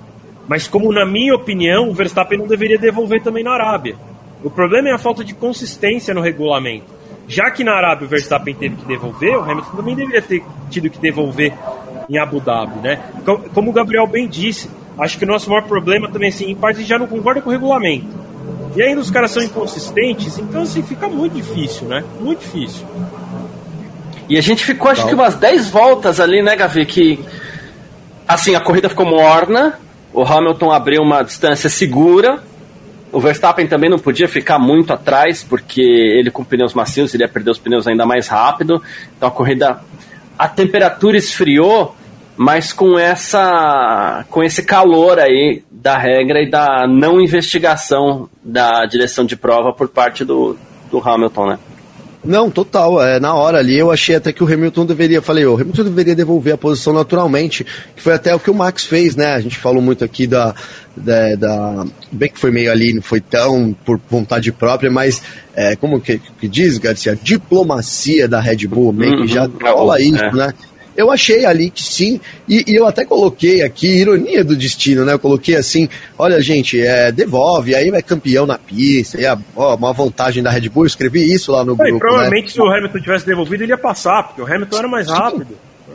[0.48, 3.96] Mas como na minha opinião, o Verstappen não deveria devolver também na Arábia.
[4.44, 6.86] O problema é a falta de consistência no regulamento.
[7.28, 10.90] Já que na Arábia o Verstappen teve que devolver, o Hamilton também deveria ter tido
[10.90, 11.54] que devolver
[12.08, 13.00] em Abu Dhabi, né?
[13.54, 16.84] Como o Gabriel bem disse, acho que o nosso maior problema também, assim, em parte
[16.84, 18.08] já não concorda com o regulamento.
[18.76, 22.04] E ainda os caras são inconsistentes, então assim, fica muito difícil, né?
[22.20, 22.86] Muito difícil.
[24.28, 26.86] E a gente ficou, acho que umas 10 voltas ali, né, Gavi?
[26.86, 27.20] Que,
[28.28, 29.80] assim, a corrida ficou morna,
[30.14, 32.42] o Hamilton abriu uma distância segura,
[33.16, 37.52] o Verstappen também não podia ficar muito atrás, porque ele com pneus macios iria perder
[37.52, 38.84] os pneus ainda mais rápido.
[39.16, 39.80] Então a corrida.
[40.38, 41.96] A temperatura esfriou,
[42.36, 49.24] mas com essa com esse calor aí da regra e da não investigação da direção
[49.24, 50.58] de prova por parte do,
[50.92, 51.60] do Hamilton, né?
[52.26, 53.02] Não, total.
[53.04, 55.22] É, na hora ali eu achei até que o Hamilton deveria.
[55.22, 57.66] Falei, o Hamilton deveria devolver a posição naturalmente,
[57.96, 59.34] que foi até o que o Max fez, né?
[59.34, 60.54] A gente falou muito aqui da.
[60.96, 65.22] da, da bem que foi meio ali, não foi tão por vontade própria, mas
[65.56, 67.18] é, como que, que diz, Garcia?
[67.22, 69.28] Diplomacia da Red Bull, meio que Uhum.
[69.28, 70.32] já É, isso, é.
[70.32, 70.54] né?
[70.96, 75.14] Eu achei ali que sim, e, e eu até coloquei aqui, ironia do destino, né?
[75.14, 79.76] Eu coloquei assim: olha, gente, é, devolve, aí vai campeão na pista, e a, ó,
[79.76, 80.84] uma vantagem da Red Bull.
[80.84, 81.94] Eu escrevi isso lá no E grupo.
[81.94, 82.00] né?
[82.00, 85.48] provavelmente se o Hamilton tivesse devolvido, ele ia passar, porque o Hamilton era mais rápido.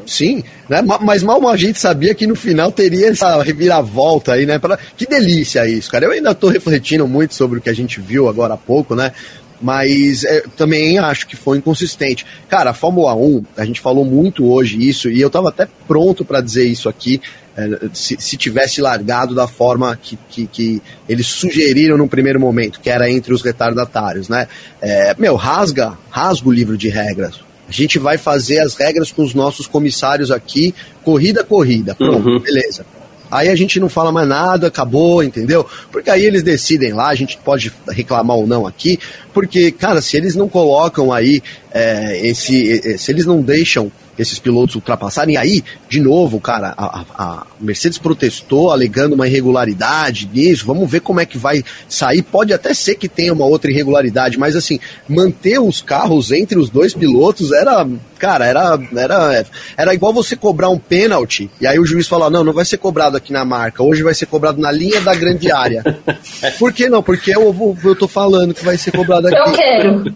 [0.06, 0.80] Sim, né?
[0.82, 4.58] Ma- mas mal a gente sabia que no final teria essa reviravolta aí, né?
[4.58, 4.78] Pra...
[4.96, 6.06] Que delícia isso, cara.
[6.06, 9.12] Eu ainda tô refletindo muito sobre o que a gente viu agora há pouco, né?
[9.60, 12.24] Mas é, também acho que foi inconsistente.
[12.48, 16.24] Cara, a Fórmula 1, a gente falou muito hoje isso, e eu tava até pronto
[16.24, 17.20] para dizer isso aqui,
[17.56, 22.80] é, se, se tivesse largado da forma que, que, que eles sugeriram no primeiro momento,
[22.80, 24.48] que era entre os retardatários, né?
[24.80, 27.40] É, meu, rasga, rasga o livro de regras.
[27.68, 30.74] A gente vai fazer as regras com os nossos comissários aqui,
[31.04, 31.94] corrida a corrida.
[31.94, 32.40] Pronto, Uhum.
[32.40, 32.84] beleza.
[33.30, 35.66] Aí a gente não fala mais nada, acabou, entendeu?
[35.92, 38.98] Porque aí eles decidem lá, a gente pode reclamar ou não aqui,
[39.32, 41.42] porque, cara, se eles não colocam aí
[41.72, 42.98] é, esse.
[42.98, 43.90] Se eles não deixam
[44.20, 50.64] esses pilotos ultrapassarem, aí, de novo, cara, a, a- Mercedes protestou alegando uma irregularidade nisso,
[50.66, 52.22] vamos ver como é que vai sair.
[52.22, 54.78] Pode até ser que tenha uma outra irregularidade, mas assim,
[55.08, 57.86] manter os carros entre os dois pilotos era,
[58.18, 62.44] cara, era, era, era igual você cobrar um pênalti, e aí o juiz fala, não,
[62.44, 65.50] não vai ser cobrado aqui na marca, hoje vai ser cobrado na linha da grande
[65.52, 65.82] área.
[66.58, 67.02] Por que não?
[67.02, 69.36] Porque eu, vou- eu tô falando que vai ser cobrado aqui.
[69.36, 70.14] Eu quero.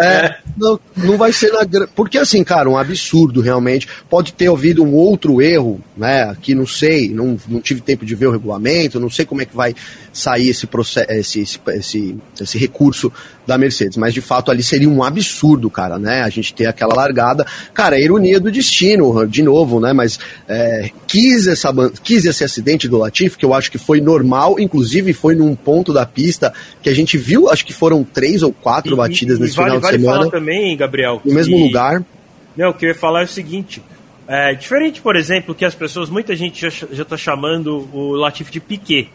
[0.00, 1.66] É, não, não vai ser na.
[1.94, 3.88] Porque assim, cara, um absurdo realmente.
[4.08, 6.36] Pode ter havido um outro erro, né?
[6.40, 9.44] Que não sei, não, não tive tempo de ver o regulamento, não sei como é
[9.44, 9.74] que vai
[10.12, 13.12] sair esse, processo, esse, esse, esse, esse recurso
[13.46, 13.96] da Mercedes.
[13.96, 16.22] Mas de fato ali seria um absurdo, cara, né?
[16.22, 17.46] A gente ter aquela largada.
[17.74, 19.92] Cara, é ironia do destino, de novo, né?
[19.92, 20.18] Mas
[20.48, 21.72] é, quis, essa,
[22.02, 25.92] quis esse acidente do Latifi, que eu acho que foi normal, inclusive foi num ponto
[25.92, 26.52] da pista
[26.82, 29.70] que a gente viu, acho que foram três ou quatro batidas E- e nesse vale,
[29.70, 30.30] final de vale semana.
[30.42, 32.04] Também, Gabriel, No mesmo que- lugar.
[32.56, 33.82] Não, o que eu ia falar é o seguinte.
[34.28, 38.52] É, diferente, por exemplo, que as pessoas, muita gente já, já tá chamando o Latifi
[38.52, 39.08] de Piquet,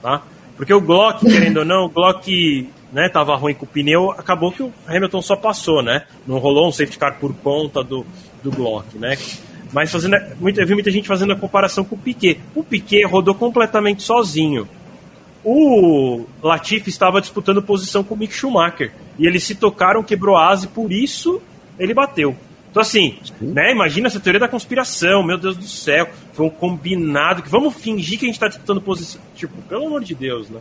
[0.00, 0.22] tá?
[0.56, 4.52] Porque o Glock, querendo ou não, o Glock, né, tava ruim com o pneu, acabou
[4.52, 6.02] que o Hamilton só passou, né?
[6.26, 8.06] Não rolou um safety car por conta do,
[8.42, 9.16] do Glock, né?
[9.72, 12.38] Mas fazendo, muita, eu vi muita gente fazendo a comparação com o Piquet.
[12.54, 14.68] O Piquet rodou completamente sozinho.
[15.44, 18.92] O Latifi estava disputando posição com o Mick Schumacher.
[19.18, 21.40] E eles se tocaram, quebrou a asa e por isso
[21.78, 22.36] ele bateu.
[22.70, 23.70] Então, assim, né?
[23.70, 26.08] Imagina essa teoria da conspiração, meu Deus do céu.
[26.32, 29.20] Foi um combinado que vamos fingir que a gente está disputando posição.
[29.36, 30.58] Tipo, pelo amor de Deus, né?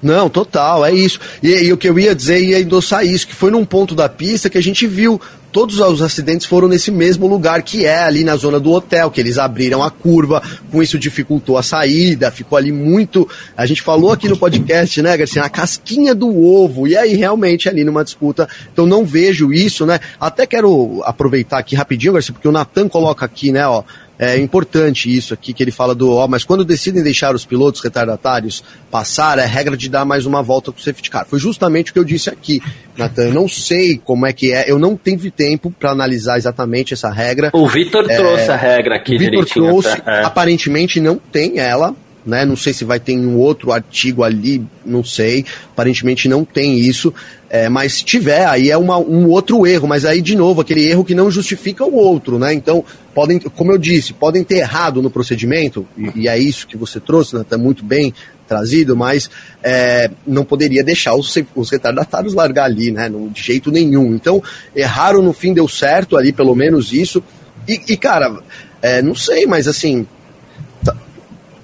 [0.00, 1.18] Não, total, é isso.
[1.42, 4.08] E, e o que eu ia dizer ia endossar isso, que foi num ponto da
[4.08, 5.20] pista que a gente viu.
[5.52, 9.20] Todos os acidentes foram nesse mesmo lugar, que é ali na zona do hotel, que
[9.20, 10.40] eles abriram a curva,
[10.70, 13.28] com isso dificultou a saída, ficou ali muito.
[13.56, 17.68] A gente falou aqui no podcast, né, Garcia, a casquinha do ovo, e aí realmente
[17.68, 18.48] ali numa disputa.
[18.72, 19.98] Então não vejo isso, né?
[20.20, 23.82] Até quero aproveitar aqui rapidinho, Garcia, porque o Natan coloca aqui, né, ó.
[24.22, 27.80] É importante isso aqui que ele fala do, ó, mas quando decidem deixar os pilotos
[27.80, 31.26] retardatários passar, é regra de dar mais uma volta com o safety car.
[31.26, 32.60] Foi justamente o que eu disse aqui,
[32.98, 33.28] Natan.
[33.28, 37.08] Eu não sei como é que é, eu não tive tempo para analisar exatamente essa
[37.10, 37.48] regra.
[37.54, 40.12] O Vitor trouxe a regra aqui É, O Vitor trouxe, tá?
[40.12, 40.24] É.
[40.24, 42.44] aparentemente não tem ela, né?
[42.44, 45.44] Não sei se vai ter um outro artigo ali, não sei.
[45.72, 47.12] Aparentemente não tem isso.
[47.48, 50.88] É, mas se tiver, aí é uma, um outro erro, mas aí, de novo, aquele
[50.88, 52.54] erro que não justifica o outro, né?
[52.54, 56.76] Então, podem, como eu disse, podem ter errado no procedimento, e, e é isso que
[56.76, 57.44] você trouxe, né?
[57.48, 58.14] Tá muito bem
[58.46, 59.28] trazido, mas
[59.62, 63.08] é, não poderia deixar os, os retardatários largar ali, né?
[63.08, 64.14] Não, de jeito nenhum.
[64.14, 64.42] Então,
[64.74, 67.22] erraram no fim, deu certo ali, pelo menos isso.
[67.66, 68.38] E, e, cara,
[68.80, 70.06] é, não sei, mas assim,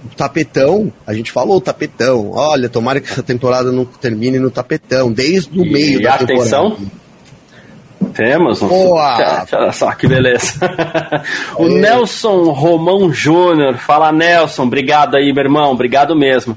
[0.07, 2.33] tapetão, a gente falou tapetão.
[2.33, 6.71] Olha, tomara que essa temporada não termine no tapetão, desde o E meio da atenção,
[6.71, 7.07] temporada.
[8.15, 9.47] Temos um Boa!
[9.53, 10.55] Olha só que beleza.
[11.57, 16.57] o Nelson Romão Júnior fala: Nelson, obrigado aí, meu irmão, obrigado mesmo.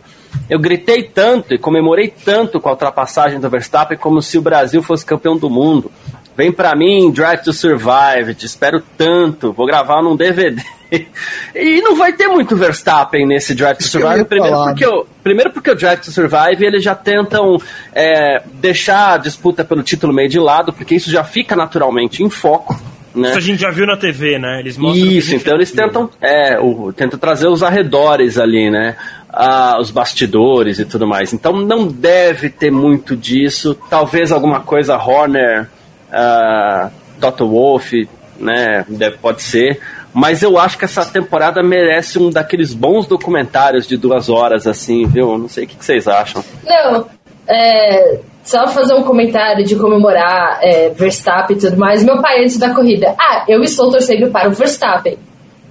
[0.49, 4.81] Eu gritei tanto e comemorei tanto com a ultrapassagem do Verstappen como se o Brasil
[4.83, 5.91] fosse campeão do mundo.
[6.35, 10.61] vem pra mim, Drive to Survive, te espero tanto, vou gravar num DVD.
[11.55, 15.71] e não vai ter muito Verstappen nesse Drive to Survive, primeiro porque, o, primeiro porque
[15.71, 17.57] o Drive to Survive eles já tentam
[17.93, 22.29] é, deixar a disputa pelo título meio de lado, porque isso já fica naturalmente em
[22.29, 22.79] foco.
[23.13, 23.29] Né?
[23.29, 24.59] Isso a gente já viu na TV, né?
[24.59, 28.95] Eles mostram Isso, então eles tentam, é, o, tentam trazer os arredores ali, né?
[29.31, 31.33] Ah, os bastidores e tudo mais.
[31.33, 33.75] Então não deve ter muito disso.
[33.89, 35.67] Talvez alguma coisa Horner,
[36.09, 36.89] uh,
[37.19, 38.07] Toto Wolff,
[38.39, 38.85] né?
[38.87, 39.79] Deve, pode ser.
[40.13, 45.05] Mas eu acho que essa temporada merece um daqueles bons documentários de duas horas, assim,
[45.05, 45.37] viu?
[45.37, 46.43] Não sei o que, que vocês acham.
[46.65, 47.05] Não,
[47.47, 52.03] é, só fazer um comentário de comemorar é, Verstappen e tudo mais.
[52.03, 55.17] Meu pai, antes da corrida, ah, eu estou torcendo para o Verstappen.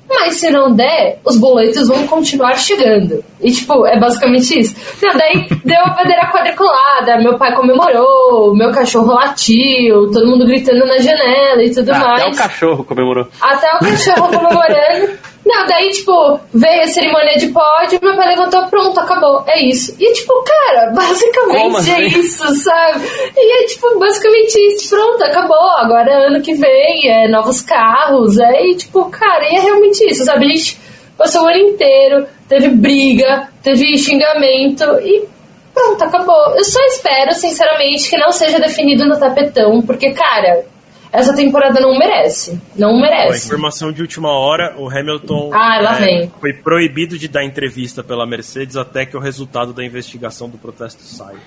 [0.09, 3.22] Mas se não der, os boletos vão continuar chegando.
[3.40, 4.74] E, tipo, é basicamente isso.
[5.02, 10.86] Não, daí deu a bandeira quadriculada, meu pai comemorou, meu cachorro latiu, todo mundo gritando
[10.86, 12.22] na janela e tudo ah, mais.
[12.22, 13.28] Até o cachorro comemorou.
[13.40, 15.18] Até o cachorro comemorando.
[15.48, 19.96] Não, daí, tipo, veio a cerimônia de pódio, meu pai levantou, pronto, acabou, é isso.
[19.98, 21.92] E, tipo, cara, basicamente assim?
[21.92, 23.06] é isso, sabe?
[23.34, 25.70] E é, tipo, basicamente isso, pronto, acabou.
[25.78, 30.22] Agora, ano que vem, é novos carros, é, e, tipo, cara, e é realmente isso,
[30.22, 30.44] sabe?
[30.44, 30.78] A gente
[31.16, 35.26] passou o ano inteiro, teve briga, teve xingamento, e
[35.72, 36.56] pronto, acabou.
[36.56, 40.66] Eu só espero, sinceramente, que não seja definido no tapetão, porque, cara
[41.12, 42.60] essa temporada não merece.
[42.76, 43.47] Não merece.
[43.47, 46.32] informação de última hora: o Hamilton ah, lá é, vem.
[46.40, 51.02] foi proibido de dar entrevista pela Mercedes até que o resultado da investigação do protesto
[51.02, 51.39] saia.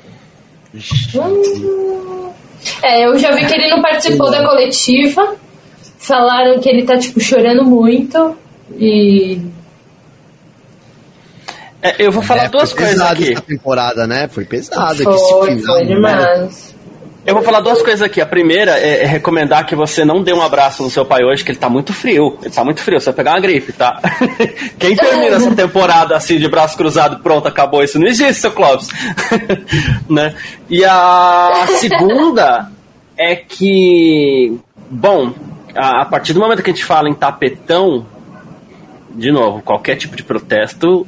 [0.74, 2.32] Hum.
[2.84, 5.36] É, eu já vi que ele não participou da coletiva.
[5.98, 8.36] Falaram que ele tá, tipo, chorando muito.
[8.78, 9.42] E.
[11.82, 13.34] É, eu vou falar é, duas coisas aqui.
[13.34, 14.28] Essa temporada, né?
[14.28, 15.04] Foi pesada.
[15.04, 16.71] Foi, que final, foi demais.
[17.24, 18.20] Eu vou falar duas coisas aqui.
[18.20, 21.44] A primeira é, é, recomendar que você não dê um abraço no seu pai hoje,
[21.44, 22.38] que ele tá muito frio.
[22.42, 24.02] Ele tá muito frio, você vai pegar uma gripe, tá?
[24.80, 28.00] Quem termina essa temporada assim de braço cruzado, pronto, acabou isso?
[28.00, 28.90] Não existe, seu Clóvis.
[30.10, 30.34] né?
[30.68, 32.72] E a segunda
[33.16, 34.58] é que,
[34.90, 35.32] bom,
[35.76, 38.04] a, a partir do momento que a gente fala em tapetão,
[39.12, 41.06] de novo, qualquer tipo de protesto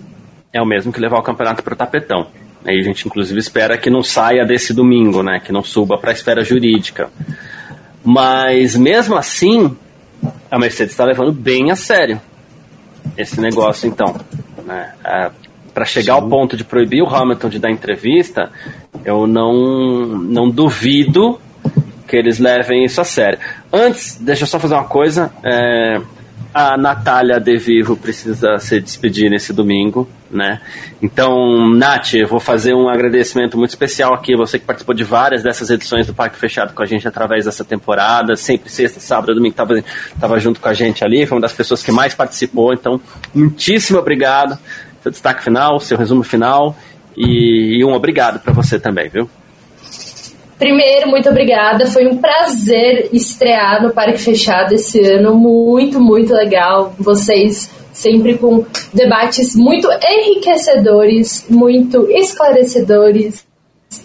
[0.52, 2.28] é o mesmo que levar o campeonato pro tapetão.
[2.66, 5.40] Aí a gente inclusive espera que não saia desse domingo, né?
[5.44, 7.10] Que não suba para a esfera jurídica.
[8.04, 9.76] Mas mesmo assim,
[10.50, 12.20] a Mercedes está levando bem a sério
[13.18, 14.16] esse negócio, então.
[14.66, 14.94] Né?
[15.04, 15.32] É,
[15.74, 16.22] para chegar Sim.
[16.22, 18.52] ao ponto de proibir o Hamilton de dar entrevista,
[19.04, 21.40] eu não, não duvido
[22.08, 23.40] que eles levem isso a sério.
[23.72, 25.32] Antes, deixa eu só fazer uma coisa.
[25.44, 26.00] É,
[26.54, 30.62] a Natália De Vivo precisa se despedir nesse domingo, né?
[31.02, 35.44] Então, Nath, eu vou fazer um agradecimento muito especial aqui, você que participou de várias
[35.44, 39.56] dessas edições do Parque Fechado com a gente através dessa temporada, sempre sexta, sábado, domingo,
[39.56, 39.84] tava,
[40.20, 43.00] tava junto com a gente ali, foi uma das pessoas que mais participou, então,
[43.34, 44.58] muitíssimo obrigado.
[45.02, 46.78] Seu destaque final, seu resumo final
[47.16, 49.30] e, e um obrigado para você também, viu?
[50.58, 51.88] Primeiro, muito obrigada.
[51.88, 55.36] Foi um prazer estrear no Parque Fechado esse ano.
[55.36, 56.94] Muito, muito legal.
[56.98, 63.46] Vocês sempre com debates muito enriquecedores, muito esclarecedores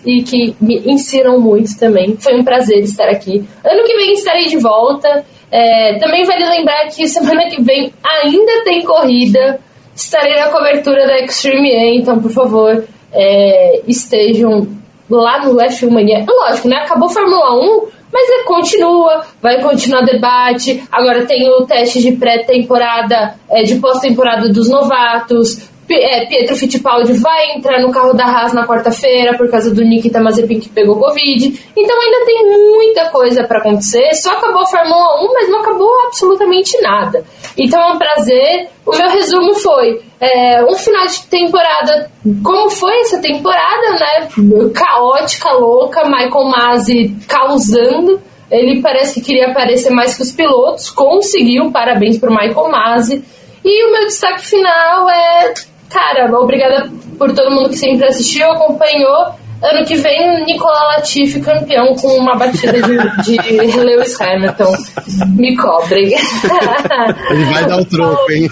[0.05, 2.17] e que me ensinam muito também.
[2.17, 3.45] Foi um prazer estar aqui.
[3.65, 5.25] Ano que vem estarei de volta.
[5.51, 9.59] É, também vale lembrar que semana que vem ainda tem corrida.
[9.97, 14.69] Estarei na cobertura da Extreme A, então por favor é, estejam
[15.11, 16.25] lá no F1 Mania.
[16.29, 16.77] Lógico, né?
[16.77, 20.83] Acabou Fórmula 1, mas é, continua, vai continuar debate.
[20.91, 25.69] Agora tem o teste de pré-temporada, é, de pós-temporada dos novatos.
[25.91, 30.21] É, Pietro Fittipaldi vai entrar no carro da Haas na quarta-feira por causa do Nikita
[30.21, 31.61] Mazepin que pegou Covid.
[31.77, 34.13] Então ainda tem muita coisa para acontecer.
[34.15, 37.25] Só acabou a Fórmula 1, mas não acabou absolutamente nada.
[37.57, 38.69] Então é um prazer.
[38.85, 42.11] O meu resumo foi é, um final de temporada.
[42.43, 44.29] Como foi essa temporada, né?
[44.75, 48.21] Caótica, louca, Michael Masi causando.
[48.51, 53.23] Ele parece que queria aparecer mais que os pilotos, conseguiu, parabéns pro Michael Masi.
[53.65, 55.53] E o meu destaque final é
[55.91, 59.35] cara, obrigada por todo mundo que sempre assistiu, acompanhou.
[59.61, 64.73] Ano que vem, Nicolas Latifi campeão com uma batida de, de Lewis Hamilton.
[65.35, 66.15] Me cobre.
[67.31, 68.49] Ele vai dar o um troco, hein?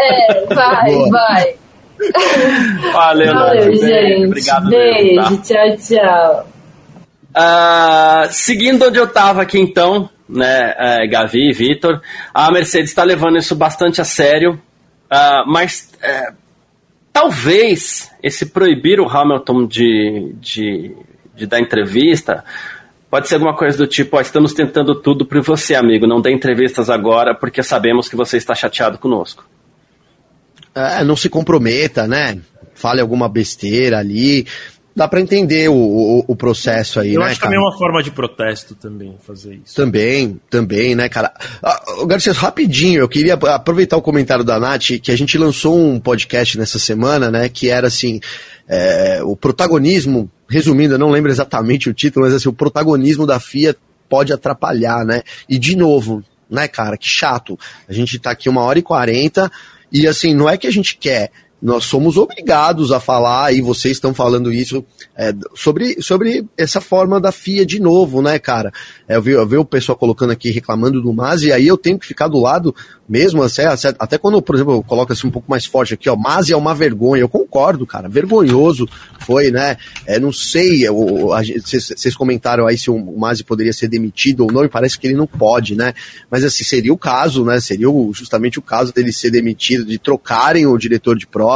[0.00, 1.10] É, vai, Boa.
[1.10, 1.54] vai.
[2.92, 4.26] Valeu, Valeu gente.
[4.26, 4.70] Obrigado.
[4.70, 5.42] Beijo, mesmo, tá?
[5.42, 6.48] tchau, tchau.
[7.30, 12.00] Uh, seguindo onde eu tava aqui então, né, é, Gavi e Vitor,
[12.32, 14.54] a Mercedes está levando isso bastante a sério,
[15.10, 16.34] uh, mas uh,
[17.18, 20.92] talvez esse proibir o Hamilton de, de,
[21.34, 22.44] de dar entrevista
[23.10, 26.06] Pode ser alguma coisa do tipo, ó, estamos tentando tudo para você, amigo.
[26.06, 29.48] Não dê entrevistas agora porque sabemos que você está chateado conosco.
[30.74, 32.38] É, não se comprometa, né?
[32.74, 34.46] Fale alguma besteira ali.
[34.98, 37.52] Dá para entender o, o, o, processo aí, Eu né, acho cara?
[37.52, 39.72] também uma forma de protesto também fazer isso.
[39.72, 41.32] Também, também, né, cara?
[41.62, 46.00] Ah, Garcia, rapidinho, eu queria aproveitar o comentário da Nath, que a gente lançou um
[46.00, 48.18] podcast nessa semana, né, que era assim,
[48.68, 53.38] é, o protagonismo, resumindo, eu não lembro exatamente o título, mas assim, o protagonismo da
[53.38, 53.76] FIA
[54.08, 55.22] pode atrapalhar, né?
[55.48, 57.56] E de novo, né, cara, que chato.
[57.88, 59.48] A gente tá aqui uma hora e quarenta,
[59.92, 61.30] e assim, não é que a gente quer
[61.60, 64.84] nós somos obrigados a falar, e vocês estão falando isso,
[65.16, 68.72] é, sobre, sobre essa forma da FIA de novo, né, cara?
[69.08, 71.76] É, eu, vi, eu vi o pessoal colocando aqui, reclamando do Masi, e aí eu
[71.76, 72.74] tenho que ficar do lado
[73.08, 73.62] mesmo, assim,
[73.98, 76.56] até quando, por exemplo, eu coloco assim um pouco mais forte aqui, ó, Masi é
[76.56, 78.86] uma vergonha, eu concordo, cara, vergonhoso
[79.20, 79.76] foi, né?
[80.06, 84.68] É, não sei, vocês comentaram aí se o Masi poderia ser demitido ou não, e
[84.68, 85.92] parece que ele não pode, né?
[86.30, 87.58] Mas assim, seria o caso, né?
[87.60, 91.47] Seria o, justamente o caso dele ser demitido, de trocarem o diretor de prova.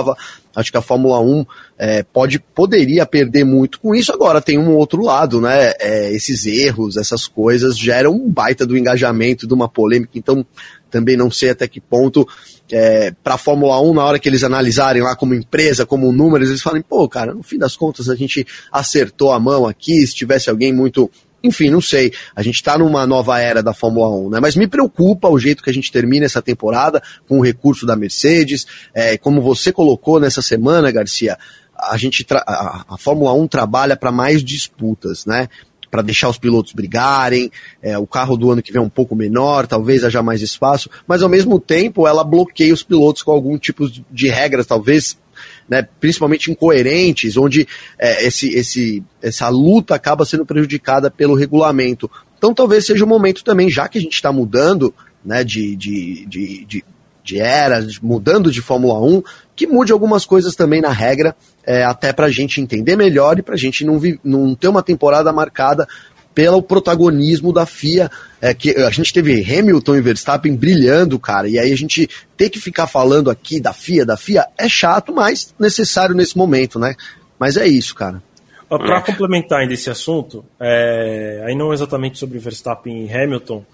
[0.55, 1.47] Acho que a Fórmula 1
[1.79, 4.13] é, pode, poderia perder muito com isso.
[4.13, 5.73] Agora tem um outro lado, né?
[5.81, 10.13] É, esses erros, essas coisas geram um baita do engajamento, de uma polêmica.
[10.15, 10.45] Então,
[10.91, 12.29] também não sei até que ponto
[12.71, 16.49] é, para a Fórmula 1, na hora que eles analisarem lá como empresa, como números,
[16.49, 20.15] eles falem, pô, cara, no fim das contas a gente acertou a mão aqui, se
[20.15, 21.11] tivesse alguém muito.
[21.43, 22.13] Enfim, não sei.
[22.35, 24.41] A gente está numa nova era da Fórmula 1, né?
[24.41, 27.97] Mas me preocupa o jeito que a gente termina essa temporada com o recurso da
[27.97, 28.67] Mercedes.
[28.95, 31.37] É, como você colocou nessa semana, Garcia,
[31.77, 35.49] a gente a, a Fórmula 1 trabalha para mais disputas, né?
[35.93, 37.53] para deixar os pilotos brigarem,
[37.83, 40.89] é, o carro do ano que vem é um pouco menor, talvez haja mais espaço,
[41.07, 45.19] mas ao mesmo tempo ela bloqueia os pilotos com algum tipo de regras, talvez
[45.69, 47.67] né, principalmente incoerentes, onde
[47.99, 52.11] é, esse, esse, essa luta acaba sendo prejudicada pelo regulamento.
[52.37, 54.95] Então talvez seja o momento também, já que a gente está mudando
[55.25, 56.85] né, de, de, de, de,
[57.23, 59.23] de era, mudando de Fórmula 1,
[59.55, 63.43] que mude algumas coisas também na regra, é, até para a gente entender melhor e
[63.43, 65.87] para a gente não, não ter uma temporada marcada
[66.35, 68.11] pelo protagonismo da FIA,
[68.41, 72.51] é, que a gente teve Hamilton e Verstappen brilhando, cara, e aí a gente ter
[72.51, 76.95] que ficar falando aqui da FIA, da FIA, é chato, mas necessário nesse momento, né?
[77.39, 78.23] Mas é isso, cara.
[78.69, 83.65] Para complementar ainda esse assunto, é, aí não exatamente sobre Verstappen e Hamilton,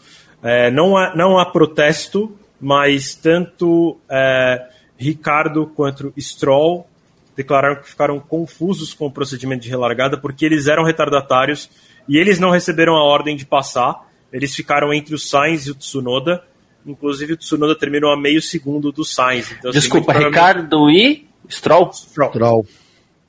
[0.42, 4.66] é, não, há, não há protesto, mas tanto é,
[4.96, 6.86] Ricardo quanto Stroll
[7.36, 11.70] declararam que ficaram confusos com o procedimento de relargada porque eles eram retardatários
[12.08, 14.08] e eles não receberam a ordem de passar.
[14.32, 16.42] Eles ficaram entre o Sainz e o Tsunoda.
[16.86, 19.52] Inclusive o Tsunoda terminou a meio segundo do Sainz.
[19.52, 21.92] Então, assim, Desculpa, assim, Ricardo e Stroll?
[21.92, 22.30] Stroll?
[22.30, 22.66] Stroll.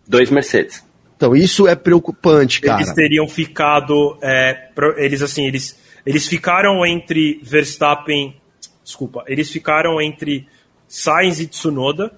[0.07, 0.83] Dois Mercedes.
[1.15, 2.81] Então isso é preocupante, cara.
[2.81, 8.35] Eles teriam ficado, é, eles assim, eles eles ficaram entre Verstappen,
[8.83, 10.47] desculpa, eles ficaram entre
[10.87, 12.13] Sainz e Tsunoda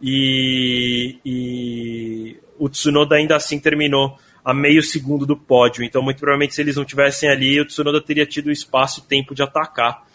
[0.00, 5.82] e, e o Tsunoda ainda assim terminou a meio segundo do pódio.
[5.82, 9.34] Então, muito provavelmente, se eles não tivessem ali, o Tsunoda teria tido espaço e tempo
[9.34, 10.06] de atacar.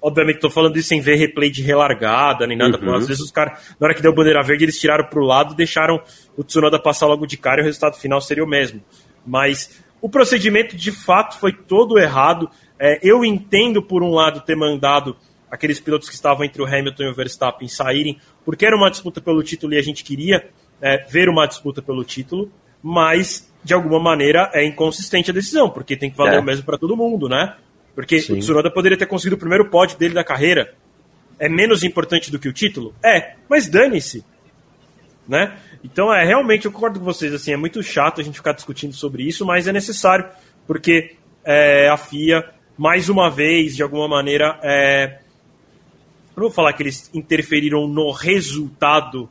[0.00, 2.78] Obviamente, estou falando isso sem ver replay de relargada nem nada.
[2.78, 2.94] Uhum.
[2.94, 5.54] Às vezes, os caras, na hora que deu bandeira verde, eles tiraram para o lado
[5.54, 6.00] deixaram
[6.34, 8.82] o Tsunoda passar logo de cara e o resultado final seria o mesmo.
[9.26, 12.48] Mas o procedimento, de fato, foi todo errado.
[12.78, 15.14] É, eu entendo, por um lado, ter mandado
[15.50, 19.20] aqueles pilotos que estavam entre o Hamilton e o Verstappen saírem, porque era uma disputa
[19.20, 20.48] pelo título e a gente queria
[20.80, 22.50] é, ver uma disputa pelo título
[22.88, 26.38] mas de alguma maneira é inconsistente a decisão, porque tem que valer é.
[26.38, 27.56] o mesmo para todo mundo, né?
[27.96, 28.34] Porque Sim.
[28.34, 30.72] o Tsunoda poderia ter conseguido o primeiro pódio dele da carreira.
[31.36, 32.94] É menos importante do que o título?
[33.04, 34.24] É, mas dane-se.
[35.26, 35.56] Né?
[35.82, 38.94] Então, é realmente, eu concordo com vocês, assim, é muito chato a gente ficar discutindo
[38.94, 40.26] sobre isso, mas é necessário,
[40.64, 42.48] porque é, a FIA,
[42.78, 45.18] mais uma vez, de alguma maneira, é,
[46.36, 49.28] não vou falar que eles interferiram no resultado,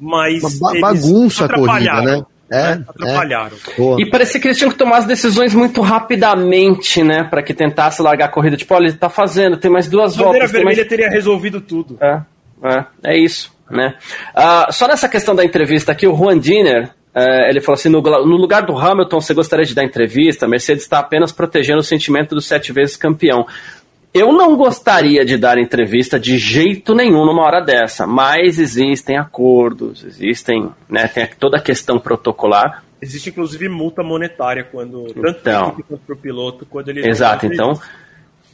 [0.00, 0.42] mas.
[0.42, 2.26] Uma bagunça a corrida, né?
[2.50, 2.84] É, né?
[2.86, 3.56] atrapalharam.
[3.56, 4.02] É.
[4.02, 7.24] E parecia que eles tinham que tomar as decisões muito rapidamente, né?
[7.24, 8.56] Para que tentasse largar a corrida.
[8.56, 10.50] Tipo, olha, ele tá fazendo, tem mais duas a voltas.
[10.50, 10.88] A vermelha mais...
[10.88, 11.98] teria resolvido tudo.
[12.00, 12.20] É,
[12.62, 13.94] é, é isso, né?
[14.34, 18.00] Uh, só nessa questão da entrevista aqui, o Juan Diner, uh, ele falou assim: no,
[18.00, 20.46] no, lugar do Hamilton, você gostaria de dar entrevista?
[20.46, 23.44] A Mercedes está apenas protegendo o sentimento do sete vezes campeão.
[24.16, 30.02] Eu não gostaria de dar entrevista de jeito nenhum numa hora dessa, mas existem acordos,
[30.02, 32.82] existem, né, tem toda a questão protocolar.
[33.00, 35.76] Existe inclusive multa monetária quando tanto então,
[36.06, 37.78] para o piloto quando ele Exato, então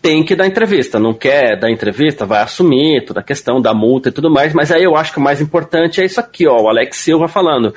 [0.03, 4.09] tem que dar entrevista, não quer dar entrevista, vai assumir toda a questão da multa
[4.09, 6.61] e tudo mais, mas aí eu acho que o mais importante é isso aqui, ó,
[6.61, 7.73] o Alex Silva falando.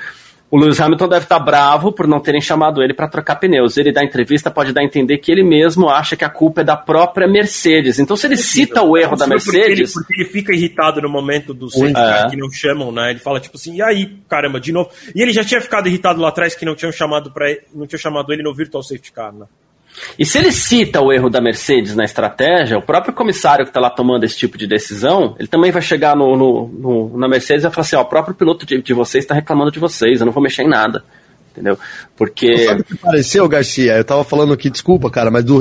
[0.48, 3.76] O Lewis Hamilton deve estar bravo por não terem chamado ele para trocar pneus.
[3.76, 6.64] Ele dá entrevista, pode dar a entender que ele mesmo acha que a culpa é
[6.64, 7.98] da própria Mercedes.
[7.98, 9.92] Então, se ele cita o erro da Mercedes.
[9.92, 12.30] Porque ele, porque ele fica irritado no momento do safety É.
[12.30, 13.10] que não chamam, né?
[13.10, 14.88] Ele fala tipo assim, e aí, caramba, de novo.
[15.14, 17.98] E ele já tinha ficado irritado lá atrás que não tinham chamado para não tinham
[17.98, 19.46] chamado ele no virtual safety car, né?
[20.18, 23.80] E se ele cita o erro da Mercedes na estratégia, o próprio comissário que está
[23.80, 27.62] lá tomando esse tipo de decisão, ele também vai chegar no, no- no- na Mercedes
[27.62, 30.20] e vai falar assim: ó, o próprio piloto de, de vocês está reclamando de vocês,
[30.20, 31.04] eu não vou mexer em nada.
[31.56, 31.78] Entendeu?
[32.14, 32.66] Porque.
[32.66, 33.96] Sabe o que pareceu, Garcia?
[33.96, 35.58] Eu tava falando aqui, desculpa, cara, mas do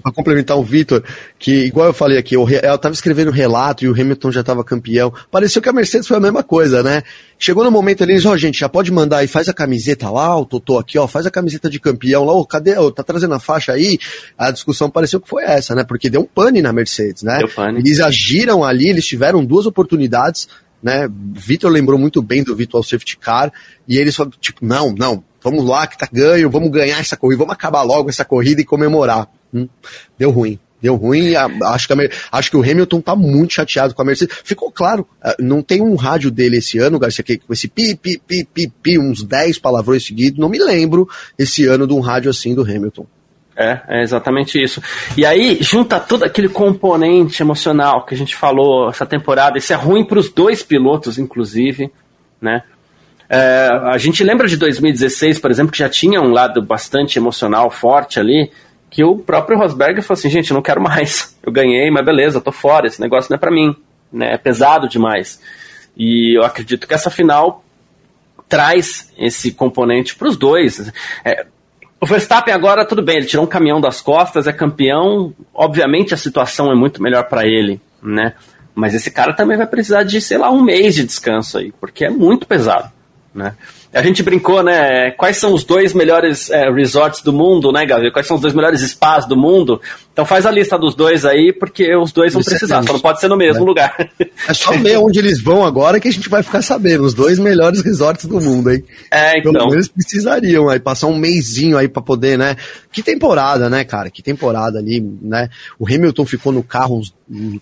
[0.00, 1.02] para complementar o Vitor,
[1.38, 4.62] que igual eu falei aqui, o eu tava escrevendo relato e o Hamilton já tava
[4.62, 5.12] campeão.
[5.30, 7.02] Pareceu que a Mercedes foi a mesma coisa, né?
[7.36, 10.38] Chegou no momento ali, eles, ó, gente, já pode mandar aí, faz a camiseta lá,
[10.38, 12.78] o Totô aqui, ó, faz a camiseta de campeão lá, ô, cadê?
[12.78, 13.98] Ô, tá trazendo a faixa aí?
[14.38, 15.82] A discussão pareceu que foi essa, né?
[15.82, 17.38] Porque deu um pane na Mercedes, né?
[17.38, 17.80] Deu pane.
[17.80, 20.48] Eles agiram ali, eles tiveram duas oportunidades,
[20.84, 21.08] né?
[21.32, 23.50] Vitor lembrou muito bem do Virtual Safety Car,
[23.88, 27.38] e eles falaram, tipo, não, não, vamos lá que tá ganho, vamos ganhar essa corrida,
[27.38, 29.26] vamos acabar logo essa corrida e comemorar.
[29.52, 29.66] Hum,
[30.18, 30.58] deu ruim.
[30.82, 31.96] Deu ruim, acho que, a
[32.30, 34.36] acho que o Hamilton tá muito chateado com a Mercedes.
[34.44, 37.94] Ficou claro, ah, não tem um rádio dele esse ano, Garcia, que com esse pi,
[37.96, 41.08] pi, pi, pi, pi, uns 10 palavrões seguidos, não me lembro
[41.38, 43.06] esse ano de um rádio assim do Hamilton.
[43.56, 44.82] É, é exatamente isso.
[45.16, 49.58] E aí, junta todo aquele componente emocional que a gente falou essa temporada.
[49.58, 51.90] Isso é ruim para os dois pilotos, inclusive,
[52.40, 52.62] né?
[53.28, 57.70] É, a gente lembra de 2016, por exemplo, que já tinha um lado bastante emocional
[57.70, 58.50] forte ali,
[58.90, 61.36] que o próprio Rosberg falou assim, gente, não quero mais.
[61.42, 63.74] Eu ganhei, mas beleza, tô fora, esse negócio não é para mim,
[64.12, 64.34] né?
[64.34, 65.40] É pesado demais.
[65.96, 67.64] E eu acredito que essa final
[68.48, 70.92] traz esse componente para os dois.
[71.24, 71.46] É,
[72.04, 75.32] o Verstappen agora, tudo bem, ele tirou um caminhão das costas, é campeão.
[75.54, 78.34] Obviamente a situação é muito melhor para ele, né?
[78.74, 82.04] Mas esse cara também vai precisar de, sei lá, um mês de descanso aí, porque
[82.04, 82.92] é muito pesado,
[83.34, 83.54] né?
[83.90, 85.12] A gente brincou, né?
[85.12, 88.10] Quais são os dois melhores é, resorts do mundo, né, Gavi?
[88.10, 89.80] Quais são os dois melhores spas do mundo?
[90.14, 93.18] Então faz a lista dos dois aí, porque os dois vão precisar, só não pode
[93.18, 93.96] ser no mesmo lugar.
[94.46, 97.02] É só ver onde eles vão agora que a gente vai ficar sabendo.
[97.02, 98.84] Os dois melhores resorts do mundo, hein?
[99.10, 99.68] É, Pelo então.
[99.68, 102.56] menos precisariam aí passar um mêsinho aí pra poder, né?
[102.92, 104.08] Que temporada, né, cara?
[104.08, 105.48] Que temporada ali, né?
[105.80, 107.12] O Hamilton ficou no carro uns,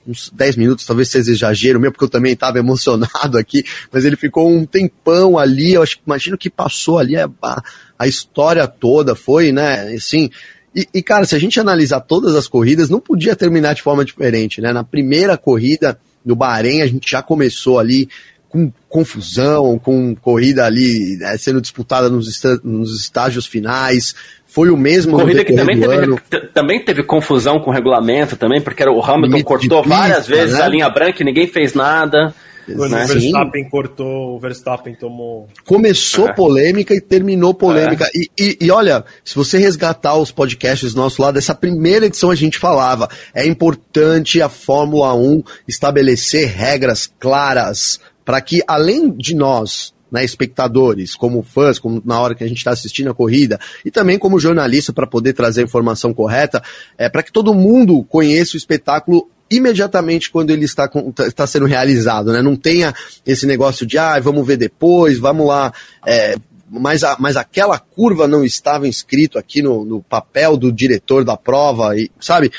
[0.07, 4.17] uns 10 minutos, talvez seja exagero meu, porque eu também tava emocionado aqui, mas ele
[4.17, 7.63] ficou um tempão ali, eu acho, imagino que passou ali a, a,
[7.99, 9.95] a história toda, foi, né?
[9.95, 10.29] Assim,
[10.75, 14.05] e, e, cara, se a gente analisar todas as corridas, não podia terminar de forma
[14.05, 14.73] diferente, né?
[14.73, 18.09] Na primeira corrida do Bahrein, a gente já começou ali
[18.49, 22.29] com confusão, com corrida ali né, sendo disputada nos,
[22.63, 24.15] nos estágios finais.
[24.47, 26.21] Foi o mesmo Corrida que também teve,
[26.53, 30.59] também teve confusão com o regulamento também, porque o Hamilton Limite cortou pista, várias vezes
[30.59, 30.63] né?
[30.63, 32.35] a linha branca e ninguém fez nada.
[32.67, 33.05] Quando né?
[33.05, 35.49] o Verstappen cortou, o Verstappen tomou.
[35.65, 36.33] Começou É.
[36.33, 38.09] polêmica e terminou polêmica.
[38.15, 42.35] E, e- e olha, se você resgatar os podcasts nossos lá, dessa primeira edição a
[42.35, 49.93] gente falava, é importante a Fórmula 1 estabelecer regras claras para que, além de nós,
[50.11, 53.91] né, espectadores, como fãs, como na hora que a gente está assistindo a corrida, e
[53.91, 56.63] também como jornalista para poder trazer a informação correta,
[56.99, 61.47] é, para que todo mundo conheça o espetáculo imediatamente quando ele está, com- tá- está
[61.47, 62.41] sendo realizado, né?
[62.43, 62.95] Não tenha
[63.27, 65.73] esse negócio de, ah, vamos ver depois, vamos lá,
[66.07, 66.37] é,
[66.71, 71.37] mas, a- mas aquela curva não estava inscrito aqui no, no papel do diretor da
[71.37, 72.51] prova, e, sabe?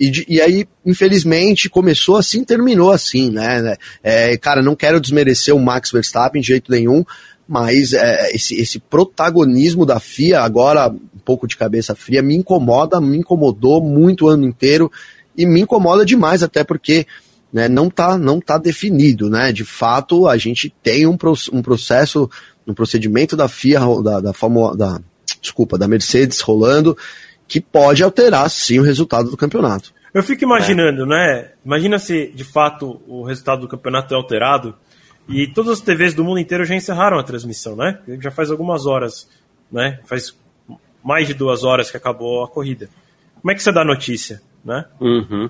[0.00, 3.76] E, e aí, infelizmente, começou assim, terminou assim, né?
[4.02, 7.04] É, cara, não quero desmerecer o Max Verstappen de jeito nenhum,
[7.48, 13.00] mas é, esse, esse protagonismo da FIA, agora um pouco de cabeça fria, me incomoda,
[13.00, 14.90] me incomodou muito o ano inteiro
[15.38, 17.06] e me incomoda demais, até porque
[17.52, 19.52] né, não está não tá definido, né?
[19.52, 21.16] De fato, a gente tem um,
[21.52, 22.28] um processo,
[22.66, 25.00] um procedimento da FIA, da, da Fórmula, da,
[25.40, 26.98] desculpa, da Mercedes rolando,
[27.46, 29.94] que pode alterar sim o resultado do campeonato.
[30.12, 31.52] Eu fico imaginando, né?
[31.64, 34.74] Imagina se de fato o resultado do campeonato é alterado
[35.28, 38.00] e todas as TVs do mundo inteiro já encerraram a transmissão, né?
[38.20, 39.28] Já faz algumas horas,
[39.70, 40.00] né?
[40.06, 40.34] Faz
[41.04, 42.88] mais de duas horas que acabou a corrida.
[43.40, 44.84] Como é que você dá notícia, né?
[45.00, 45.48] Uhum.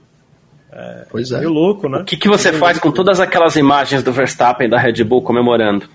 [1.10, 1.38] Pois é.
[1.38, 1.98] Meio louco, né?
[1.98, 5.88] O que, que você faz com todas aquelas imagens do Verstappen da Red Bull comemorando?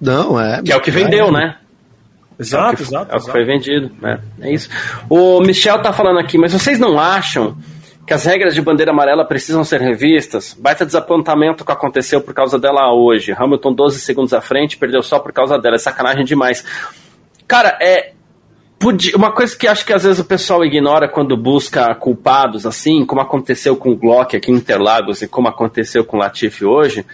[0.00, 0.62] Não, é.
[0.62, 1.56] Que é o que vendeu, né?
[2.38, 3.04] Exato, é o que, exato.
[3.04, 3.32] É o que exato.
[3.32, 3.90] foi vendido.
[4.02, 4.68] É, é isso.
[5.08, 7.56] O Michel tá falando aqui, mas vocês não acham
[8.06, 10.56] que as regras de bandeira amarela precisam ser revistas?
[10.58, 13.32] Baita desapontamento que aconteceu por causa dela hoje.
[13.32, 15.76] Hamilton 12 segundos à frente, perdeu só por causa dela.
[15.76, 16.64] É sacanagem demais.
[17.46, 18.12] Cara, é.
[19.14, 23.20] Uma coisa que acho que às vezes o pessoal ignora quando busca culpados, assim, como
[23.20, 27.06] aconteceu com o Glock aqui em Interlagos e como aconteceu com o Latifi hoje,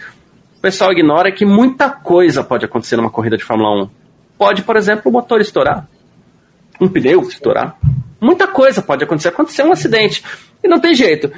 [0.57, 3.89] o pessoal ignora que muita coisa pode acontecer numa corrida de Fórmula 1.
[4.37, 5.87] Pode, por exemplo, o motor estourar,
[6.81, 7.77] um pneu estourar.
[8.19, 9.29] Muita coisa pode acontecer.
[9.29, 10.23] Acontecer um acidente.
[10.63, 11.31] E não tem jeito.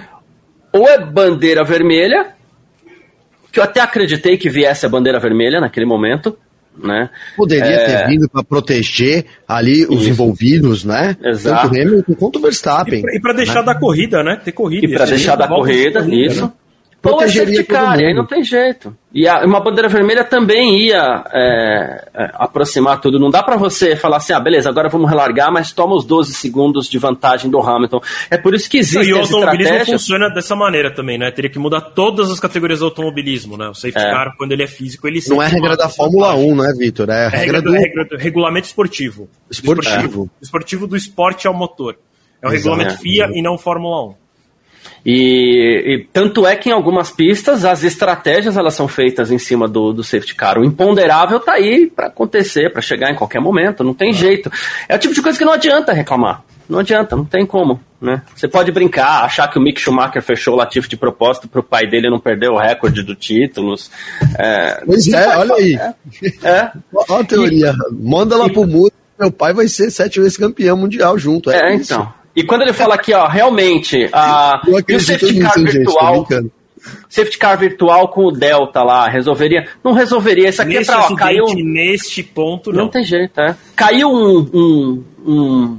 [0.74, 2.36] Ou é bandeira vermelha,
[3.52, 6.38] que eu até acreditei que viesse a bandeira vermelha naquele momento,
[6.78, 7.10] né?
[7.36, 7.86] Poderia É.
[8.04, 10.10] ter vindo para proteger ali os Isso.
[10.10, 11.16] envolvidos, né?
[11.24, 11.70] Exato.
[11.70, 13.04] Tanto o Hamilton quanto o Verstappen.
[13.14, 14.40] E pra deixar da corrida, né?
[14.44, 14.86] Ter corrida.
[14.86, 16.46] E para deixar da de corrida, isso.
[16.46, 16.52] né?
[17.04, 18.96] Ou é safety car, e aí não tem jeito.
[19.12, 23.20] E a- uma bandeira vermelha também ia é, é, aproximar tudo.
[23.20, 26.34] Não dá pra você falar assim, ah, beleza, agora vamos relargar, mas toma os 12
[26.34, 28.02] segundos de vantagem do Hamilton.
[28.30, 31.32] É por isso que E existem o automobilismo funciona dessa maneira também, né?
[31.32, 33.68] Teria que mudar todas as categorias do automobilismo, né?
[33.70, 34.12] O safety É.
[34.12, 36.52] car, quando ele é físico, ele Não é regra da Fórmula vantagem.
[36.52, 37.10] 1, né, Vitor?
[37.10, 39.28] É É regra regra do regra do- regulamento esportivo.
[39.50, 40.24] esportivo.
[40.40, 41.96] O esportivo do esporte ao motor.
[42.42, 42.76] É o Exato.
[42.76, 44.21] regulamento FIA e não Fórmula 1.
[45.06, 49.68] E, e tanto é que em algumas pistas as estratégias elas são feitas em cima
[49.68, 50.60] do, do safety car.
[50.60, 54.52] O imponderável tá aí para acontecer, para chegar em qualquer momento, não tem jeito.
[54.88, 56.44] É o tipo de coisa que não adianta reclamar.
[56.70, 58.22] Não adianta, não tem como, né?
[58.34, 61.64] Você pode brincar, achar que o Mick Schumacher fechou o Latifi de propósito para o
[61.64, 63.92] pai dele não perder o recorde do títulos.
[64.40, 65.74] É, Pois é, olha aí.
[66.44, 66.72] É,
[67.10, 67.74] Olha a teoria.
[67.92, 68.94] Manda lá pro muro.
[69.20, 71.52] Meu pai vai ser sete vezes campeão mundial junto.
[71.52, 71.94] É, é, isso.
[71.94, 72.21] então.
[72.36, 75.66] E quando ele fala aqui, ó, realmente, a, e o safety car gente.
[75.66, 76.52] Tô virtual, brincando.
[77.10, 79.68] safety car virtual com o Delta lá, resolveria?
[79.84, 80.50] Não resolveria.
[80.50, 81.46] Isso aqui Nesse é pra, ó, caiu.
[81.56, 82.88] neste ponto, Não não.
[82.90, 83.56] tem jeito, é.
[83.76, 85.78] Caiu um, um- um-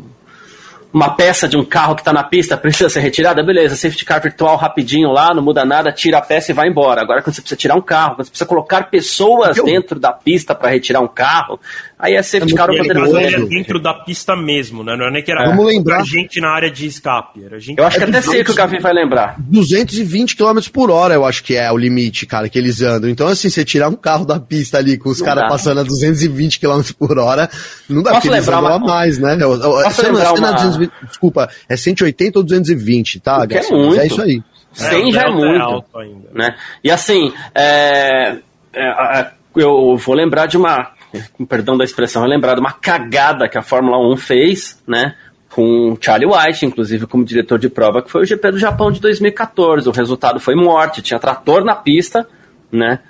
[0.93, 4.20] uma peça de um carro que tá na pista, precisa ser retirada, beleza, safety car
[4.20, 7.01] virtual rapidinho lá, não muda nada, tira a peça e vai embora.
[7.01, 10.12] Agora quando você precisa tirar um carro, quando você precisa colocar pessoas Eu- dentro da
[10.12, 11.59] pista para retirar um carro,
[12.03, 14.97] aí é safety É car E é dentro da pista mesmo, né?
[14.97, 16.01] Não é nem que era Vamos lembrar.
[16.01, 17.45] a gente na área de escape.
[17.45, 19.37] Era gente Eu acho que É até dos sei que o outros- Gavi vai lembrar.
[19.39, 23.09] 220 km por hora, eu acho que é o limite, cara, que eles andam.
[23.09, 26.59] Então, assim, você tirar um carro da pista ali com os caras passando a 220
[26.59, 27.49] km por hora,
[27.89, 29.35] não dá Posso eles lembrar uma- mais, né?
[29.41, 34.01] Eu- eu- Posso lembrar é uma- 220, desculpa, é 180 ou 220, tá, é muito.
[34.01, 34.43] É isso aí.
[34.73, 35.62] 100 o já é delta muito.
[35.62, 36.29] alto ainda.
[36.35, 36.55] né?
[36.83, 38.37] E assim, é,
[38.73, 38.83] é,
[39.20, 39.27] é,
[39.57, 40.89] eu vou lembrar de uma,
[41.32, 45.14] com perdão da expressão, vou lembrar de uma cagada que a Fórmula 1 fez, né?
[45.51, 49.01] Com Charlie White, inclusive, como diretor de prova, que foi o GP do Japão de
[49.01, 49.89] 2014.
[49.89, 52.26] O resultado foi morte, tinha trator na pista,
[52.70, 53.01] né?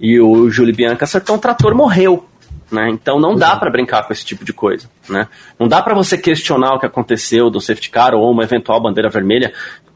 [0.00, 2.26] E o Júlio Bianca acertou um trator, morreu.
[2.72, 2.88] Né?
[2.88, 4.88] Então não dá para brincar com esse tipo de coisa.
[5.08, 5.28] Né?
[5.58, 9.10] Não dá para você questionar o que aconteceu do safety car ou uma eventual bandeira
[9.10, 9.52] vermelha.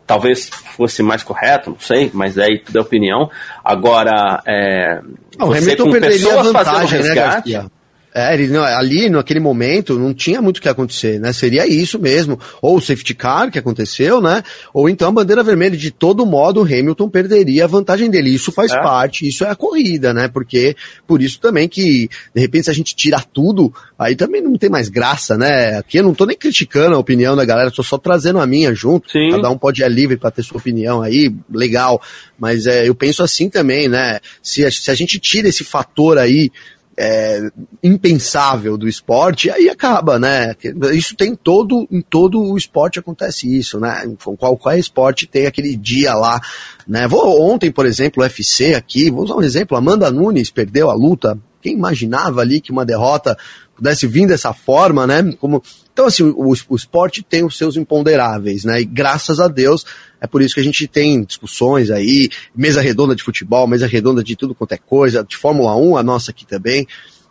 [0.06, 3.28] Talvez fosse mais correto, não sei, mas aí tudo é opinião.
[3.64, 5.00] Agora, é,
[5.38, 7.70] Não, o Hamilton perderia a vantagem, né, Garcia?
[8.18, 11.34] É, ele, não, ali naquele momento não tinha muito o que acontecer, né?
[11.34, 12.40] Seria isso mesmo.
[12.62, 14.42] Ou o safety car que aconteceu, né?
[14.72, 15.76] Ou então a bandeira vermelha.
[15.76, 18.30] De todo modo, o Hamilton perderia a vantagem dele.
[18.30, 18.80] Isso faz É.
[18.80, 20.28] parte, isso é a corrida, né?
[20.28, 20.74] Porque
[21.06, 24.70] por isso também que, de repente, se a gente tirar tudo, aí também não tem
[24.70, 25.76] mais graça, né?
[25.76, 28.74] Aqui eu não tô nem criticando a opinião da galera, tô só trazendo a minha
[28.74, 29.10] junto.
[29.10, 29.30] Sim.
[29.30, 32.00] Cada um pode ir livre para ter sua opinião aí, legal.
[32.38, 34.20] Mas é, eu penso assim também, né?
[34.42, 36.50] Se a, se a gente tira esse fator aí
[36.98, 37.50] é,
[37.82, 40.54] impensável do esporte, aí acaba, né?
[40.92, 44.04] Isso tem todo, em todo o esporte acontece isso, né?
[44.06, 46.40] Em Qualquer esporte tem aquele dia lá,
[46.88, 47.06] né?
[47.06, 50.94] Vou, ontem, por exemplo, o UFC aqui, vou usar um exemplo, Amanda Nunes perdeu a
[50.94, 53.36] luta, quem imaginava ali que uma derrota
[53.74, 55.32] pudesse vir dessa forma, né?
[55.38, 55.62] Como,
[55.96, 58.82] então, assim, o, o esporte tem os seus imponderáveis, né?
[58.82, 59.86] E graças a Deus,
[60.20, 64.22] é por isso que a gente tem discussões aí, mesa redonda de futebol, mesa redonda
[64.22, 66.86] de tudo quanto é coisa, de Fórmula 1, a nossa aqui também.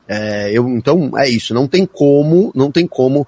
[0.07, 3.27] É, eu, então, é isso, não tem como, não tem como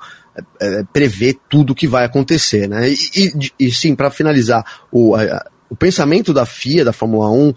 [0.60, 2.90] é, prever tudo que vai acontecer, né?
[2.90, 7.54] E, e, e sim, para finalizar, o, a, o pensamento da FIA, da Fórmula 1,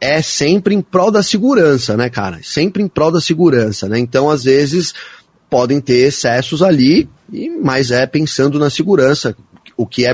[0.00, 2.40] é sempre em prol da segurança, né, cara?
[2.42, 4.00] Sempre em prol da segurança, né?
[4.00, 4.92] Então, às vezes,
[5.52, 7.06] podem ter excessos ali,
[7.62, 9.36] mas é pensando na segurança,
[9.76, 10.12] o que é,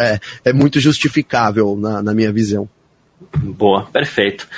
[0.00, 2.68] é, é muito justificável na, na, minha visão.
[3.36, 4.48] Boa, perfeito.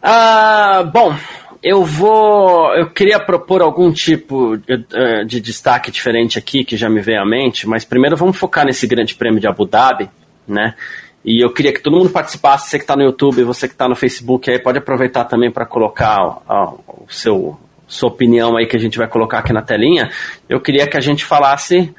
[0.00, 1.16] Ah, bom,
[1.60, 2.72] eu vou.
[2.76, 7.26] Eu queria propor algum tipo de, de, destaque diferente aqui, que já me veio à
[7.26, 10.08] mente, mas primeiro vamos focar nesse grande prêmio de Abu Dhabi,
[10.46, 10.76] né?
[11.24, 13.88] E eu queria que todo mundo participasse, você que está no YouTube, você que está
[13.88, 18.76] no Facebook, aí pode aproveitar também para colocar ó, o seu sua opinião aí que
[18.76, 20.10] a gente vai colocar aqui na telinha.
[20.48, 21.94] Eu queria que a gente falasse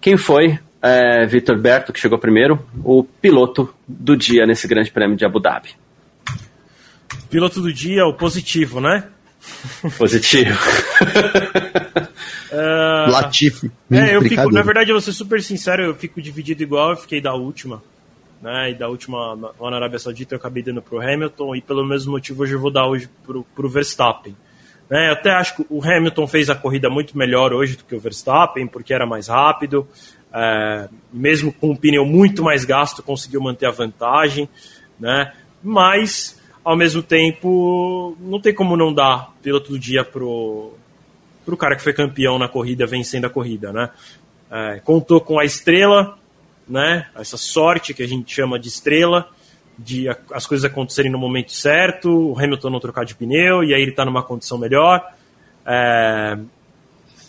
[0.00, 5.16] quem foi é, Vitor Berto, que chegou primeiro, o piloto do dia nesse grande prêmio
[5.16, 5.70] de Abu Dhabi.
[7.30, 9.04] Piloto do dia, o positivo, né?
[9.98, 10.58] Positivo.
[12.52, 13.70] uh, Latifi.
[13.90, 16.96] É, eu fico, na verdade, eu vou ser super sincero, eu fico dividido igual, eu
[16.96, 17.82] fiquei da última.
[18.42, 18.70] né?
[18.70, 21.84] E da última lá na Arábia Saudita eu acabei dando para o Hamilton e pelo
[21.86, 24.36] mesmo motivo hoje eu vou dar hoje para o Verstappen.
[24.88, 25.08] Né?
[25.08, 28.00] Eu até acho que o Hamilton fez a corrida muito melhor hoje do que o
[28.00, 29.88] Verstappen, porque era mais rápido,
[30.32, 34.48] é, mesmo com um pneu muito mais gasto, conseguiu manter a vantagem,
[34.98, 35.32] né?
[35.62, 40.72] Mas ao mesmo tempo não tem como não dar piloto do dia pro
[41.44, 43.90] pro cara que foi campeão na corrida, vencendo a corrida, né?
[44.50, 46.18] É, contou com a estrela,
[46.66, 47.06] né?
[47.14, 49.28] Essa sorte que a gente chama de estrela,
[49.78, 53.82] de as coisas acontecerem no momento certo, o Hamilton não trocar de pneu e aí
[53.82, 55.04] ele está numa condição melhor.
[55.66, 56.38] É,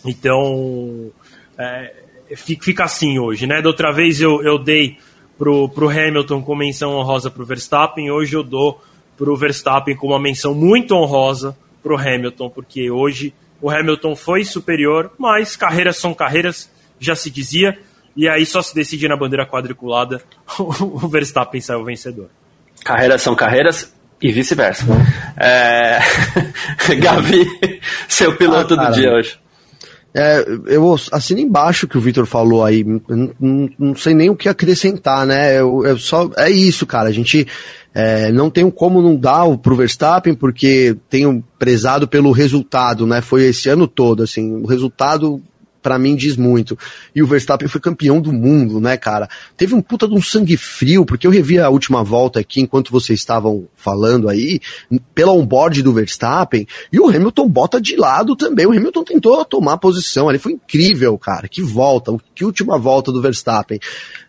[0.04, 1.10] então
[1.58, 1.94] é,
[2.36, 3.60] fica assim hoje, né?
[3.60, 4.98] Da outra vez eu, eu dei
[5.38, 8.82] pro, pro Hamilton com menção honrosa pro Verstappen, hoje eu dou
[9.16, 15.10] pro Verstappen com uma menção muito honrosa pro Hamilton, porque hoje o Hamilton foi superior,
[15.18, 17.78] mas carreiras são carreiras, já se dizia,
[18.16, 20.22] e aí só se decide na bandeira quadriculada
[20.58, 22.28] o Verstappen saiu vencedor.
[22.84, 24.84] Carreiras são carreiras e vice-versa.
[25.36, 25.98] É...
[27.00, 27.46] Gavi,
[28.08, 29.38] seu piloto ah, do dia hoje.
[30.18, 32.82] É, eu assino embaixo que o Victor falou aí.
[32.82, 35.60] Não, não, não, sei nem o que acrescentar, né?
[35.60, 37.10] Eu, eu só, é isso, cara.
[37.10, 37.46] A gente
[37.94, 43.20] é, não tem como não dar pro Verstappen, porque tenho prezado pelo resultado, né?
[43.20, 45.42] Foi esse ano todo, assim, o resultado
[45.86, 46.76] para mim diz muito.
[47.14, 49.28] E o Verstappen foi campeão do mundo, né, cara?
[49.56, 52.90] Teve um puta de um sangue frio, porque eu revi a última volta aqui enquanto
[52.90, 54.58] vocês estavam falando aí,
[55.14, 58.66] pela onboard do Verstappen, e o Hamilton bota de lado também.
[58.66, 61.46] O Hamilton tentou tomar posição ali, foi incrível, cara.
[61.46, 63.78] Que volta, que última volta do Verstappen.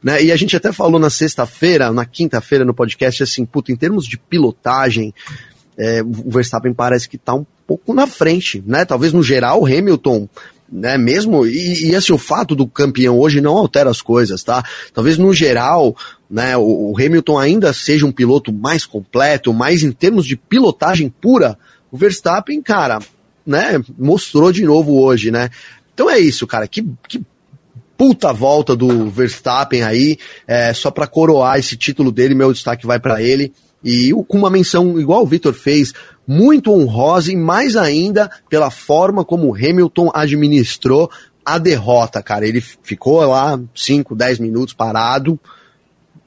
[0.04, 0.26] Né?
[0.26, 4.06] E a gente até falou na sexta-feira, na quinta-feira no podcast, assim, puta, em termos
[4.06, 5.12] de pilotagem,
[5.76, 8.86] é, o Verstappen parece que tá um pouco na frente, né?
[8.86, 10.30] Talvez no geral o Hamilton
[10.72, 14.64] né, mesmo, e, e, assim, o fato do campeão hoje não altera as coisas, tá?
[14.94, 15.96] Talvez no geral,
[16.30, 21.10] né, o, o, Hamilton ainda seja um piloto mais completo, mas em termos de pilotagem
[21.10, 21.58] pura,
[21.92, 23.00] o Verstappen, cara,
[23.46, 25.50] né, mostrou de novo hoje, né?
[25.94, 27.22] Então é isso, cara, que, que
[27.98, 33.00] puta volta do Verstappen aí, é, só para coroar esse título dele, meu destaque vai
[33.00, 33.52] para ele.
[33.84, 35.94] E com uma menção igual o Vitor fez,
[36.28, 41.10] muito honrosa e mais ainda pela forma como Hamilton administrou
[41.46, 42.46] a derrota, cara.
[42.46, 45.40] Ele ficou lá 5, 10 minutos parado,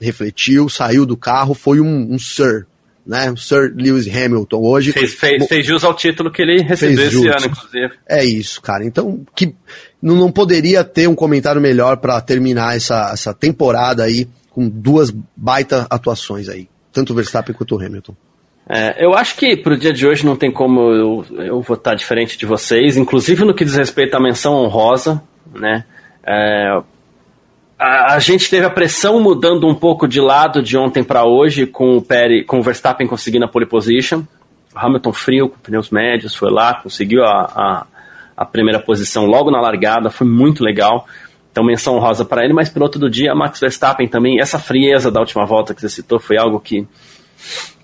[0.01, 2.67] refletiu, saiu do carro, foi um, um Sir,
[3.07, 3.35] né?
[3.37, 4.93] Sir Lewis Hamilton hoje.
[4.93, 7.91] Fez, fez, fez jus ao título que ele recebeu esse ano, inclusive.
[8.09, 8.83] É isso, cara.
[8.83, 9.55] Então, que
[10.01, 15.13] não, não poderia ter um comentário melhor para terminar essa, essa temporada aí com duas
[15.37, 18.17] baita atuações aí, tanto o Verstappen quanto o Hamilton.
[18.73, 22.39] É, eu acho que pro dia de hoje não tem como eu, eu votar diferente
[22.39, 25.21] de vocês, inclusive no que diz respeito à menção honrosa,
[25.53, 25.85] né?
[26.25, 26.81] É,
[27.77, 31.67] a, a, gente teve a pressão mudando um pouco de lado de ontem para hoje,
[31.67, 34.23] com o, Peri, com o Verstappen conseguindo a pole position.
[34.73, 37.87] Hamilton frio, com pneus médios, foi lá, conseguiu a, a,
[38.37, 41.09] a primeira posição logo na largada, foi muito legal.
[41.51, 44.41] Então, menção honrosa para ele, mas piloto do dia, Max Verstappen também.
[44.41, 46.87] Essa frieza da última volta que você citou foi algo que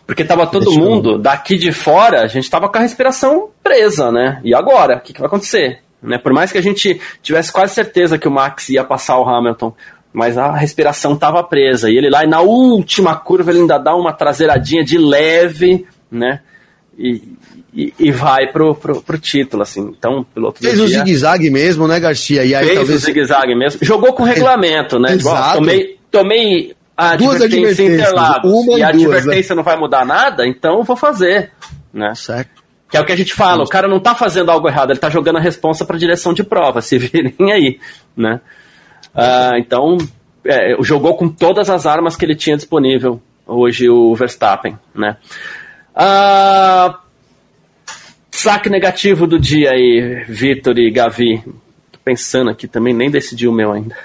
[0.07, 1.19] porque tava todo Deixa mundo eu...
[1.19, 4.41] daqui de fora, a gente tava com a respiração presa, né?
[4.45, 4.97] E agora?
[4.97, 5.81] O que, que vai acontecer?
[6.01, 6.17] Né?
[6.17, 9.75] Por mais que a gente tivesse quase certeza que o Max ia passar o Hamilton,
[10.13, 11.91] mas a respiração tava presa.
[11.91, 16.41] E ele lá, e na última curva, ele ainda dá uma traseiradinha de leve, né?
[16.97, 17.23] E,
[17.75, 19.93] e, e vai pro, pro, pro, título, assim.
[19.99, 22.45] Então, piloto Fez o zigue-zague mesmo, né, Garcia?
[22.45, 23.03] E aí, Fez talvez...
[23.03, 23.81] o zigue-zague mesmo.
[23.83, 25.13] Jogou com regulamento, né?
[25.13, 25.59] Exato.
[25.59, 29.17] tomei, tomei a duas advertência Interlagos uma e, a duas, né?
[29.19, 29.57] advertência né?
[29.57, 31.53] não vai mudar nada, então eu vou fazer,
[31.93, 32.15] né?
[32.15, 32.65] Certo.
[32.89, 34.99] Que é o que a gente fala, o cara não tá fazendo algo errado, ele
[34.99, 37.79] tá jogando a responsa para direção de prova, se virem aí,
[38.17, 38.41] né?
[39.15, 39.99] Uh, então,
[40.45, 45.17] é, jogou com todas as armas que ele tinha disponível hoje o Verstappen, né?
[45.95, 46.97] Uh,
[48.31, 51.43] saque negativo do dia aí, Vitor e Gavi.
[51.91, 53.97] Tô pensando aqui também, nem decidi o meu ainda.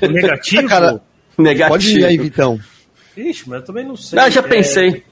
[0.00, 0.68] Negativo?
[0.68, 1.02] Cara,
[1.44, 1.70] Negativo.
[1.70, 2.60] Pode ir aí, Vitão.
[3.16, 4.18] Ixi, mas eu também não sei.
[4.18, 4.88] Ah, já pensei.
[4.88, 5.10] É...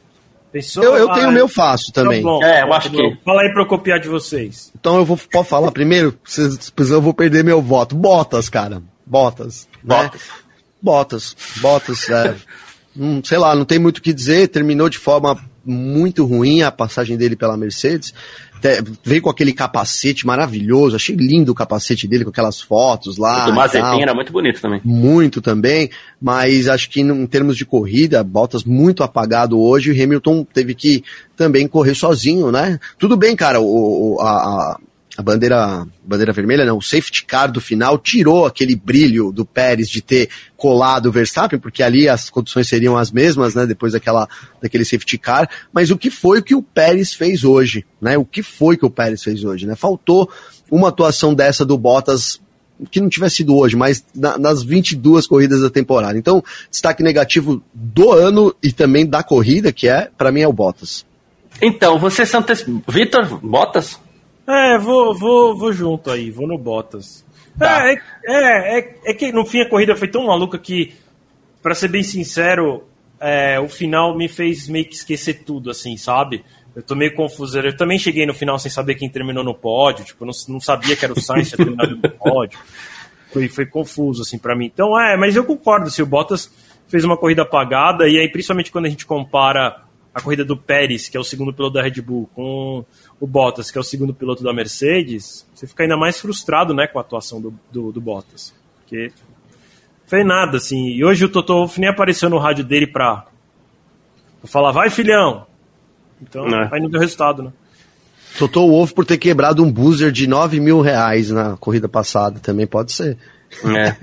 [0.51, 0.83] Pensou?
[0.83, 2.21] Eu, eu tenho o meu fácil também.
[2.21, 3.17] Então, bom, é, eu acho que.
[3.25, 4.73] Fala aí pra eu copiar de vocês.
[4.79, 6.19] Então eu vou posso falar primeiro?
[6.25, 7.95] Vocês eu vou perder meu voto.
[7.95, 8.83] Botas, cara.
[9.05, 9.69] Botas.
[9.83, 10.21] Botas.
[10.21, 10.37] Né?
[10.81, 11.37] Botas.
[11.57, 12.09] Botas.
[12.09, 12.35] É,
[12.97, 14.49] hum, sei lá, não tem muito o que dizer.
[14.49, 15.39] Terminou de forma
[15.69, 18.13] muito ruim a passagem dele pela Mercedes
[19.05, 23.45] veio com aquele capacete maravilhoso, achei lindo o capacete dele com aquelas fotos lá.
[23.45, 24.81] O do Mazepin era muito bonito também.
[24.85, 25.91] Muito também,
[26.21, 31.05] mas acho que em termos de corrida, Bottas muito apagado hoje, o Hamilton teve que
[31.37, 32.79] também correr sozinho, né?
[32.99, 34.81] Tudo bem, cara, o, a, a
[35.23, 40.01] bandeira, bandeira vermelha, não, o safety car do final tirou aquele brilho do Pérez de
[40.01, 44.29] ter colado o Verstappen, porque ali as condições seriam as mesmas, né, depois daquela,
[44.63, 48.43] daquele safety car, mas o que foi que o Pérez fez hoje, né, o que
[48.43, 50.31] foi que o Pérez fez hoje, né, faltou
[50.71, 52.41] uma atuação dessa do Bottas
[52.91, 56.17] que não tivesse sido hoje, mas na, nas 22 corridas da temporada.
[56.17, 60.53] Então, destaque negativo do ano e também da corrida, que é, para mim, é o
[60.53, 61.05] Bottas.
[61.61, 62.45] Então, você são
[62.87, 63.99] Vitor, Bottas?
[64.49, 67.23] É, vou, vou, vou junto aí, vou no Bottas.
[67.59, 67.87] Tá.
[67.87, 70.95] É, é, é, é, que no fim a corrida foi tão maluca que,
[71.63, 72.85] para ser bem sincero,
[73.21, 76.43] é, o final me fez meio que esquecer tudo, assim, sabe?
[76.75, 77.59] Eu tô meio confuso.
[77.59, 80.97] Eu também cheguei no final sem saber quem terminou no pódio, tipo, não, não sabia
[80.97, 82.59] que era o Sainz que terminado no pódio.
[83.31, 84.71] Foi, foi confuso, assim, para mim.
[84.73, 86.51] Então, é, mas eu concordo, se o Bottas
[86.87, 89.83] fez uma corrida apagada, e aí, principalmente quando a gente compara
[90.15, 92.85] a corrida do Pérez, que é o segundo piloto da Red Bull, com
[93.21, 96.87] o Bottas, que é o segundo piloto da Mercedes, você fica ainda mais frustrado né,
[96.87, 98.55] com a atuação do, do, do Bottas.
[98.77, 99.11] Porque
[100.07, 100.89] foi nada, assim.
[100.89, 103.27] E hoje o Toto Wolff nem apareceu no rádio dele pra,
[104.41, 105.47] pra falar, vai filhão!
[106.21, 106.69] Então, é.
[106.73, 107.53] aí não deu resultado, né?
[108.39, 112.67] Toto Wolff por ter quebrado um buzzer de 9 mil reais na corrida passada, também
[112.67, 113.17] pode ser.
[113.65, 113.97] É.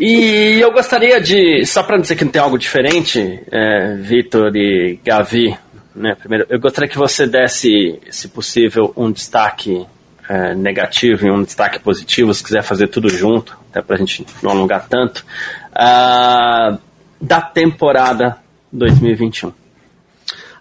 [0.00, 4.98] E eu gostaria de, só para dizer que não tem algo diferente, é, Vitor e
[5.04, 5.56] Gavi,
[5.96, 9.86] né, primeiro, eu gostaria que você desse, se possível, um destaque
[10.28, 14.26] é, negativo e um destaque positivo, se quiser fazer tudo junto, até para a gente
[14.42, 15.24] não alongar tanto,
[15.72, 16.78] uh,
[17.20, 18.36] da temporada
[18.72, 19.52] 2021.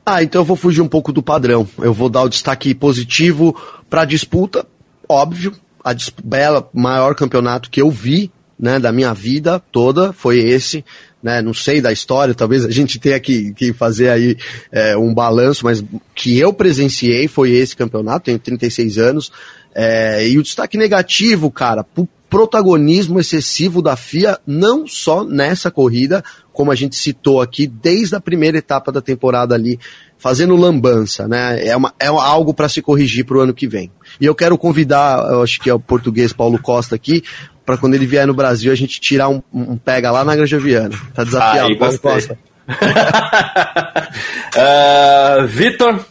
[0.05, 1.67] Ah, então eu vou fugir um pouco do padrão.
[1.79, 3.59] Eu vou dar o destaque positivo
[3.89, 4.65] para a disputa,
[5.09, 5.53] óbvio,
[5.83, 5.93] a
[6.23, 10.85] bela maior campeonato que eu vi, né, da minha vida toda foi esse,
[11.25, 14.37] né, não sei da história, talvez a gente tenha que, que fazer aí
[14.71, 15.83] é, um balanço, mas
[16.13, 19.31] que eu presenciei foi esse campeonato, tenho 36 anos,
[19.73, 26.23] é, e o destaque negativo, cara, o protagonismo excessivo da FIA, não só nessa corrida,
[26.53, 29.79] como a gente citou aqui, desde a primeira etapa da temporada ali,
[30.19, 31.65] fazendo lambança, né?
[31.65, 33.91] É, uma, é algo para se corrigir para o ano que vem.
[34.21, 37.23] E eu quero convidar, eu acho que é o português Paulo Costa aqui,
[37.65, 40.59] para quando ele vier no Brasil a gente tirar um, um pega lá na Granja
[40.59, 40.95] Viana.
[41.13, 42.37] Tá desafiado, Aí, Paulo Costa.
[44.55, 46.05] uh, Vitor?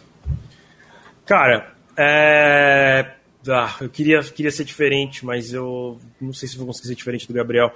[1.25, 3.07] Cara, é...
[3.49, 7.29] ah, eu queria, queria ser diferente, mas eu não sei se vou conseguir ser diferente
[7.29, 7.73] do Gabriel.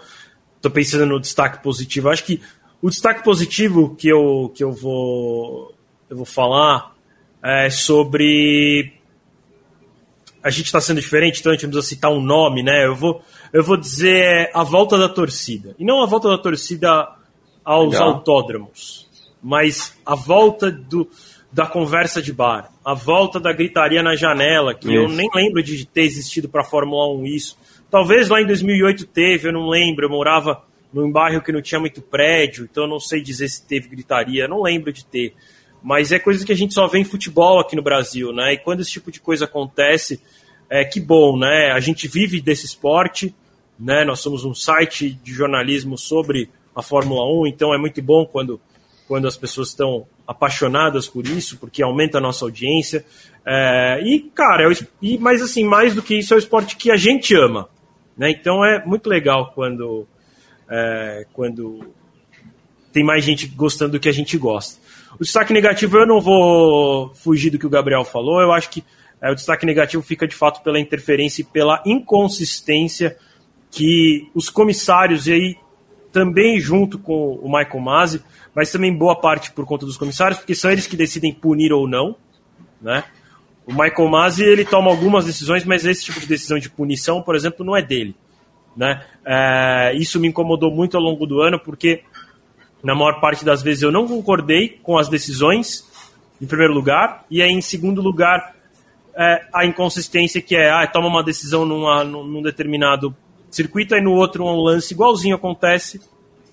[0.60, 2.08] Tô pensando no destaque positivo.
[2.08, 2.42] Acho que
[2.82, 5.74] o destaque positivo que eu, que eu vou
[6.10, 6.94] eu vou falar
[7.42, 8.97] é sobre
[10.42, 12.86] a gente está sendo diferente, então a gente não precisa citar um nome, né?
[12.86, 15.74] Eu vou, eu vou dizer a volta da torcida.
[15.78, 17.08] E não a volta da torcida
[17.64, 18.08] aos Legal.
[18.08, 19.08] autódromos,
[19.42, 21.08] mas a volta do,
[21.52, 24.96] da conversa de bar, a volta da gritaria na janela, que isso.
[24.96, 27.58] eu nem lembro de ter existido para a Fórmula 1 isso.
[27.90, 30.06] Talvez lá em 2008 teve, eu não lembro.
[30.06, 30.62] Eu morava
[30.92, 34.48] num bairro que não tinha muito prédio, então eu não sei dizer se teve gritaria,
[34.48, 35.34] não lembro de ter
[35.82, 38.54] mas é coisa que a gente só vê em futebol aqui no Brasil, né?
[38.54, 40.20] E quando esse tipo de coisa acontece,
[40.68, 41.72] é que bom, né?
[41.72, 43.34] A gente vive desse esporte,
[43.78, 44.04] né?
[44.04, 48.60] Nós somos um site de jornalismo sobre a Fórmula 1, então é muito bom quando,
[49.06, 53.04] quando as pessoas estão apaixonadas por isso, porque aumenta a nossa audiência.
[53.46, 56.90] É, e, cara, é e, mas assim, mais do que isso, é o esporte que
[56.90, 57.68] a gente ama.
[58.16, 58.30] Né?
[58.30, 60.06] Então é muito legal quando,
[60.68, 61.80] é, quando
[62.92, 64.80] tem mais gente gostando do que a gente gosta.
[65.18, 68.84] O destaque negativo eu não vou fugir do que o Gabriel falou, eu acho que
[69.20, 73.16] é, o destaque negativo fica de fato pela interferência e pela inconsistência
[73.70, 75.56] que os comissários, e aí
[76.12, 78.22] também junto com o Michael Masi,
[78.54, 81.88] mas também boa parte por conta dos comissários, porque são eles que decidem punir ou
[81.88, 82.16] não,
[82.80, 83.04] né?
[83.66, 87.36] O Michael Masi, ele toma algumas decisões, mas esse tipo de decisão de punição, por
[87.36, 88.16] exemplo, não é dele,
[88.74, 89.04] né?
[89.24, 92.02] É, isso me incomodou muito ao longo do ano, porque
[92.82, 95.86] na maior parte das vezes eu não concordei com as decisões,
[96.40, 98.54] em primeiro lugar, e aí em segundo lugar
[99.16, 103.14] é, a inconsistência que é, ah, toma uma decisão numa, num determinado
[103.50, 106.00] circuito, aí no outro um lance igualzinho acontece,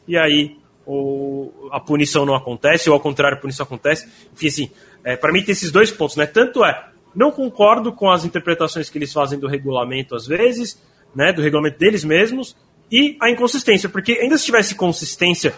[0.08, 4.08] e aí o, a punição não acontece, ou ao contrário, a punição acontece.
[4.34, 4.72] Enfim, assim,
[5.04, 6.26] é, para mim tem esses dois pontos, né?
[6.26, 10.82] Tanto é, não concordo com as interpretações que eles fazem do regulamento às vezes,
[11.16, 12.56] né, do regulamento deles mesmos,
[12.92, 15.54] e a inconsistência, porque ainda se tivesse consistência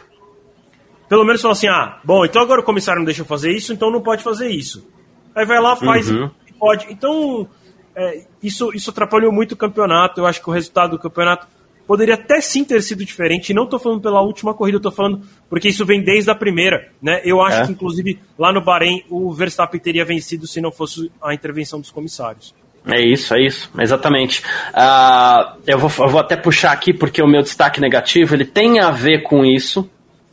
[1.07, 3.73] pelo menos fala assim: ah, bom, então agora o comissário não deixa eu fazer isso,
[3.73, 4.87] então não pode fazer isso.
[5.35, 6.29] Aí vai lá, faz uhum.
[6.47, 6.87] e pode.
[6.89, 7.47] Então,
[7.95, 10.19] é, isso, isso atrapalhou muito o campeonato.
[10.19, 11.47] Eu acho que o resultado do campeonato
[11.87, 13.53] poderia até sim ter sido diferente.
[13.53, 16.91] Não estou falando pela última corrida, estou falando porque isso vem desde a primeira.
[17.01, 17.21] Né?
[17.23, 17.65] Eu acho é.
[17.65, 21.89] que, inclusive, lá no Bahrein, o Verstappen teria vencido se não fosse a intervenção dos
[21.89, 22.53] comissários.
[22.89, 24.41] É isso, é isso, exatamente.
[24.69, 28.79] Uh, eu, vou, eu vou até puxar aqui porque o meu destaque negativo ele tem
[28.79, 29.89] a ver com isso,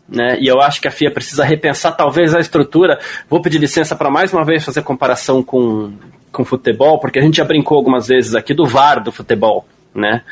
[0.09, 0.39] né?
[0.41, 2.99] E eu acho que a FIA precisa repensar talvez a estrutura.
[3.29, 5.93] Vou pedir licença para mais uma vez fazer comparação com,
[6.31, 10.23] com futebol, porque a gente já brincou algumas vezes aqui do VAR do futebol, né?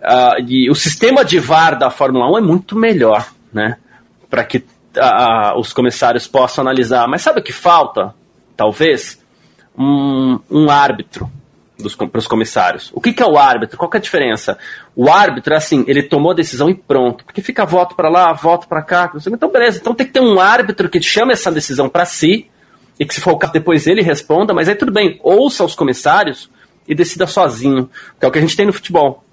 [0.00, 3.76] Uh, e o sistema de VAR da Fórmula 1 é muito melhor, né?
[4.30, 4.64] Para que
[5.56, 7.06] os comissários possam analisar.
[7.06, 8.14] Mas sabe o que falta?
[8.56, 9.22] Talvez
[9.78, 11.30] um, um árbitro
[12.10, 12.90] para os comissários.
[12.92, 13.78] O que, que, é o árbitro?
[13.78, 14.58] Qual é a diferença?
[14.96, 17.24] O árbitro assim, ele tomou a decisão e pronto.
[17.24, 19.12] Porque fica voto para lá, voto para cá.
[19.26, 19.78] Então, beleza.
[19.78, 22.50] Então tem que ter um árbitro que chame essa decisão para si
[22.98, 24.52] e que, se for o caso, depois ele responda.
[24.52, 26.50] Mas aí tudo bem, ouça os comissários
[26.86, 27.88] e decida sozinho.
[28.18, 29.24] Que é o que a gente tem no futebol.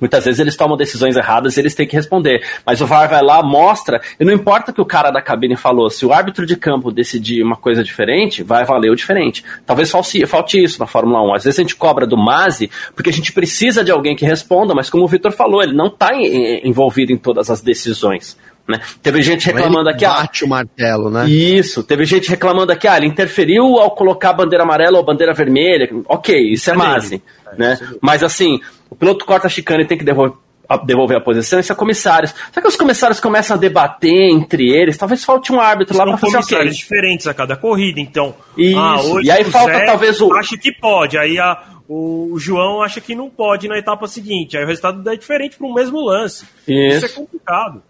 [0.00, 2.42] Muitas vezes eles tomam decisões erradas e eles têm que responder.
[2.64, 5.56] Mas o VAR vai lá, mostra, e não importa o que o cara da cabine
[5.56, 9.44] falou, se o árbitro de campo decidir uma coisa diferente, vai valer o diferente.
[9.66, 11.34] Talvez falte, isso na Fórmula 1.
[11.34, 14.74] Às vezes a gente cobra do Masi porque a gente precisa de alguém que responda,
[14.74, 18.38] mas como o Vitor falou, ele não está envolvido em todas as decisões.
[18.70, 18.80] Né?
[19.02, 20.04] Teve gente reclamando aqui.
[20.04, 21.28] Bate ah, o martelo, né?
[21.28, 25.34] Isso, teve gente reclamando aqui, ah, ele interferiu ao colocar a bandeira amarela ou bandeira
[25.34, 25.88] vermelha.
[26.06, 27.22] Ok, isso é, é Masi.
[27.58, 27.78] Né?
[27.80, 30.36] É, Mas assim, o piloto corta a chicane e tem que devolver,
[30.84, 32.34] devolver a posição, isso é comissários.
[32.52, 36.12] Só que os comissários começam a debater entre eles, talvez falte um árbitro São lá
[36.12, 36.82] para fazer comissários okay.
[36.82, 38.34] diferentes a cada corrida, então.
[38.56, 38.78] Isso.
[38.78, 40.32] Ah, hoje e aí falta Zé talvez o.
[40.34, 44.64] Acha que pode, aí a, o João acha que não pode na etapa seguinte, aí
[44.64, 46.46] o resultado é diferente para o mesmo lance.
[46.66, 46.96] Isso.
[46.96, 47.82] isso é complicado.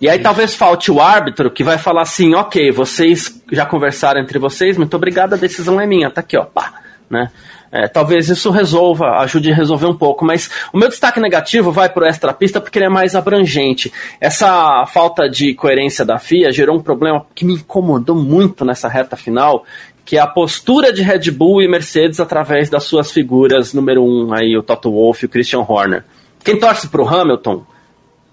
[0.00, 4.38] E aí talvez falte o árbitro que vai falar assim, ok, vocês já conversaram entre
[4.38, 6.74] vocês, muito obrigado, a decisão é minha, tá aqui, ó, pá,
[7.10, 7.30] né?
[7.70, 11.88] É, talvez isso resolva, ajude a resolver um pouco, mas o meu destaque negativo vai
[11.88, 13.92] para o extra-pista porque ele é mais abrangente.
[14.20, 19.16] Essa falta de coerência da FIA gerou um problema que me incomodou muito nessa reta
[19.16, 19.66] final,
[20.02, 24.32] que é a postura de Red Bull e Mercedes através das suas figuras número um,
[24.32, 26.04] aí, o Toto Wolff e o Christian Horner.
[26.42, 27.66] Quem torce para o Hamilton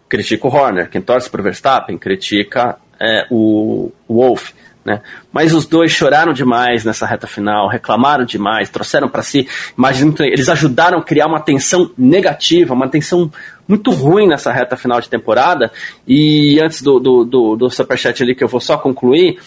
[0.08, 4.54] critica o Horner, quem torce para o Verstappen critica é, o, o Wolff.
[4.86, 5.02] Né?
[5.34, 10.48] Mas os dois choraram demais nessa reta final, reclamaram demais, trouxeram para si imagens Eles
[10.48, 13.32] ajudaram a criar uma tensão negativa, uma tensão
[13.68, 15.72] muito ruim nessa reta final de temporada.
[16.08, 19.40] E antes do, do, do, do superchat ali, que eu vou só concluir,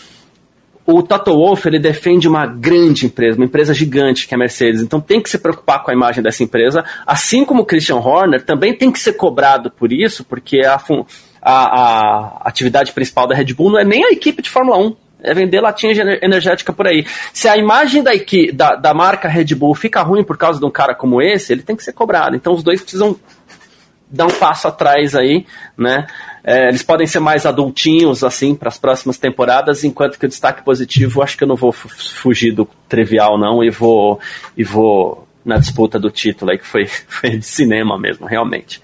[0.91, 4.81] o Toto Wolff ele defende uma grande empresa, uma empresa gigante que é a Mercedes.
[4.81, 8.43] Então tem que se preocupar com a imagem dessa empresa, assim como o Christian Horner
[8.43, 10.81] também tem que ser cobrado por isso, porque a,
[11.43, 14.97] a, a atividade principal da Red Bull não é nem a equipe de Fórmula 1
[15.21, 15.93] é vender latinha
[16.23, 17.05] energética por aí.
[17.35, 18.13] Se a imagem da,
[18.55, 21.63] da, da marca Red Bull fica ruim por causa de um cara como esse, ele
[21.63, 22.35] tem que ser cobrado.
[22.35, 23.15] Então os dois precisam
[24.11, 25.45] dar um passo atrás aí,
[25.77, 26.07] né?
[26.51, 30.65] É, eles podem ser mais adultinhos, assim, para as próximas temporadas, enquanto que o destaque
[30.65, 34.19] positivo, acho que eu não vou fugir do trivial, não, e vou,
[34.57, 38.81] e vou na disputa do título aí, que foi, foi de cinema mesmo, realmente.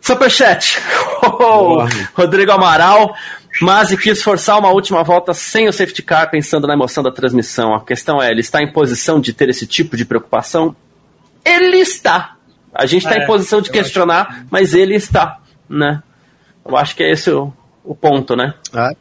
[0.00, 0.80] Superchat!
[1.26, 1.78] Oh,
[2.14, 3.14] Rodrigo Amaral.
[3.60, 7.74] Mas quis forçar uma última volta sem o safety car, pensando na emoção da transmissão.
[7.74, 10.76] A questão é, ele está em posição de ter esse tipo de preocupação?
[11.44, 12.36] Ele está.
[12.74, 14.46] A gente está é, em posição de questionar, acho...
[14.50, 15.38] mas ele está,
[15.68, 16.02] né?
[16.64, 17.52] Eu acho que é esse o,
[17.84, 18.54] o ponto, né?
[18.74, 18.96] É.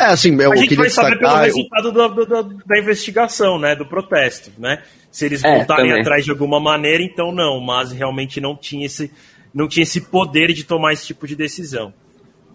[0.00, 3.74] É, assim, eu a gente vai saber pelo resultado do, do, do, da investigação, né?
[3.74, 4.82] Do protesto, né?
[5.10, 6.00] Se eles é, voltarem também.
[6.00, 7.60] atrás de alguma maneira, então não.
[7.60, 9.10] Mas realmente não tinha esse,
[9.52, 11.92] não tinha esse poder de tomar esse tipo de decisão.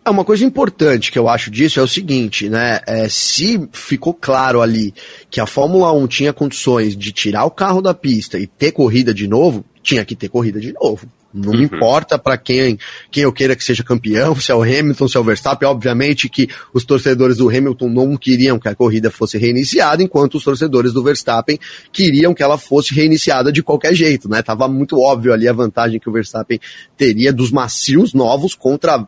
[0.05, 2.79] É uma coisa importante que eu acho disso é o seguinte, né?
[2.85, 4.93] É, se ficou claro ali
[5.29, 9.13] que a Fórmula 1 tinha condições de tirar o carro da pista e ter corrida
[9.13, 11.07] de novo, tinha que ter corrida de novo.
[11.33, 11.57] Não uhum.
[11.57, 12.77] me importa para quem,
[13.09, 15.67] quem eu queira que seja campeão, se é o Hamilton, se é o Verstappen.
[15.67, 20.43] Obviamente que os torcedores do Hamilton não queriam que a corrida fosse reiniciada, enquanto os
[20.43, 21.57] torcedores do Verstappen
[21.91, 24.41] queriam que ela fosse reiniciada de qualquer jeito, né?
[24.41, 26.59] Tava muito óbvio ali a vantagem que o Verstappen
[26.95, 29.07] teria dos macios novos contra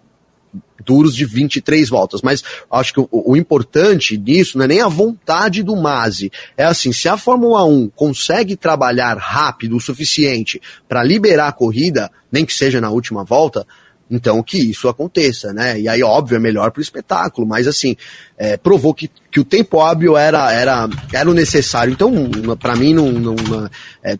[0.83, 2.21] duros de 23 voltas.
[2.21, 6.31] Mas acho que o, o, importante nisso não é nem a vontade do Masi.
[6.55, 12.11] É assim, se a Fórmula 1 consegue trabalhar rápido o suficiente para liberar a corrida,
[12.31, 13.65] nem que seja na última volta,
[14.09, 15.79] então que isso aconteça, né?
[15.79, 17.95] E aí, óbvio, é melhor para o espetáculo, mas assim,
[18.37, 21.91] é, provou que, que o tempo hábil era, era, era o necessário.
[21.91, 22.11] Então,
[22.59, 23.35] para mim, não, não,
[24.03, 24.17] é,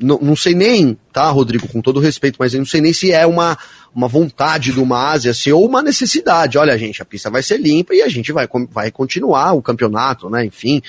[0.00, 3.12] não, não sei nem, tá, Rodrigo, com todo respeito, mas eu não sei nem se
[3.12, 3.56] é uma,
[3.94, 6.58] uma vontade do Masi, assim, ou uma necessidade.
[6.58, 10.28] Olha, gente, a pista vai ser limpa e a gente vai, vai continuar o campeonato,
[10.28, 10.44] né?
[10.44, 10.82] Enfim,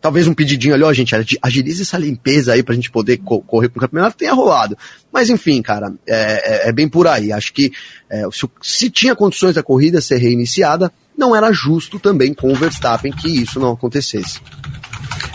[0.00, 3.68] talvez um pedidinho ali, ó, gente, agilize essa limpeza aí pra gente poder co correr
[3.68, 4.78] com o campeonato, tenha rolado.
[5.12, 7.32] Mas enfim, cara, é, é, é bem por aí.
[7.32, 7.72] Acho que
[8.08, 12.54] é, se, se, tinha condições da corrida ser reiniciada, não era justo também com o
[12.54, 14.40] Verstappen que isso não acontecesse.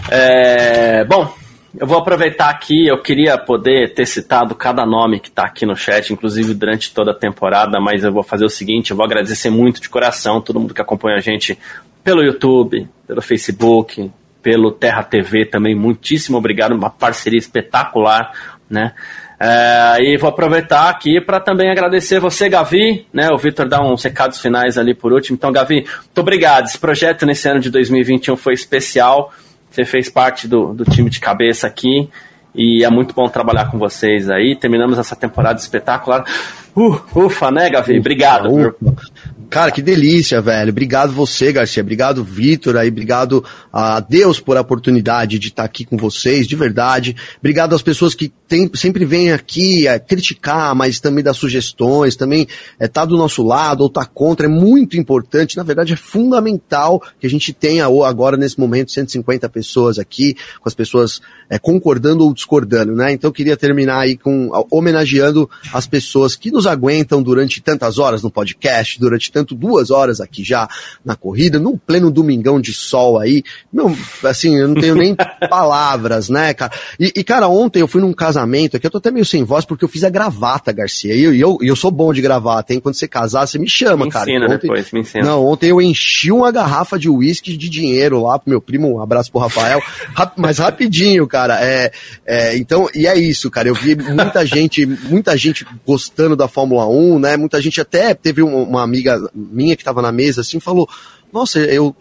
[0.09, 1.33] É, bom,
[1.77, 5.75] eu vou aproveitar aqui, eu queria poder ter citado cada nome que está aqui no
[5.75, 9.49] chat, inclusive durante toda a temporada, mas eu vou fazer o seguinte, eu vou agradecer
[9.49, 11.57] muito de coração todo mundo que acompanha a gente
[12.03, 14.11] pelo YouTube, pelo Facebook,
[14.41, 18.31] pelo Terra TV também, muitíssimo obrigado, uma parceria espetacular,
[18.69, 18.93] né?
[19.43, 23.29] É, e vou aproveitar aqui para também agradecer você, Gavi, né?
[23.31, 25.35] O Vitor dá uns recados finais ali por último.
[25.35, 26.65] Então, Gavi, muito obrigado.
[26.65, 29.33] Esse projeto nesse ano de 2021 foi especial.
[29.71, 32.09] Você fez parte do, do time de cabeça aqui.
[32.53, 34.55] E é muito bom trabalhar com vocês aí.
[34.55, 36.25] Terminamos essa temporada espetacular.
[36.75, 37.97] Uh, ufa, né, Gavi?
[37.97, 38.49] Obrigado.
[38.51, 38.75] Ufa.
[39.51, 40.69] Cara, que delícia, velho.
[40.69, 41.83] Obrigado você, Garcia.
[41.83, 42.77] Obrigado, Vitor.
[42.77, 47.17] Aí, obrigado a Deus por a oportunidade de estar aqui com vocês, de verdade.
[47.37, 52.47] Obrigado às pessoas que tem, sempre vêm aqui é, criticar, mas também dar sugestões, também
[52.79, 54.45] é, tá do nosso lado ou tá contra.
[54.45, 55.57] É muito importante.
[55.57, 60.69] Na verdade, é fundamental que a gente tenha agora, nesse momento, 150 pessoas aqui, com
[60.69, 61.19] as pessoas
[61.49, 63.11] é, concordando ou discordando, né?
[63.11, 68.23] Então, eu queria terminar aí com homenageando as pessoas que nos aguentam durante tantas horas
[68.23, 70.67] no podcast, durante tantas tanto duas horas aqui já
[71.03, 73.43] na corrida, num pleno domingão de sol aí.
[73.73, 75.15] Meu, assim, eu não tenho nem
[75.49, 76.71] palavras, né, cara?
[76.99, 79.65] E, e, cara, ontem eu fui num casamento aqui, eu tô até meio sem voz
[79.65, 81.15] porque eu fiz a gravata, Garcia.
[81.15, 82.79] E eu, eu, eu sou bom de gravata, hein?
[82.79, 84.29] Quando você casar, você me chama, me cara.
[84.29, 85.25] Ensina ontem, depois, me ensina.
[85.25, 89.01] Não, ontem eu enchi uma garrafa de uísque de dinheiro lá pro meu primo, um
[89.01, 89.81] abraço pro Rafael,
[90.15, 91.59] rap, mas rapidinho, cara.
[91.63, 91.91] É,
[92.25, 93.67] é, então, e é isso, cara.
[93.67, 97.37] Eu vi muita gente, muita gente gostando da Fórmula 1, né?
[97.37, 100.89] Muita gente até teve uma amiga minha que estava na mesa assim falou:
[101.31, 101.95] Nossa, eu,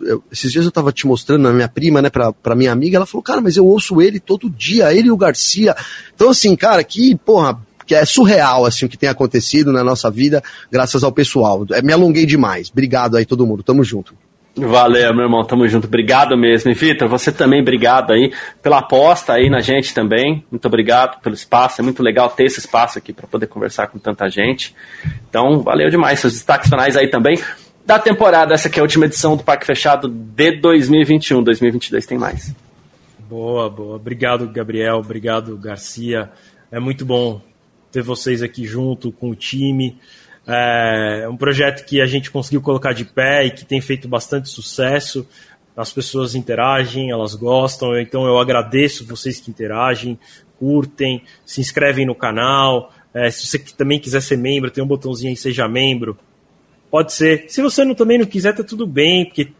[0.00, 3.06] eu, esses dias eu estava te mostrando a minha prima, né, pra minha amiga, ela
[3.06, 5.74] falou, cara, mas eu ouço ele todo dia, ele e o Garcia.
[6.14, 10.10] Então, assim, cara, que, porra, que é surreal, assim, o que tem acontecido na nossa
[10.10, 11.66] vida, graças ao pessoal.
[11.70, 12.70] É, me alonguei demais.
[12.70, 13.62] Obrigado aí, todo mundo.
[13.62, 14.14] Tamo junto.
[14.54, 15.86] Valeu, meu irmão, tamo junto.
[15.86, 16.70] Obrigado mesmo.
[16.70, 20.44] E Vitor, você também, obrigado aí pela aposta aí na gente também.
[20.50, 21.80] Muito obrigado pelo espaço.
[21.80, 24.74] É muito legal ter esse espaço aqui para poder conversar com tanta gente.
[25.28, 26.20] Então, valeu demais.
[26.20, 27.38] Seus destaques finais aí também
[27.84, 28.52] da temporada.
[28.52, 31.42] Essa aqui é a última edição do Parque Fechado de 2021.
[31.42, 32.54] 2022 tem mais.
[33.18, 33.96] Boa, boa.
[33.96, 34.96] Obrigado, Gabriel.
[34.96, 36.30] Obrigado, Garcia.
[36.70, 37.40] É muito bom
[37.90, 39.98] ter vocês aqui junto com o time.
[40.46, 44.48] É um projeto que a gente conseguiu colocar de pé e que tem feito bastante
[44.48, 45.26] sucesso.
[45.76, 50.18] As pessoas interagem, elas gostam, então eu agradeço vocês que interagem,
[50.58, 52.92] curtem, se inscrevem no canal.
[53.14, 56.18] É, se você também quiser ser membro, tem um botãozinho aí, seja membro.
[56.90, 57.46] Pode ser.
[57.48, 59.50] Se você não, também não quiser, tá tudo bem, porque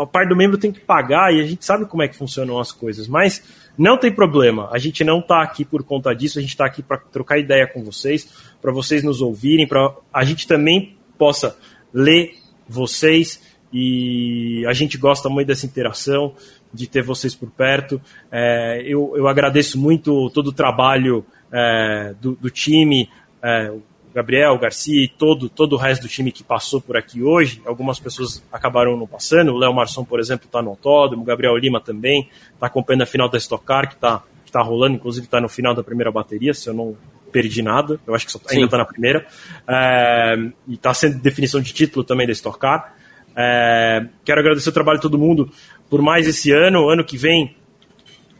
[0.00, 2.58] a parte do membro tem que pagar e a gente sabe como é que funcionam
[2.58, 3.06] as coisas.
[3.06, 3.42] Mas
[3.80, 6.82] não tem problema, a gente não está aqui por conta disso, a gente está aqui
[6.82, 8.30] para trocar ideia com vocês,
[8.60, 11.56] para vocês nos ouvirem, para a gente também possa
[11.90, 12.34] ler
[12.68, 13.42] vocês.
[13.72, 16.34] E a gente gosta muito dessa interação,
[16.74, 17.98] de ter vocês por perto.
[18.30, 23.08] É, eu, eu agradeço muito todo o trabalho é, do, do, time,
[23.42, 23.72] é,
[24.14, 27.62] Gabriel, Garcia e todo, todo o resto do time que passou por aqui hoje.
[27.64, 29.52] Algumas pessoas acabaram não passando.
[29.52, 31.22] O Léo Marçom, por exemplo, está no autódromo.
[31.22, 34.60] O Gabriel Lima também está acompanhando a final da Stock Car, que está que tá
[34.60, 34.96] rolando.
[34.96, 36.96] Inclusive está no final da primeira bateria, se eu não
[37.30, 38.00] perdi nada.
[38.06, 39.26] Eu acho que ainda está na primeira.
[39.68, 42.94] É, e está sendo definição de título também da Stock Car.
[43.36, 45.50] É, quero agradecer o trabalho de todo mundo
[45.88, 46.88] por mais esse ano.
[46.88, 47.56] Ano que vem.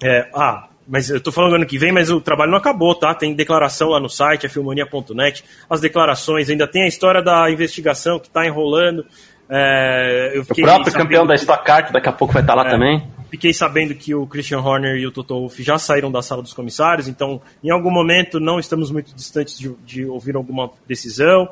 [0.02, 3.14] É, ah, mas eu tô falando ano que vem, mas o trabalho não acabou, tá?
[3.14, 8.28] Tem declaração lá no site, filmonia.net, as declarações, ainda tem a história da investigação que
[8.28, 9.06] tá enrolando.
[9.48, 12.68] É, o próprio campeão da Stock Car, que daqui a pouco vai estar tá lá
[12.68, 13.06] é, também.
[13.30, 16.52] Fiquei sabendo que o Christian Horner e o Toto Wolff já saíram da sala dos
[16.52, 21.48] comissários, então em algum momento não estamos muito distantes de, de ouvir alguma decisão.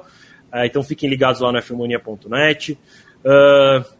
[0.53, 2.77] É, então fiquem ligados lá no filmonia.net.
[3.25, 3.98] Uh,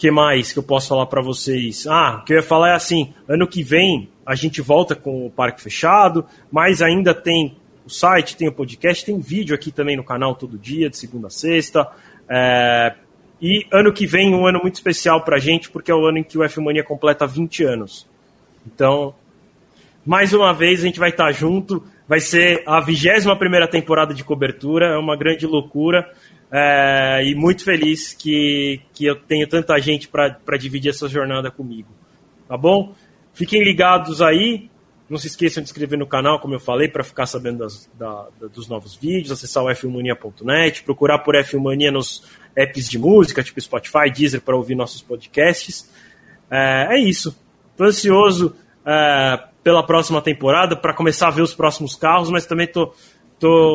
[0.00, 1.86] que mais que eu posso falar para vocês?
[1.86, 5.26] Ah, o que eu ia falar é assim: ano que vem a gente volta com
[5.26, 9.98] o parque fechado, mas ainda tem o site, tem o podcast, tem vídeo aqui também
[9.98, 11.86] no canal todo dia, de segunda a sexta.
[12.26, 12.94] É...
[13.42, 16.16] E ano que vem, um ano muito especial para a gente, porque é o ano
[16.16, 18.08] em que o F-Mania completa 20 anos.
[18.66, 19.14] Então,
[20.06, 21.84] mais uma vez a gente vai estar junto.
[22.08, 26.10] Vai ser a 21 primeira temporada de cobertura, é uma grande loucura.
[26.52, 31.88] É, e muito feliz que, que eu tenho tanta gente para dividir essa jornada comigo.
[32.48, 32.94] Tá bom?
[33.32, 34.68] Fiquem ligados aí.
[35.08, 37.90] Não se esqueçam de se inscrever no canal, como eu falei, para ficar sabendo das,
[37.98, 42.24] da, dos novos vídeos, acessar o fmania.net, procurar por Fmania nos
[42.54, 45.90] apps de música, tipo Spotify, Deezer, para ouvir nossos podcasts.
[46.48, 47.36] É, é isso.
[47.72, 48.56] Estou ansioso
[48.86, 52.94] é, pela próxima temporada, para começar a ver os próximos carros, mas também estou tô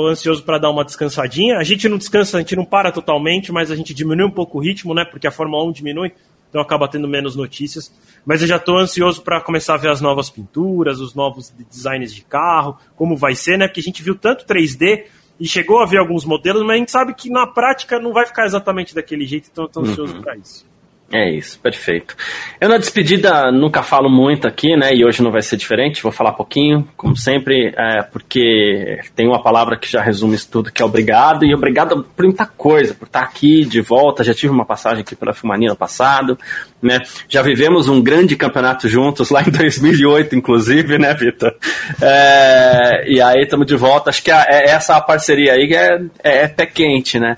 [0.07, 1.57] ansioso para dar uma descansadinha.
[1.57, 4.57] A gente não descansa, a gente não para totalmente, mas a gente diminui um pouco
[4.57, 5.05] o ritmo, né?
[5.05, 6.11] Porque a Fórmula 1 diminui.
[6.49, 7.91] então acaba tendo menos notícias.
[8.25, 12.13] Mas eu já estou ansioso para começar a ver as novas pinturas, os novos designs
[12.13, 13.67] de carro, como vai ser, né?
[13.67, 15.05] Porque a gente viu tanto 3D
[15.39, 18.25] e chegou a ver alguns modelos, mas a gente sabe que na prática não vai
[18.25, 20.21] ficar exatamente daquele jeito, então eu estou ansioso uhum.
[20.21, 20.65] para isso.
[21.11, 22.15] É isso, perfeito.
[22.59, 24.93] Eu na despedida nunca falo muito aqui, né?
[24.93, 29.41] E hoje não vai ser diferente, vou falar pouquinho, como sempre, é, porque tem uma
[29.41, 33.05] palavra que já resume isso tudo, que é obrigado, e obrigado por muita coisa, por
[33.05, 34.23] estar aqui de volta.
[34.23, 36.39] Já tive uma passagem aqui pela Filmania no passado,
[36.81, 36.99] né?
[37.29, 41.53] Já vivemos um grande campeonato juntos lá em 2008, inclusive, né, Vitor?
[42.01, 44.09] É, e aí estamos de volta.
[44.09, 47.37] Acho que a, é, essa parceria aí é, é, é pé quente, né?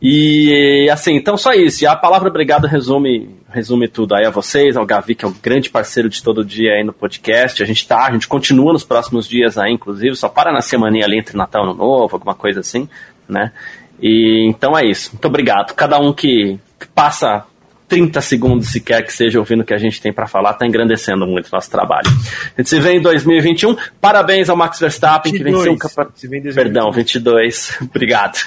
[0.00, 1.84] E assim, então só isso.
[1.84, 5.34] E a palavra obrigado resume, resume tudo aí a vocês, ao Gavi, que é o
[5.42, 7.62] grande parceiro de todo dia aí no podcast.
[7.62, 11.04] A gente tá, a gente continua nos próximos dias aí, inclusive, só para na semana
[11.04, 12.88] ali entre Natal e Ano Novo, alguma coisa assim,
[13.28, 13.52] né?
[14.00, 15.12] E então é isso.
[15.12, 15.74] Muito obrigado.
[15.74, 17.44] Cada um que, que passa
[17.88, 21.26] 30 segundos sequer que seja ouvindo o que a gente tem para falar, está engrandecendo
[21.26, 22.08] muito o nosso trabalho.
[22.08, 23.76] A gente se vê em 2021.
[24.00, 25.52] Parabéns ao Max Verstappen 22.
[25.52, 26.54] que venceu o campeonato.
[26.54, 27.78] Perdão, 22.
[27.82, 28.38] Obrigado.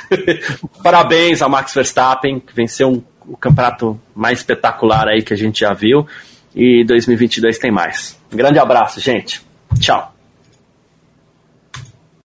[0.83, 5.73] Parabéns ao Max Verstappen que venceu o campeonato mais espetacular aí que a gente já
[5.73, 6.07] viu.
[6.55, 8.17] E 2022 tem mais.
[8.31, 9.41] Um grande abraço, gente.
[9.79, 10.16] Tchau.